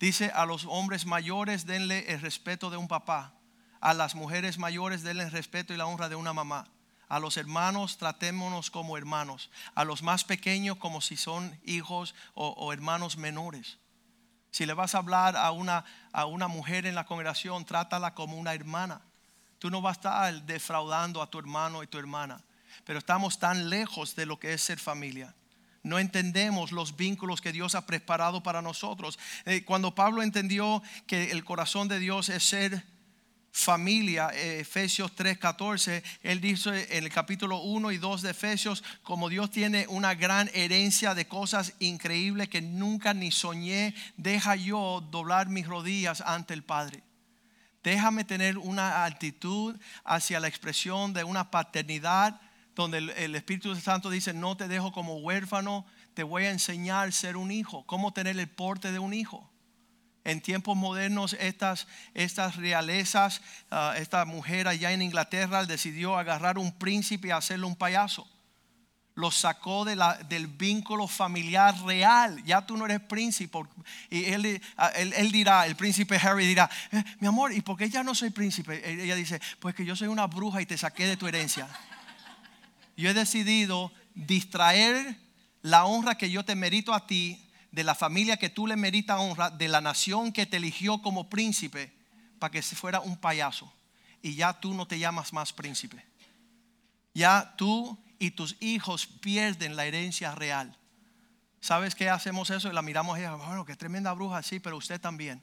Dice 0.00 0.30
a 0.34 0.46
los 0.46 0.64
hombres 0.64 1.06
mayores 1.06 1.66
denle 1.66 2.10
el 2.12 2.20
respeto 2.20 2.70
de 2.70 2.76
un 2.76 2.88
papá, 2.88 3.37
a 3.80 3.94
las 3.94 4.14
mujeres 4.14 4.58
mayores 4.58 5.02
denle 5.02 5.24
el 5.24 5.30
respeto 5.30 5.72
y 5.72 5.76
la 5.76 5.86
honra 5.86 6.08
de 6.08 6.16
una 6.16 6.32
mamá. 6.32 6.68
A 7.08 7.20
los 7.20 7.36
hermanos 7.36 7.96
tratémonos 7.96 8.70
como 8.70 8.98
hermanos, 8.98 9.50
a 9.74 9.84
los 9.84 10.02
más 10.02 10.24
pequeños 10.24 10.76
como 10.76 11.00
si 11.00 11.16
son 11.16 11.58
hijos 11.64 12.14
o, 12.34 12.72
hermanos 12.72 13.16
menores. 13.16 13.78
Si 14.50 14.66
le 14.66 14.74
vas 14.74 14.94
a 14.94 14.98
hablar 14.98 15.36
a 15.36 15.50
una, 15.50 15.84
a 16.12 16.26
una 16.26 16.48
mujer 16.48 16.86
en 16.86 16.94
la 16.94 17.06
congregación, 17.06 17.64
trátala 17.64 18.14
como 18.14 18.36
una 18.36 18.54
hermana 18.54 19.02
Tú 19.58 19.70
no 19.70 19.82
vas 19.82 19.96
a 19.96 20.28
estar 20.28 20.42
defraudando 20.46 21.20
a 21.20 21.30
tu 21.30 21.38
hermano 21.38 21.82
y 21.82 21.86
tu 21.86 21.98
hermana. 21.98 22.42
Pero 22.84 22.98
estamos 22.98 23.38
tan 23.38 23.68
lejos 23.68 24.14
de 24.14 24.26
lo 24.26 24.38
que 24.38 24.54
es 24.54 24.62
ser 24.62 24.78
familia. 24.78 25.34
No 25.82 25.98
entendemos 25.98 26.70
los 26.72 26.96
vínculos 26.96 27.40
que 27.40 27.52
Dios 27.52 27.74
ha 27.74 27.86
preparado 27.86 28.42
para 28.42 28.62
nosotros. 28.62 29.18
Eh, 29.46 29.64
cuando 29.64 29.94
Pablo 29.94 30.22
entendió 30.22 30.82
que 31.06 31.30
el 31.32 31.44
corazón 31.44 31.88
de 31.88 31.98
Dios 31.98 32.28
es 32.28 32.44
ser 32.44 32.84
familia, 33.58 34.30
eh, 34.32 34.60
Efesios 34.60 35.12
3:14, 35.14 36.02
él 36.22 36.40
dice 36.40 36.96
en 36.96 37.04
el 37.04 37.10
capítulo 37.10 37.58
1 37.58 37.90
y 37.90 37.98
2 37.98 38.22
de 38.22 38.30
Efesios, 38.30 38.84
como 39.02 39.28
Dios 39.28 39.50
tiene 39.50 39.86
una 39.88 40.14
gran 40.14 40.48
herencia 40.54 41.14
de 41.14 41.26
cosas 41.26 41.74
increíbles 41.80 42.48
que 42.48 42.62
nunca 42.62 43.14
ni 43.14 43.30
soñé, 43.32 43.94
deja 44.16 44.54
yo 44.54 45.06
doblar 45.10 45.48
mis 45.48 45.66
rodillas 45.66 46.20
ante 46.20 46.54
el 46.54 46.62
Padre. 46.62 47.02
Déjame 47.82 48.24
tener 48.24 48.58
una 48.58 49.04
actitud 49.04 49.76
hacia 50.04 50.40
la 50.40 50.48
expresión 50.48 51.12
de 51.12 51.24
una 51.24 51.50
paternidad 51.50 52.40
donde 52.74 52.98
el, 52.98 53.34
Espíritu 53.34 53.74
Santo 53.74 54.08
dice, 54.08 54.32
no 54.32 54.56
te 54.56 54.68
dejo 54.68 54.92
como 54.92 55.16
huérfano, 55.16 55.84
te 56.14 56.22
voy 56.22 56.44
a 56.44 56.50
enseñar 56.50 57.08
a 57.08 57.12
ser 57.12 57.36
un 57.36 57.50
hijo, 57.50 57.84
cómo 57.86 58.12
tener 58.12 58.38
el 58.38 58.48
porte 58.48 58.92
de 58.92 59.00
un 59.00 59.14
hijo. 59.14 59.50
En 60.28 60.42
tiempos 60.42 60.76
modernos 60.76 61.32
estas, 61.40 61.86
estas 62.12 62.56
realezas, 62.56 63.40
ah, 63.70 63.94
esta 63.96 64.26
mujer 64.26 64.68
allá 64.68 64.92
en 64.92 65.00
Inglaterra 65.00 65.64
decidió 65.64 66.18
agarrar 66.18 66.58
un 66.58 66.70
príncipe 66.70 67.28
y 67.28 67.30
hacerle 67.30 67.64
un 67.64 67.74
payaso. 67.74 68.28
Lo 69.14 69.30
sacó 69.30 69.86
de 69.86 69.96
la, 69.96 70.18
del 70.28 70.46
vínculo 70.46 71.08
familiar 71.08 71.74
real. 71.82 72.44
Ya 72.44 72.60
tú 72.66 72.76
no 72.76 72.84
eres 72.84 73.00
príncipe. 73.00 73.58
Y 74.10 74.26
él, 74.26 74.60
ah, 74.76 74.88
él, 74.96 75.32
dirá, 75.32 75.66
el 75.66 75.76
príncipe 75.76 76.16
Harry 76.16 76.46
dirá, 76.46 76.68
eh, 76.92 77.02
mi 77.20 77.26
amor, 77.26 77.54
¿y 77.54 77.62
por 77.62 77.78
qué 77.78 77.88
ya 77.88 78.02
no 78.02 78.14
soy 78.14 78.28
príncipe? 78.28 79.02
Ella 79.02 79.14
dice, 79.14 79.40
pues 79.60 79.74
que 79.74 79.86
yo 79.86 79.96
soy 79.96 80.08
una 80.08 80.26
bruja 80.26 80.60
y 80.60 80.66
te 80.66 80.76
saqué 80.76 81.06
de 81.06 81.16
tu 81.16 81.26
herencia. 81.26 81.66
Yo 82.98 83.08
he 83.08 83.14
decidido 83.14 83.90
distraer 84.14 85.16
la 85.62 85.86
honra 85.86 86.18
que 86.18 86.30
yo 86.30 86.44
te 86.44 86.54
merito 86.54 86.92
a 86.92 87.06
ti 87.06 87.47
de 87.70 87.84
la 87.84 87.94
familia 87.94 88.36
que 88.36 88.48
tú 88.48 88.66
le 88.66 88.76
meritas 88.76 89.18
honra, 89.18 89.50
de 89.50 89.68
la 89.68 89.80
nación 89.80 90.32
que 90.32 90.46
te 90.46 90.56
eligió 90.56 91.02
como 91.02 91.28
príncipe, 91.28 91.92
para 92.38 92.50
que 92.50 92.62
se 92.62 92.76
fuera 92.76 93.00
un 93.00 93.16
payaso. 93.16 93.72
Y 94.22 94.34
ya 94.34 94.58
tú 94.58 94.74
no 94.74 94.86
te 94.86 94.98
llamas 94.98 95.32
más 95.32 95.52
príncipe. 95.52 96.04
Ya 97.14 97.54
tú 97.56 97.98
y 98.18 98.30
tus 98.30 98.56
hijos 98.60 99.06
pierden 99.06 99.76
la 99.76 99.86
herencia 99.86 100.34
real. 100.34 100.76
¿Sabes 101.60 101.94
qué 101.94 102.08
hacemos 102.08 102.50
eso? 102.50 102.68
Y 102.68 102.72
la 102.72 102.82
miramos 102.82 103.18
y 103.18 103.22
bueno, 103.22 103.64
qué 103.64 103.76
tremenda 103.76 104.12
bruja, 104.12 104.42
sí, 104.42 104.60
pero 104.60 104.76
usted 104.76 105.00
también. 105.00 105.42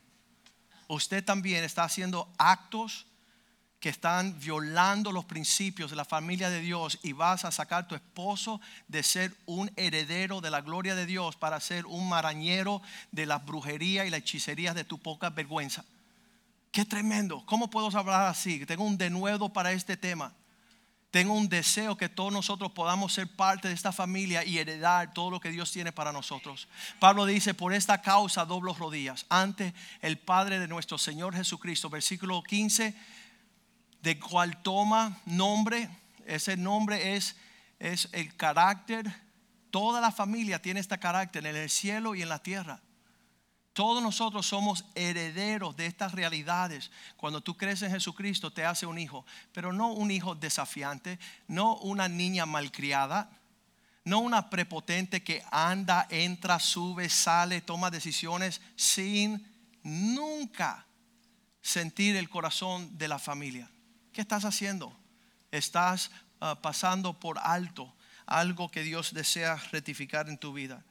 Usted 0.87 1.23
también 1.23 1.63
está 1.63 1.83
haciendo 1.83 2.31
actos 2.37 3.07
que 3.85 3.89
están 3.89 4.39
violando 4.39 5.11
los 5.11 5.25
principios 5.25 5.91
de 5.91 5.95
la 5.95 6.05
familia 6.05 6.49
de 6.49 6.59
Dios 6.59 6.97
y 7.03 7.11
vas 7.11 7.45
a 7.45 7.51
sacar 7.51 7.87
tu 7.87 7.93
esposo 7.93 8.59
de 8.87 9.03
ser 9.03 9.31
un 9.45 9.71
heredero 9.75 10.41
de 10.41 10.49
la 10.49 10.61
gloria 10.61 10.95
de 10.95 11.05
Dios 11.05 11.35
para 11.35 11.59
ser 11.59 11.85
un 11.85 12.09
marañero 12.09 12.81
de 13.11 13.27
la 13.27 13.37
brujería 13.37 14.03
y 14.03 14.09
la 14.09 14.17
hechicería 14.17 14.73
de 14.73 14.85
tu 14.85 14.97
poca 14.97 15.29
vergüenza. 15.29 15.85
Qué 16.71 16.83
tremendo. 16.83 17.45
¿Cómo 17.45 17.69
puedo 17.69 17.95
hablar 17.95 18.25
así? 18.25 18.65
Tengo 18.65 18.83
un 18.83 18.97
denuedo 18.97 19.53
para 19.53 19.71
este 19.71 19.95
tema. 19.95 20.33
Tengo 21.11 21.35
un 21.35 21.47
deseo 21.47 21.95
que 21.95 22.09
todos 22.09 22.33
nosotros 22.33 22.71
podamos 22.71 23.13
ser 23.13 23.27
parte 23.35 23.67
de 23.67 23.75
esta 23.75 23.91
familia 23.91 24.43
y 24.43 24.57
heredar 24.57 25.13
todo 25.13 25.29
lo 25.29 25.39
que 25.39 25.51
Dios 25.51 25.71
tiene 25.71 25.91
para 25.91 26.11
nosotros. 26.11 26.67
Pablo 26.99 27.27
dice, 27.27 27.53
por 27.53 27.71
esta 27.71 28.01
causa 28.01 28.45
doblo 28.45 28.73
rodillas 28.73 29.27
ante 29.29 29.75
el 30.01 30.17
Padre 30.17 30.57
de 30.57 30.67
nuestro 30.67 30.97
Señor 30.97 31.35
Jesucristo. 31.35 31.87
Versículo 31.87 32.41
15 32.41 32.95
de 34.05 34.19
cual 34.19 34.61
toma 34.61 35.19
nombre, 35.25 35.89
ese 36.27 36.55
nombre 36.55 37.15
es, 37.15 37.35
es 37.79 38.07
el 38.11 38.35
carácter, 38.35 39.11
toda 39.71 39.99
la 39.99 40.11
familia 40.11 40.61
tiene 40.61 40.79
este 40.79 40.99
carácter 40.99 41.43
en 41.47 41.55
el 41.55 41.71
cielo 41.71 42.13
y 42.13 42.21
en 42.21 42.29
la 42.29 42.37
tierra. 42.37 42.83
Todos 43.73 44.03
nosotros 44.03 44.45
somos 44.45 44.85
herederos 44.93 45.75
de 45.75 45.87
estas 45.87 46.11
realidades. 46.11 46.91
Cuando 47.17 47.41
tú 47.41 47.57
crees 47.57 47.81
en 47.81 47.89
Jesucristo 47.89 48.53
te 48.53 48.63
hace 48.63 48.85
un 48.85 48.99
hijo, 48.99 49.25
pero 49.51 49.73
no 49.73 49.91
un 49.91 50.11
hijo 50.11 50.35
desafiante, 50.35 51.17
no 51.47 51.77
una 51.77 52.07
niña 52.07 52.45
malcriada, 52.45 53.31
no 54.03 54.19
una 54.19 54.51
prepotente 54.51 55.23
que 55.23 55.43
anda, 55.51 56.05
entra, 56.11 56.59
sube, 56.59 57.09
sale, 57.09 57.61
toma 57.61 57.89
decisiones 57.89 58.61
sin 58.75 59.51
nunca 59.81 60.85
sentir 61.59 62.15
el 62.15 62.29
corazón 62.29 62.95
de 62.99 63.07
la 63.07 63.17
familia. 63.17 63.67
¿Qué 64.15 64.21
estás 64.21 64.45
haciendo? 64.45 64.97
Estás 65.51 66.09
ah, 66.39 66.57
pasando 66.61 67.19
por 67.19 67.37
alto 67.37 67.93
algo 68.25 68.71
que 68.71 68.81
Dios 68.81 69.13
desea 69.13 69.57
rectificar 69.73 70.29
en 70.29 70.37
tu 70.37 70.53
vida. 70.53 70.85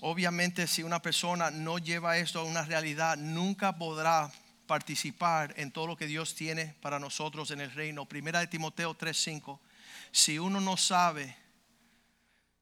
Obviamente 0.00 0.66
si 0.66 0.82
una 0.82 1.02
persona 1.02 1.50
no 1.50 1.76
lleva 1.76 2.16
esto 2.16 2.40
a 2.40 2.44
una 2.44 2.62
realidad, 2.62 3.18
nunca 3.18 3.76
podrá 3.76 4.32
participar 4.66 5.52
en 5.58 5.70
todo 5.70 5.88
lo 5.88 5.96
que 5.98 6.06
Dios 6.06 6.34
tiene 6.34 6.74
para 6.80 6.98
nosotros 6.98 7.50
en 7.50 7.60
el 7.60 7.70
reino. 7.70 8.06
Primera 8.06 8.40
de 8.40 8.46
Timoteo 8.46 8.94
3:5. 8.94 9.60
Si 10.10 10.38
uno 10.38 10.58
no 10.58 10.78
sabe 10.78 11.36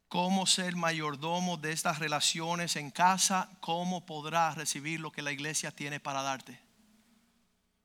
cómo 0.09 0.49
ser 0.49 0.75
mayordomo 0.75 1.59
de 1.59 1.71
estas 1.71 2.01
relaciones 2.01 2.75
en 2.75 2.91
casa, 2.91 3.49
¿cómo 3.61 4.05
podrá 4.05 4.53
recibir 4.53 4.99
lo 4.99 5.13
que 5.13 5.23
la 5.23 5.31
iglesia 5.31 5.71
tiene 5.71 6.01
para 6.01 6.23
darte? 6.23 6.64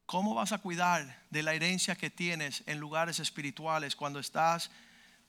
¿Cómo 0.10 0.34
vas 0.34 0.54
a 0.54 0.58
cuidar 0.58 1.22
de 1.30 1.44
la 1.44 1.54
herencia 1.54 1.96
que 1.96 2.10
tienes 2.10 2.64
en 2.66 2.80
lugares 2.80 3.20
espirituales 3.20 3.96
cuando 3.96 4.20
estás 4.20 4.72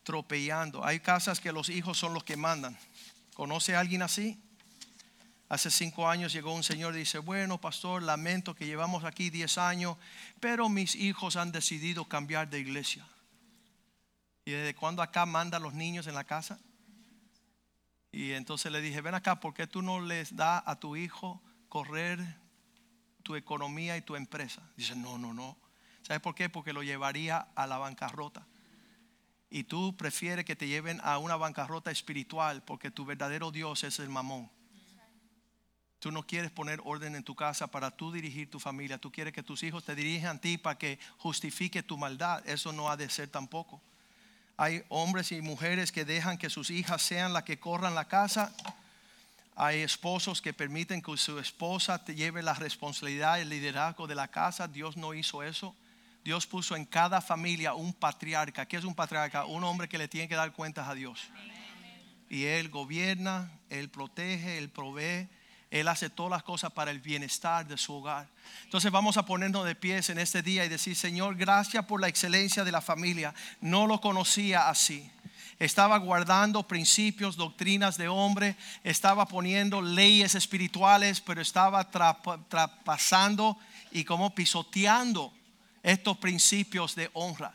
tropellando? 0.05 0.83
Hay 0.83 1.01
casas 1.01 1.39
que 1.39 1.53
los 1.53 1.69
hijos 1.69 1.99
son 1.99 2.15
los 2.15 2.25
que 2.25 2.39
mandan. 2.39 2.79
¿Conoce 3.35 3.77
a 3.77 3.81
alguien 3.81 4.01
así? 4.01 4.43
Hace 5.51 5.71
cinco 5.71 6.09
años 6.09 6.33
llegó 6.33 6.55
un 6.55 6.63
señor 6.63 6.95
y 6.95 7.01
dice, 7.01 7.19
bueno, 7.19 7.61
pastor, 7.61 8.03
lamento 8.03 8.55
que 8.55 8.65
llevamos 8.65 9.05
aquí 9.05 9.29
diez 9.29 9.59
años, 9.59 9.99
pero 10.41 10.71
mis 10.71 10.95
hijos 10.95 11.37
han 11.37 11.53
decidido 11.53 12.07
cambiar 12.07 12.49
de 12.49 12.61
iglesia. 12.61 13.07
¿Y 14.47 14.53
desde 14.53 14.75
cuándo 14.75 15.03
acá 15.03 15.27
mandan 15.27 15.63
los 15.63 15.75
niños 15.75 16.07
en 16.07 16.15
la 16.15 16.25
casa? 16.25 16.59
Y 18.13 18.33
entonces 18.33 18.73
le 18.73 18.81
dije, 18.81 19.03
ven 19.03 19.15
acá, 19.15 19.41
¿por 19.41 19.53
qué 19.53 19.67
tú 19.67 19.83
no 19.83 20.01
les 20.01 20.35
das 20.35 20.63
a 20.65 20.77
tu 20.77 20.97
hijo 20.97 21.43
correr 21.69 22.40
tu 23.31 23.37
economía 23.37 23.97
y 23.97 24.03
tu 24.03 24.17
empresa. 24.17 24.61
Dice, 24.77 24.97
no, 24.97 25.17
no, 25.17 25.33
no. 25.33 25.57
¿Sabes 26.03 26.21
por 26.21 26.35
qué? 26.35 26.49
Porque 26.49 26.73
lo 26.73 26.83
llevaría 26.83 27.39
a 27.55 27.69
la 27.69 27.79
bancarrota. 27.79 28.45
Y 29.49 29.63
tú 29.63 29.97
prefieres 29.97 30.45
que 30.45 30.57
te 30.57 30.67
lleven 30.67 31.01
a 31.05 31.19
una 31.19 31.37
bancarrota 31.37 31.93
espiritual 31.93 32.65
porque 32.65 32.91
tu 32.91 33.05
verdadero 33.05 33.53
Dios 33.53 33.85
es 33.85 34.01
el 34.01 34.09
mamón. 34.09 34.51
Tú 36.01 36.11
no 36.11 36.27
quieres 36.27 36.51
poner 36.51 36.81
orden 36.83 37.15
en 37.15 37.23
tu 37.23 37.37
casa 37.37 37.69
para 37.69 37.93
tú 37.93 38.11
dirigir 38.11 38.51
tu 38.51 38.59
familia. 38.59 38.99
Tú 38.99 39.13
quieres 39.13 39.33
que 39.33 39.45
tus 39.45 39.63
hijos 39.63 39.85
te 39.85 39.95
dirijan 39.95 40.39
a 40.39 40.41
ti 40.41 40.59
para 40.59 40.77
que 40.77 40.99
justifique 41.19 41.85
tu 41.85 41.97
maldad. 41.97 42.43
Eso 42.49 42.73
no 42.73 42.91
ha 42.91 42.97
de 42.97 43.09
ser 43.11 43.29
tampoco. 43.29 43.81
Hay 44.57 44.83
hombres 44.89 45.31
y 45.31 45.41
mujeres 45.41 45.93
que 45.93 46.05
dejan 46.05 46.37
que 46.37 46.51
sus 46.51 46.69
hijas 46.71 47.01
sean 47.01 47.33
las 47.33 47.45
que 47.45 47.61
corran 47.61 47.95
la 47.95 48.09
casa 48.09 48.53
hay 49.63 49.83
esposos 49.83 50.41
que 50.41 50.55
permiten 50.55 51.03
que 51.03 51.15
su 51.19 51.39
esposa 51.39 52.03
te 52.03 52.15
lleve 52.15 52.43
la 52.43 52.55
responsabilidad 52.55 53.43
el 53.43 53.51
liderazgo 53.51 54.07
de 54.07 54.15
la 54.15 54.29
casa. 54.29 54.67
Dios 54.67 54.97
no 54.97 55.13
hizo 55.13 55.43
eso. 55.43 55.77
Dios 56.25 56.47
puso 56.47 56.77
en 56.77 56.87
cada 56.87 57.21
familia 57.21 57.75
un 57.75 57.93
patriarca. 57.93 58.65
¿Qué 58.65 58.79
es 58.79 58.85
un 58.85 58.95
patriarca? 58.95 59.45
Un 59.45 59.63
hombre 59.63 59.87
que 59.87 59.99
le 59.99 60.09
tiene 60.09 60.29
que 60.29 60.35
dar 60.35 60.55
cuentas 60.55 60.89
a 60.89 60.95
Dios. 60.95 61.29
Y 62.31 62.45
él 62.45 62.71
gobierna, 62.71 63.53
él 63.69 63.91
protege, 63.91 64.57
él 64.57 64.71
provee, 64.71 65.29
él 65.71 65.89
hace 65.89 66.09
todas 66.09 66.31
las 66.31 66.43
cosas 66.43 66.73
para 66.73 66.91
el 66.91 67.01
bienestar 67.01 67.67
de 67.67 67.77
su 67.77 67.93
hogar. 67.93 68.29
Entonces 68.65 68.91
vamos 68.91 69.19
a 69.19 69.27
ponernos 69.27 69.67
de 69.67 69.75
pies 69.75 70.09
en 70.09 70.19
este 70.19 70.41
día 70.41 70.65
y 70.65 70.71
decir, 70.71 70.97
Señor, 70.97 71.37
gracias 71.37 71.85
por 71.85 72.01
la 72.01 72.09
excelencia 72.09 72.65
de 72.65 72.73
la 72.73 72.81
familia. 72.81 73.35
No 73.61 73.87
lo 73.87 74.01
conocía 74.01 74.71
así 74.71 75.11
estaba 75.61 75.99
guardando 75.99 76.67
principios, 76.67 77.37
doctrinas 77.37 77.99
de 77.99 78.09
hombre, 78.09 78.57
estaba 78.83 79.27
poniendo 79.27 79.83
leyes 79.83 80.35
espirituales, 80.35 81.21
pero 81.21 81.43
estaba 81.43 81.91
traspasando 82.49 83.59
y 83.93 84.05
como 84.05 84.35
pisoteando 84.35 85.33
estos 85.83 86.17
principios 86.17 86.97
de 86.97 87.11
honra. 87.13 87.53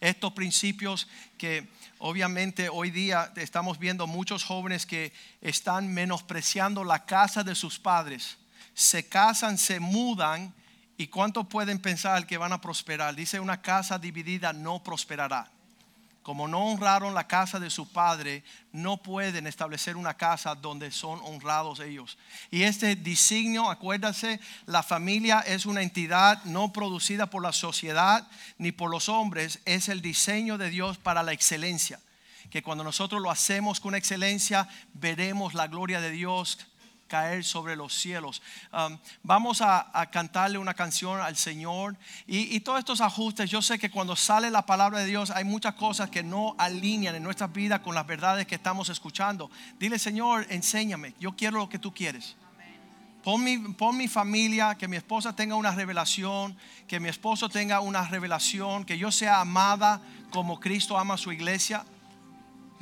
Estos 0.00 0.32
principios 0.32 1.06
que 1.36 1.68
obviamente 1.98 2.70
hoy 2.70 2.90
día 2.90 3.30
estamos 3.36 3.78
viendo 3.78 4.06
muchos 4.06 4.42
jóvenes 4.42 4.86
que 4.86 5.12
están 5.42 5.92
menospreciando 5.92 6.82
la 6.82 7.04
casa 7.04 7.44
de 7.44 7.54
sus 7.54 7.78
padres. 7.78 8.38
Se 8.72 9.06
casan, 9.06 9.58
se 9.58 9.80
mudan 9.80 10.54
y 10.96 11.08
cuánto 11.08 11.44
pueden 11.44 11.78
pensar 11.78 12.26
que 12.26 12.38
van 12.38 12.54
a 12.54 12.60
prosperar. 12.62 13.14
Dice 13.14 13.38
una 13.38 13.60
casa 13.60 13.98
dividida 13.98 14.54
no 14.54 14.82
prosperará 14.82 15.53
como 16.24 16.48
no 16.48 16.64
honraron 16.64 17.12
la 17.14 17.28
casa 17.28 17.60
de 17.60 17.68
su 17.68 17.92
padre, 17.92 18.42
no 18.72 18.96
pueden 18.96 19.46
establecer 19.46 19.94
una 19.94 20.14
casa 20.14 20.54
donde 20.54 20.90
son 20.90 21.20
honrados 21.22 21.80
ellos. 21.80 22.16
Y 22.50 22.62
este 22.62 22.96
designio, 22.96 23.70
acuérdense, 23.70 24.40
la 24.64 24.82
familia 24.82 25.40
es 25.40 25.66
una 25.66 25.82
entidad 25.82 26.42
no 26.44 26.72
producida 26.72 27.28
por 27.28 27.42
la 27.42 27.52
sociedad 27.52 28.26
ni 28.56 28.72
por 28.72 28.90
los 28.90 29.10
hombres, 29.10 29.60
es 29.66 29.90
el 29.90 30.00
diseño 30.00 30.56
de 30.56 30.70
Dios 30.70 30.96
para 30.96 31.22
la 31.22 31.32
excelencia 31.32 32.00
que 32.50 32.62
cuando 32.62 32.84
nosotros 32.84 33.20
lo 33.20 33.32
hacemos 33.32 33.80
con 33.80 33.96
excelencia, 33.96 34.68
veremos 34.92 35.54
la 35.54 35.66
gloria 35.66 36.00
de 36.00 36.12
Dios 36.12 36.58
caer 37.14 37.44
sobre 37.44 37.76
los 37.76 37.94
cielos. 37.94 38.42
Um, 38.72 38.98
vamos 39.22 39.62
a, 39.62 40.08
cantarle 40.10 40.58
una 40.58 40.74
canción 40.74 41.20
al 41.20 41.36
Señor 41.36 41.96
y, 42.26 42.56
y, 42.56 42.58
todos 42.58 42.80
estos 42.80 43.00
ajustes, 43.00 43.48
yo 43.48 43.62
sé 43.62 43.78
que 43.78 43.88
cuando 43.88 44.16
sale 44.16 44.50
la 44.50 44.66
palabra 44.66 44.98
de 44.98 45.06
Dios 45.06 45.30
hay 45.30 45.44
muchas 45.44 45.74
cosas 45.74 46.10
que 46.10 46.24
no 46.24 46.56
alinean 46.58 47.14
en 47.14 47.22
nuestras 47.22 47.52
vidas 47.52 47.80
con 47.80 47.94
las 47.94 48.04
verdades 48.04 48.48
que 48.48 48.56
estamos 48.56 48.88
escuchando. 48.88 49.48
Dile 49.78 50.00
Señor, 50.00 50.44
enséñame, 50.50 51.14
yo 51.20 51.36
quiero 51.36 51.58
lo 51.58 51.68
que 51.68 51.78
tú 51.78 51.94
quieres. 51.94 52.34
Pon 53.22 53.44
mi, 53.44 53.58
pon 53.58 53.96
mi, 53.96 54.08
familia, 54.08 54.74
que 54.74 54.88
mi 54.88 54.96
esposa 54.96 55.36
tenga 55.36 55.54
una 55.54 55.70
revelación, 55.70 56.56
que 56.88 56.98
mi 56.98 57.08
esposo 57.08 57.48
tenga 57.48 57.78
una 57.78 58.08
revelación, 58.08 58.84
que 58.84 58.98
yo 58.98 59.12
sea 59.12 59.40
amada 59.40 60.00
como 60.30 60.58
Cristo 60.58 60.98
ama 60.98 61.14
a 61.14 61.18
su 61.18 61.30
iglesia. 61.30 61.84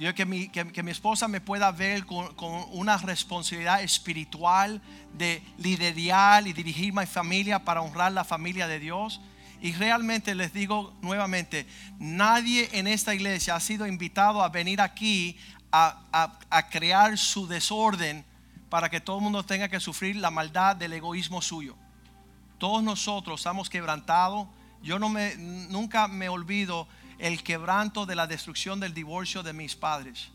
Yo 0.03 0.16
que 0.16 0.26
mi, 0.26 0.48
que, 0.48 0.66
que 0.72 0.82
mi 0.82 0.90
esposa 0.90 1.28
me 1.28 1.40
pueda 1.40 1.70
ver 1.70 2.05
con, 2.05 2.34
con, 2.34 2.64
una 2.72 2.98
responsabilidad 2.98 3.84
espiritual 3.84 4.82
de 5.14 5.40
liderar 5.59 6.44
y 6.48 6.53
dirigir 6.53 6.92
mi 6.92 7.07
familia 7.07 7.64
para 7.64 7.82
honrar 7.82 8.11
la 8.11 8.24
familia 8.24 8.66
de 8.66 8.80
Dios. 8.80 9.20
Y 9.61 9.72
realmente 9.74 10.34
les 10.34 10.53
digo 10.53 10.92
nuevamente, 11.03 11.68
nadie 12.00 12.68
en 12.72 12.88
esta 12.88 13.14
iglesia 13.14 13.55
ha 13.55 13.61
sido 13.61 13.86
invitado 13.86 14.42
a 14.42 14.48
venir 14.48 14.80
aquí 14.80 15.38
a, 15.70 16.03
a, 16.12 16.36
a 16.50 16.68
crear 16.68 17.16
su 17.16 17.46
desorden 17.46 18.24
para 18.68 18.90
que 18.90 19.00
todo 19.00 19.18
el 19.18 19.22
mundo 19.22 19.44
tenga 19.44 19.68
que 19.68 19.78
sufrir 19.78 20.16
la 20.16 20.32
maldad 20.32 20.74
del 20.74 20.94
egoísmo 20.94 21.40
suyo. 21.40 21.76
Todos 22.59 22.82
nosotros 22.82 23.38
estamos 23.38 23.70
quebrantados. 23.70 24.48
Yo 24.82 24.98
no 24.98 25.09
me, 25.09 25.36
nunca 25.36 26.09
me 26.09 26.28
olvido 26.28 26.88
el 27.22 27.44
quebranto 27.44 28.04
de 28.04 28.16
la 28.16 28.26
destrucción 28.26 28.80
del 28.80 28.94
divorcio 28.94 29.44
de 29.44 29.52
mis 29.52 29.76
padres. 29.76 30.30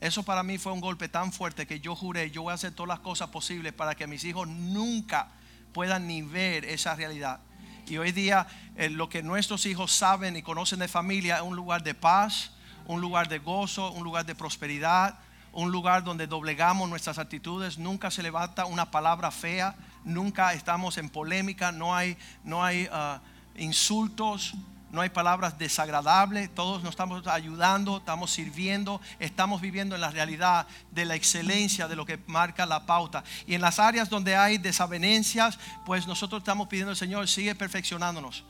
Eso 0.00 0.22
para 0.22 0.44
mí 0.44 0.56
fue 0.56 0.70
un 0.70 0.80
golpe 0.80 1.08
tan 1.08 1.32
fuerte 1.32 1.66
que 1.66 1.80
yo 1.80 1.96
juré, 1.96 2.30
yo 2.30 2.42
voy 2.42 2.52
a 2.52 2.54
hacer 2.54 2.72
todas 2.72 2.88
las 2.88 3.00
cosas 3.00 3.30
posibles 3.30 3.72
para 3.72 3.96
que 3.96 4.06
mis 4.06 4.22
hijos 4.22 4.46
nunca 4.46 5.30
puedan 5.72 6.06
ni 6.06 6.22
ver 6.22 6.64
esa 6.64 6.94
realidad. 6.94 7.40
Y 7.88 7.96
hoy 7.96 8.12
día 8.12 8.46
eh, 8.76 8.88
lo 8.88 9.08
que 9.08 9.20
nuestros 9.20 9.66
hijos 9.66 9.90
saben 9.90 10.36
y 10.36 10.42
conocen 10.42 10.78
de 10.78 10.86
familia 10.86 11.38
es 11.38 11.42
un 11.42 11.56
lugar 11.56 11.82
de 11.82 11.94
paz, 11.94 12.52
un 12.86 13.00
lugar 13.00 13.28
de 13.28 13.40
gozo, 13.40 13.90
un 13.90 14.04
lugar 14.04 14.24
de 14.24 14.36
prosperidad, 14.36 15.18
un 15.52 15.72
lugar 15.72 16.04
donde 16.04 16.28
doblegamos 16.28 16.88
nuestras 16.88 17.18
actitudes, 17.18 17.78
nunca 17.78 18.12
se 18.12 18.22
levanta 18.22 18.64
una 18.64 18.92
palabra 18.92 19.32
fea, 19.32 19.74
nunca 20.04 20.52
estamos 20.52 20.98
en 20.98 21.08
polémica, 21.08 21.72
no 21.72 21.96
hay, 21.96 22.16
no 22.44 22.62
hay 22.64 22.84
uh, 22.84 23.18
insultos, 23.60 24.54
no 24.90 25.02
hay 25.02 25.10
palabras 25.10 25.58
desagradables, 25.58 26.54
todos 26.54 26.82
nos 26.82 26.90
estamos 26.90 27.26
ayudando, 27.26 27.98
estamos 27.98 28.30
sirviendo, 28.30 29.00
estamos 29.18 29.60
viviendo 29.60 29.94
en 29.94 30.00
la 30.00 30.10
realidad 30.10 30.66
de 30.90 31.04
la 31.04 31.14
excelencia 31.14 31.88
de 31.88 31.96
lo 31.96 32.06
que 32.06 32.18
marca 32.26 32.64
la 32.64 32.86
pauta. 32.86 33.22
Y 33.46 33.54
en 33.54 33.60
las 33.60 33.78
áreas 33.78 34.08
donde 34.08 34.36
hay 34.36 34.56
desavenencias, 34.56 35.58
pues 35.84 36.06
nosotros 36.06 36.40
estamos 36.40 36.68
pidiendo 36.68 36.90
al 36.90 36.96
Señor, 36.96 37.28
sigue 37.28 37.54
perfeccionándonos. 37.54 38.44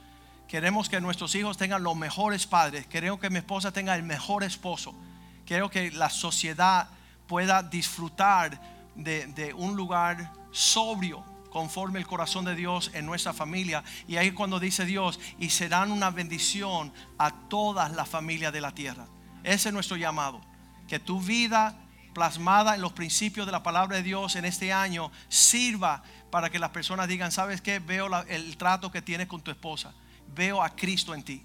Queremos 0.46 0.88
que 0.88 1.00
nuestros 1.00 1.34
hijos 1.34 1.58
tengan 1.58 1.82
los 1.82 1.96
mejores 1.96 2.46
padres, 2.46 2.86
queremos 2.86 3.20
que 3.20 3.30
mi 3.30 3.38
esposa 3.38 3.72
tenga 3.72 3.96
el 3.96 4.02
mejor 4.02 4.44
esposo. 4.44 4.94
Quiero 5.44 5.70
que 5.70 5.90
la 5.90 6.08
sociedad 6.08 6.88
pueda 7.26 7.62
disfrutar 7.62 8.60
de, 8.94 9.26
de 9.26 9.52
un 9.52 9.76
lugar 9.76 10.32
sobrio, 10.52 11.24
conforme 11.50 11.98
el 11.98 12.06
corazón 12.06 12.44
de 12.44 12.54
Dios 12.54 12.90
en 12.94 13.06
nuestra 13.06 13.32
familia. 13.32 13.84
Y 14.06 14.16
ahí 14.16 14.32
cuando 14.32 14.60
dice 14.60 14.84
Dios, 14.84 15.18
y 15.38 15.50
serán 15.50 15.90
una 15.90 16.10
bendición 16.10 16.92
a 17.18 17.30
todas 17.48 17.92
las 17.92 18.08
familias 18.08 18.52
de 18.52 18.60
la 18.60 18.72
tierra. 18.72 19.06
Ese 19.44 19.68
es 19.68 19.74
nuestro 19.74 19.96
llamado. 19.96 20.40
Que 20.86 20.98
tu 20.98 21.20
vida 21.20 21.76
plasmada 22.14 22.74
en 22.74 22.80
los 22.80 22.92
principios 22.92 23.46
de 23.46 23.52
la 23.52 23.62
palabra 23.62 23.96
de 23.96 24.02
Dios 24.02 24.34
en 24.36 24.44
este 24.44 24.72
año 24.72 25.12
sirva 25.28 26.02
para 26.30 26.50
que 26.50 26.58
las 26.58 26.70
personas 26.70 27.08
digan, 27.08 27.30
¿sabes 27.30 27.60
qué? 27.60 27.78
Veo 27.78 28.08
el 28.28 28.56
trato 28.56 28.90
que 28.90 29.02
tienes 29.02 29.28
con 29.28 29.40
tu 29.40 29.50
esposa. 29.50 29.94
Veo 30.34 30.62
a 30.62 30.70
Cristo 30.70 31.14
en 31.14 31.22
ti. 31.22 31.44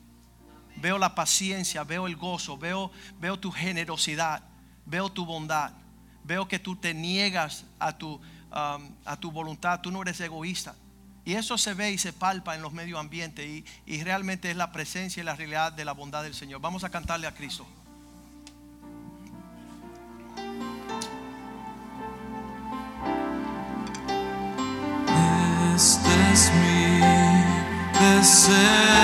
Veo 0.75 0.97
la 0.97 1.13
paciencia, 1.13 1.83
veo 1.83 2.07
el 2.07 2.15
gozo, 2.15 2.57
veo, 2.57 2.91
veo 3.19 3.39
tu 3.39 3.51
generosidad, 3.51 4.43
veo 4.85 5.11
tu 5.11 5.25
bondad. 5.25 5.73
Veo 6.23 6.47
que 6.47 6.57
tú 6.57 6.75
te 6.75 6.93
niegas 6.93 7.65
a 7.79 7.97
tu 7.97 8.19
um, 8.53 8.89
a 9.05 9.17
tu 9.17 9.31
voluntad, 9.31 9.81
tú 9.81 9.91
no 9.91 10.01
eres 10.01 10.19
egoísta. 10.21 10.75
Y 11.25 11.33
eso 11.35 11.57
se 11.57 11.73
ve 11.73 11.91
y 11.91 11.97
se 11.97 12.11
palpa 12.11 12.55
en 12.55 12.61
los 12.61 12.73
medio 12.73 12.99
ambientes 12.99 13.45
y, 13.45 13.65
y 13.85 14.03
realmente 14.03 14.51
es 14.51 14.57
la 14.57 14.71
presencia 14.71 15.21
y 15.21 15.23
la 15.23 15.35
realidad 15.35 15.71
de 15.71 15.85
la 15.85 15.93
bondad 15.93 16.23
del 16.23 16.33
Señor. 16.33 16.59
Vamos 16.59 16.83
a 16.83 16.89
cantarle 16.89 17.27
a 17.27 17.33
Cristo. 17.33 17.65
Este 25.75 26.31
es 26.31 26.51
mi 26.53 26.99
deseo, 27.99 29.02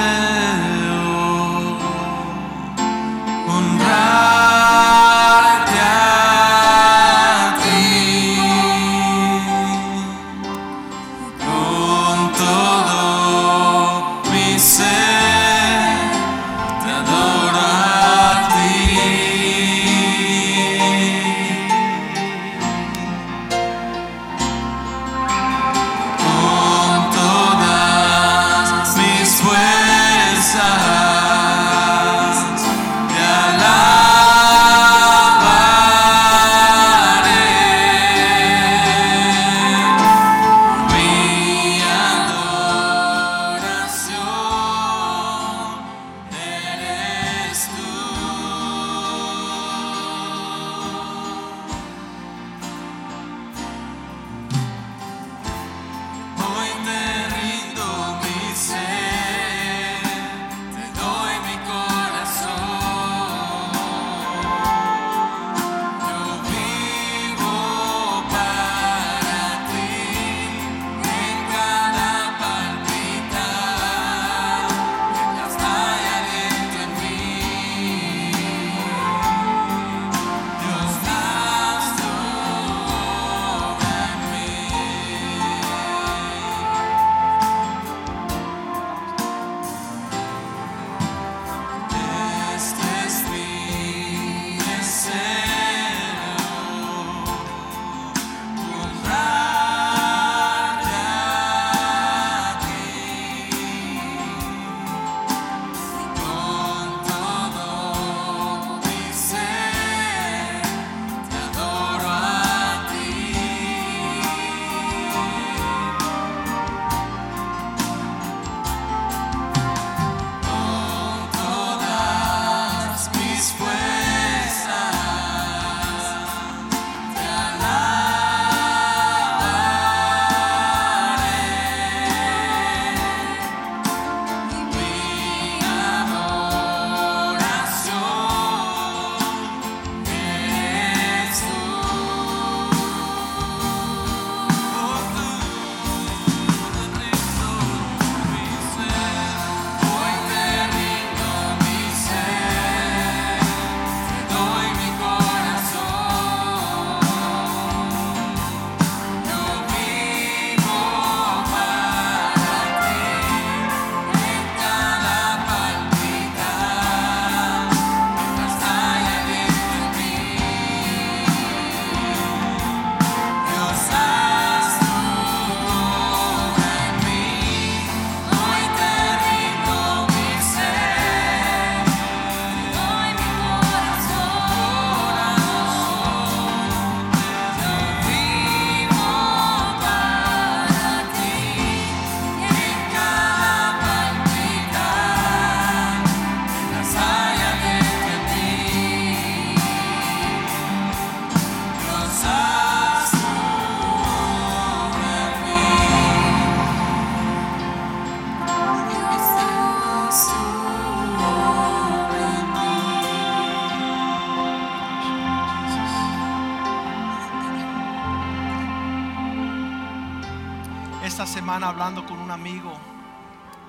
semana 221.60 221.74
hablando 221.74 222.06
con 222.06 222.20
un 222.20 222.32
amigo, 222.32 222.72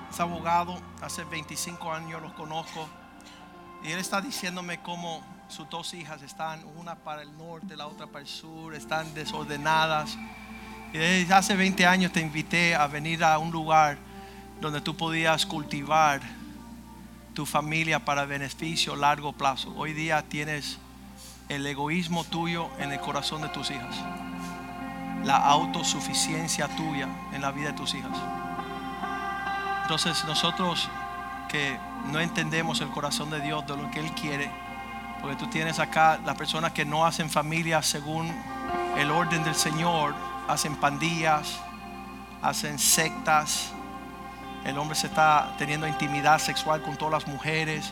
es 0.09 0.17
abogado, 0.21 0.79
hace 1.01 1.25
25 1.25 1.91
años 1.91 2.21
los 2.21 2.31
conozco, 2.31 2.87
y 3.83 3.91
él 3.91 3.99
está 3.99 4.21
diciéndome 4.21 4.81
cómo 4.81 5.21
sus 5.49 5.69
dos 5.69 5.93
hijas 5.93 6.21
están, 6.21 6.63
una 6.77 6.95
para 6.95 7.21
el 7.21 7.37
norte, 7.37 7.75
la 7.75 7.87
otra 7.87 8.07
para 8.07 8.21
el 8.21 8.27
sur, 8.27 8.73
están 8.75 9.13
desordenadas. 9.13 10.17
Y 10.93 10.99
desde 10.99 11.33
hace 11.33 11.53
20 11.53 11.85
años 11.85 12.13
te 12.13 12.21
invité 12.21 12.75
a 12.75 12.87
venir 12.87 13.25
a 13.25 13.37
un 13.37 13.51
lugar 13.51 13.97
donde 14.61 14.79
tú 14.79 14.95
podías 14.95 15.45
cultivar 15.45 16.21
tu 17.33 17.45
familia 17.45 17.99
para 18.05 18.23
beneficio 18.23 18.93
a 18.93 18.95
largo 18.95 19.33
plazo. 19.33 19.73
Hoy 19.75 19.91
día 19.91 20.21
tienes 20.21 20.77
el 21.49 21.67
egoísmo 21.67 22.23
tuyo 22.23 22.69
en 22.79 22.93
el 22.93 23.01
corazón 23.01 23.41
de 23.41 23.49
tus 23.49 23.69
hijas, 23.69 23.97
la 25.23 25.37
autosuficiencia 25.37 26.67
tuya 26.69 27.07
en 27.31 27.41
la 27.41 27.51
vida 27.51 27.67
de 27.69 27.73
tus 27.73 27.93
hijas. 27.93 28.11
Entonces 29.83 30.23
nosotros 30.25 30.89
que 31.47 31.77
no 32.11 32.19
entendemos 32.19 32.81
el 32.81 32.89
corazón 32.89 33.29
de 33.29 33.41
Dios, 33.41 33.65
de 33.67 33.75
lo 33.75 33.91
que 33.91 33.99
Él 33.99 34.11
quiere, 34.13 34.49
porque 35.19 35.35
tú 35.35 35.47
tienes 35.47 35.79
acá 35.79 36.19
las 36.25 36.35
personas 36.35 36.71
que 36.71 36.85
no 36.85 37.05
hacen 37.05 37.29
familia 37.29 37.81
según 37.81 38.31
el 38.97 39.11
orden 39.11 39.43
del 39.43 39.55
Señor, 39.55 40.15
hacen 40.47 40.75
pandillas, 40.75 41.59
hacen 42.41 42.79
sectas, 42.79 43.71
el 44.63 44.77
hombre 44.77 44.95
se 44.95 45.07
está 45.07 45.53
teniendo 45.57 45.87
intimidad 45.87 46.39
sexual 46.39 46.81
con 46.81 46.95
todas 46.95 47.11
las 47.11 47.27
mujeres 47.27 47.91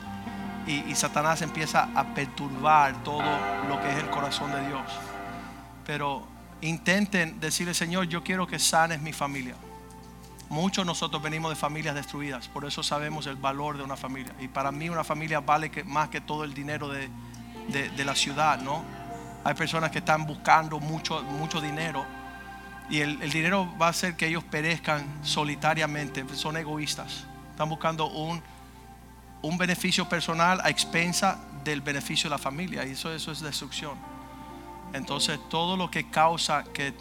y, 0.67 0.83
y, 0.89 0.95
Satanás 0.95 1.41
empieza 1.41 1.89
a 1.95 2.03
perturbar 2.03 2.93
todo 3.03 3.23
lo 3.67 3.81
que 3.81 3.91
es 3.91 3.97
el 3.97 4.09
corazón 4.09 4.51
de 4.51 4.67
Dios. 4.67 4.83
Pero 5.85 6.27
intenten 6.61 7.39
decirle, 7.39 7.73
Señor, 7.73 8.05
yo 8.07 8.23
quiero 8.23 8.47
que 8.47 8.59
sanes 8.59 9.01
mi 9.01 9.13
familia. 9.13 9.55
Muchos 10.49 10.85
nosotros 10.85 11.21
venimos 11.21 11.51
de 11.51 11.55
familias 11.55 11.93
destruidas, 11.93 12.47
por 12.47 12.65
eso 12.65 12.81
sabemos 12.81 13.27
el 13.27 13.35
valor 13.35 13.77
de 13.77 13.83
una 13.83 13.95
familia. 13.95 14.33
Y 14.39 14.47
para 14.47 14.71
mí 14.71 14.89
una 14.89 15.03
familia 15.03 15.41
vale 15.41 15.69
que, 15.69 15.83
más 15.83 16.09
que 16.09 16.21
todo 16.21 16.43
el 16.43 16.53
dinero 16.53 16.89
de, 16.89 17.09
la 18.03 18.15
ciudad, 18.15 18.59
¿no? 18.61 18.83
Hay 19.43 19.53
personas 19.53 19.91
que 19.91 19.99
están 19.99 20.25
buscando 20.25 20.79
mucho, 20.79 21.21
mucho 21.23 21.61
dinero 21.61 22.05
y 22.89 23.01
el, 23.01 23.19
dinero 23.29 23.71
va 23.79 23.87
a 23.87 23.89
hacer 23.89 24.15
que 24.15 24.27
ellos 24.27 24.43
perezcan 24.43 25.05
solitariamente, 25.21 26.25
son 26.33 26.57
egoístas. 26.57 27.25
Están 27.51 27.69
buscando 27.69 28.07
un, 28.07 28.41
beneficio 29.57 30.09
personal 30.09 30.59
a 30.63 30.69
expensa 30.69 31.39
del 31.63 31.81
beneficio 31.81 32.29
de 32.29 32.31
la 32.31 32.39
familia. 32.39 32.85
Y 32.85 32.91
eso 32.91 33.13
es 33.13 33.41
destrucción. 33.41 34.08
Entonces 34.93 35.39
todo 35.49 35.77
lo 35.77 35.91
que 35.91 36.09
causa 36.09 36.63
que 36.63 36.93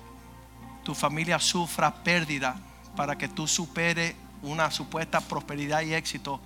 tu 0.85 0.95
familia 0.95 1.39
sufra 1.39 1.95
pérdida 2.03 2.57
para 2.97 3.17
que 3.17 3.29
tú 3.29 3.47
supere 3.47 4.17
una 4.43 4.71
supuesta 4.71 5.21
prosperidad 5.21 5.83
y 5.83 5.95
éxito, 5.95 6.41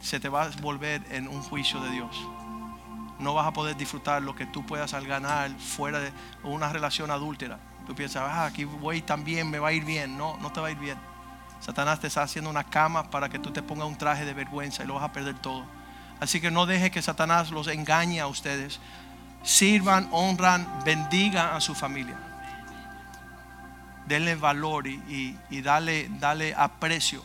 se 0.00 0.20
te 0.20 0.28
va 0.28 0.44
a 0.44 0.50
volver 0.60 1.02
en 1.10 1.28
un 1.28 1.42
juicio 1.42 1.80
de 1.80 1.90
Dios. 1.90 2.16
No 3.18 3.34
vas 3.34 3.46
a 3.46 3.52
poder 3.52 3.76
disfrutar 3.76 4.22
lo 4.22 4.34
que 4.34 4.46
tú 4.46 4.66
puedas 4.66 4.94
al 4.94 5.06
ganar 5.06 5.50
fuera 5.58 6.00
de 6.00 6.12
una 6.42 6.72
relación 6.72 7.10
adúltera. 7.10 7.58
Tú 7.86 7.94
piensas, 7.94 8.24
ah, 8.26 8.46
aquí 8.46 8.64
voy 8.64 9.02
también, 9.02 9.50
me 9.50 9.58
va 9.58 9.68
a 9.68 9.72
ir 9.72 9.84
bien. 9.84 10.16
No, 10.16 10.36
no 10.38 10.52
te 10.52 10.60
va 10.60 10.68
a 10.68 10.70
ir 10.70 10.78
bien. 10.78 10.98
Satanás 11.60 12.00
te 12.00 12.08
está 12.08 12.22
haciendo 12.22 12.50
una 12.50 12.64
cama 12.64 13.10
para 13.10 13.28
que 13.28 13.38
tú 13.38 13.52
te 13.52 13.62
pongas 13.62 13.86
un 13.86 13.96
traje 13.96 14.24
de 14.24 14.34
vergüenza 14.34 14.82
y 14.82 14.86
lo 14.86 14.94
vas 14.94 15.04
a 15.04 15.12
perder 15.12 15.38
todo. 15.38 15.64
Así 16.18 16.40
que 16.40 16.50
no 16.50 16.66
deje 16.66 16.90
que 16.90 17.02
Satanás 17.02 17.50
los 17.50 17.68
engañe 17.68 18.20
a 18.20 18.26
ustedes. 18.26 18.80
Sirvan, 19.42 20.08
honran, 20.12 20.66
bendigan 20.84 21.54
a 21.54 21.60
su 21.60 21.74
familia. 21.74 22.16
Denle 24.06 24.34
valor 24.34 24.86
y, 24.86 24.94
y, 25.08 25.38
y 25.50 25.62
dale, 25.62 26.08
dale 26.18 26.54
aprecio. 26.54 27.24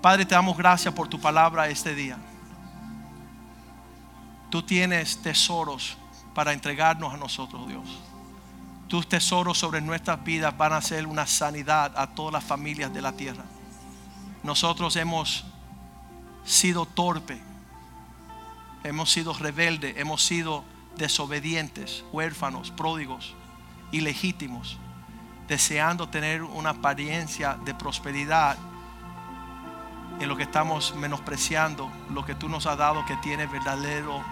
Padre, 0.00 0.24
te 0.24 0.34
damos 0.34 0.56
gracias 0.56 0.94
por 0.94 1.08
tu 1.08 1.20
palabra 1.20 1.68
este 1.68 1.94
día. 1.94 2.16
Tú 4.50 4.62
tienes 4.62 5.20
tesoros 5.22 5.96
para 6.34 6.52
entregarnos 6.52 7.12
a 7.12 7.16
nosotros, 7.16 7.68
Dios 7.68 8.00
tus 8.90 9.08
tesoros 9.08 9.56
sobre 9.56 9.80
nuestras 9.80 10.22
vidas 10.24 10.58
van 10.58 10.72
a 10.72 10.82
ser 10.82 11.06
una 11.06 11.24
sanidad 11.24 11.96
a 11.96 12.08
todas 12.08 12.32
las 12.32 12.42
familias 12.42 12.92
de 12.92 13.00
la 13.00 13.12
tierra. 13.12 13.44
Nosotros 14.42 14.96
hemos 14.96 15.44
sido 16.44 16.86
torpe, 16.86 17.40
hemos 18.82 19.12
sido 19.12 19.32
rebeldes, 19.32 19.96
hemos 19.96 20.24
sido 20.24 20.64
desobedientes, 21.00 22.04
huérfanos, 22.12 22.70
pródigos, 22.70 23.34
ilegítimos, 23.90 24.78
deseando 25.48 26.10
tener 26.10 26.42
una 26.42 26.70
apariencia 26.70 27.58
de 27.64 27.74
prosperidad 27.74 28.58
en 30.20 30.28
lo 30.28 30.36
que 30.36 30.42
estamos 30.42 30.94
menospreciando, 30.94 31.90
lo 32.10 32.24
que 32.26 32.34
tú 32.34 32.50
nos 32.50 32.66
has 32.66 32.76
dado 32.76 33.06
que 33.06 33.16
tiene 33.16 33.46
verdadero 33.46 34.22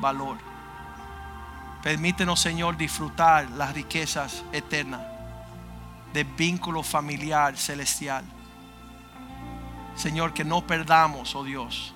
valor. 0.00 0.36
Permítenos, 1.82 2.38
Señor, 2.40 2.76
disfrutar 2.76 3.48
las 3.52 3.72
riquezas 3.72 4.44
eternas 4.52 5.00
de 6.12 6.24
vínculo 6.24 6.82
familiar 6.82 7.56
celestial. 7.56 8.24
Señor, 9.94 10.34
que 10.34 10.44
no 10.44 10.66
perdamos, 10.66 11.34
oh 11.34 11.42
Dios, 11.42 11.94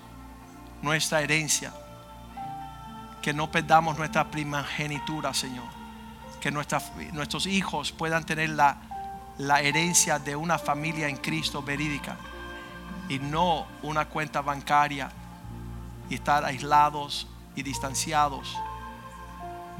nuestra 0.81 1.21
herencia. 1.21 1.75
Que 3.23 3.33
no 3.33 3.51
perdamos 3.51 3.97
nuestra 3.97 4.31
primogenitura, 4.31 5.33
Señor. 5.33 5.65
Que 6.41 6.51
nuestros 6.51 7.47
hijos 7.47 7.93
puedan 7.93 8.25
tener 8.25 8.51
la, 8.51 8.77
la 9.39 9.61
herencia 9.61 10.19
de 10.19 10.37
una 10.37 10.59
familia 10.59 11.09
en 11.09 11.17
Cristo 11.17 11.63
verídica 11.63 12.17
y 13.09 13.19
no 13.19 13.67
una 13.83 14.07
cuenta 14.07 14.41
bancaria 14.41 15.11
y 16.11 16.15
estar 16.15 16.45
aislados 16.45 17.29
y 17.55 17.63
distanciados 17.63 18.57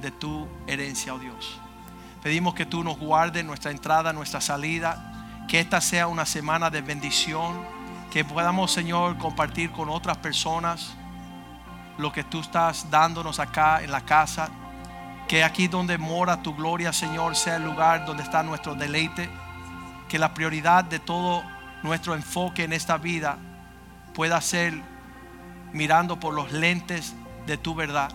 de 0.01 0.11
tu 0.11 0.47
herencia, 0.67 1.15
oh 1.15 1.19
Dios. 1.19 1.59
Pedimos 2.23 2.55
que 2.55 2.67
tú 2.67 2.85
nos 2.85 2.99
guardes 2.99 3.45
nuestra 3.45 3.71
entrada, 3.71 4.13
nuestra 4.13 4.41
salida, 4.41 5.45
que 5.49 5.61
esta 5.61 5.81
sea 5.81 6.07
una 6.07 6.27
semana 6.27 6.71
de 6.71 6.81
bendición, 6.81 7.61
que 8.11 8.25
podamos, 8.25 8.71
Señor, 8.71 9.19
compartir 9.19 9.73
con 9.73 9.89
otras 9.89 10.19
personas 10.19 10.95
lo 11.99 12.13
que 12.13 12.25
tú 12.25 12.41
estás 12.41 12.91
dándonos 12.91 13.39
acá 13.39 13.83
en 13.83 13.91
la 13.91 14.03
casa, 14.03 14.49
que 15.29 15.45
aquí 15.45 15.69
donde 15.69 15.99
mora 15.99 16.43
tu 16.43 16.55
gloria, 16.55 16.93
Señor, 16.93 17.37
sea 17.37 17.57
el 17.57 17.65
lugar 17.65 18.05
donde 18.05 18.23
está 18.23 18.43
nuestro 18.43 18.75
deleite, 18.75 19.29
que 20.09 20.19
la 20.19 20.35
prioridad 20.35 20.85
de 20.85 20.99
todo 20.99 21.43
nuestro 21.83 22.15
enfoque 22.15 22.65
en 22.65 22.73
esta 22.73 22.99
vida 22.99 23.39
pueda 24.15 24.41
ser 24.41 24.75
mirando 25.73 26.21
por 26.21 26.35
los 26.35 26.53
lentes 26.53 27.15
de 27.47 27.57
tu 27.57 27.75
verdad. 27.75 28.13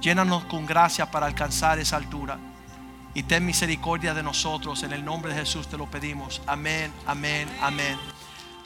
Llénanos 0.00 0.44
con 0.46 0.66
gracia 0.66 1.10
para 1.10 1.26
alcanzar 1.26 1.78
esa 1.78 1.96
altura. 1.96 2.38
Y 3.12 3.24
ten 3.24 3.44
misericordia 3.44 4.14
de 4.14 4.22
nosotros. 4.22 4.82
En 4.82 4.92
el 4.92 5.04
nombre 5.04 5.34
de 5.34 5.40
Jesús 5.40 5.68
te 5.68 5.76
lo 5.76 5.86
pedimos. 5.90 6.40
Amén, 6.46 6.92
amén, 7.06 7.48
amén. 7.60 7.98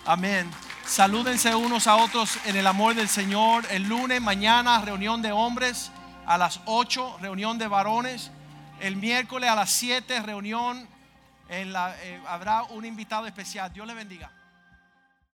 Amén. 0.06 0.50
Salúdense 0.86 1.54
unos 1.54 1.86
a 1.86 1.96
otros 1.96 2.38
en 2.44 2.56
el 2.56 2.66
amor 2.66 2.94
del 2.94 3.08
Señor. 3.08 3.64
El 3.70 3.84
lunes, 3.84 4.20
mañana, 4.20 4.80
reunión 4.80 5.22
de 5.22 5.32
hombres. 5.32 5.90
A 6.26 6.38
las 6.38 6.60
8, 6.66 7.18
reunión 7.20 7.58
de 7.58 7.66
varones. 7.68 8.30
El 8.80 8.96
miércoles 8.96 9.48
a 9.48 9.54
las 9.54 9.70
7, 9.70 10.20
reunión. 10.20 10.86
Eh, 11.48 12.20
habrá 12.28 12.64
un 12.64 12.84
invitado 12.84 13.26
especial. 13.26 13.72
Dios 13.72 13.86
le 13.86 13.94
bendiga. 13.94 14.30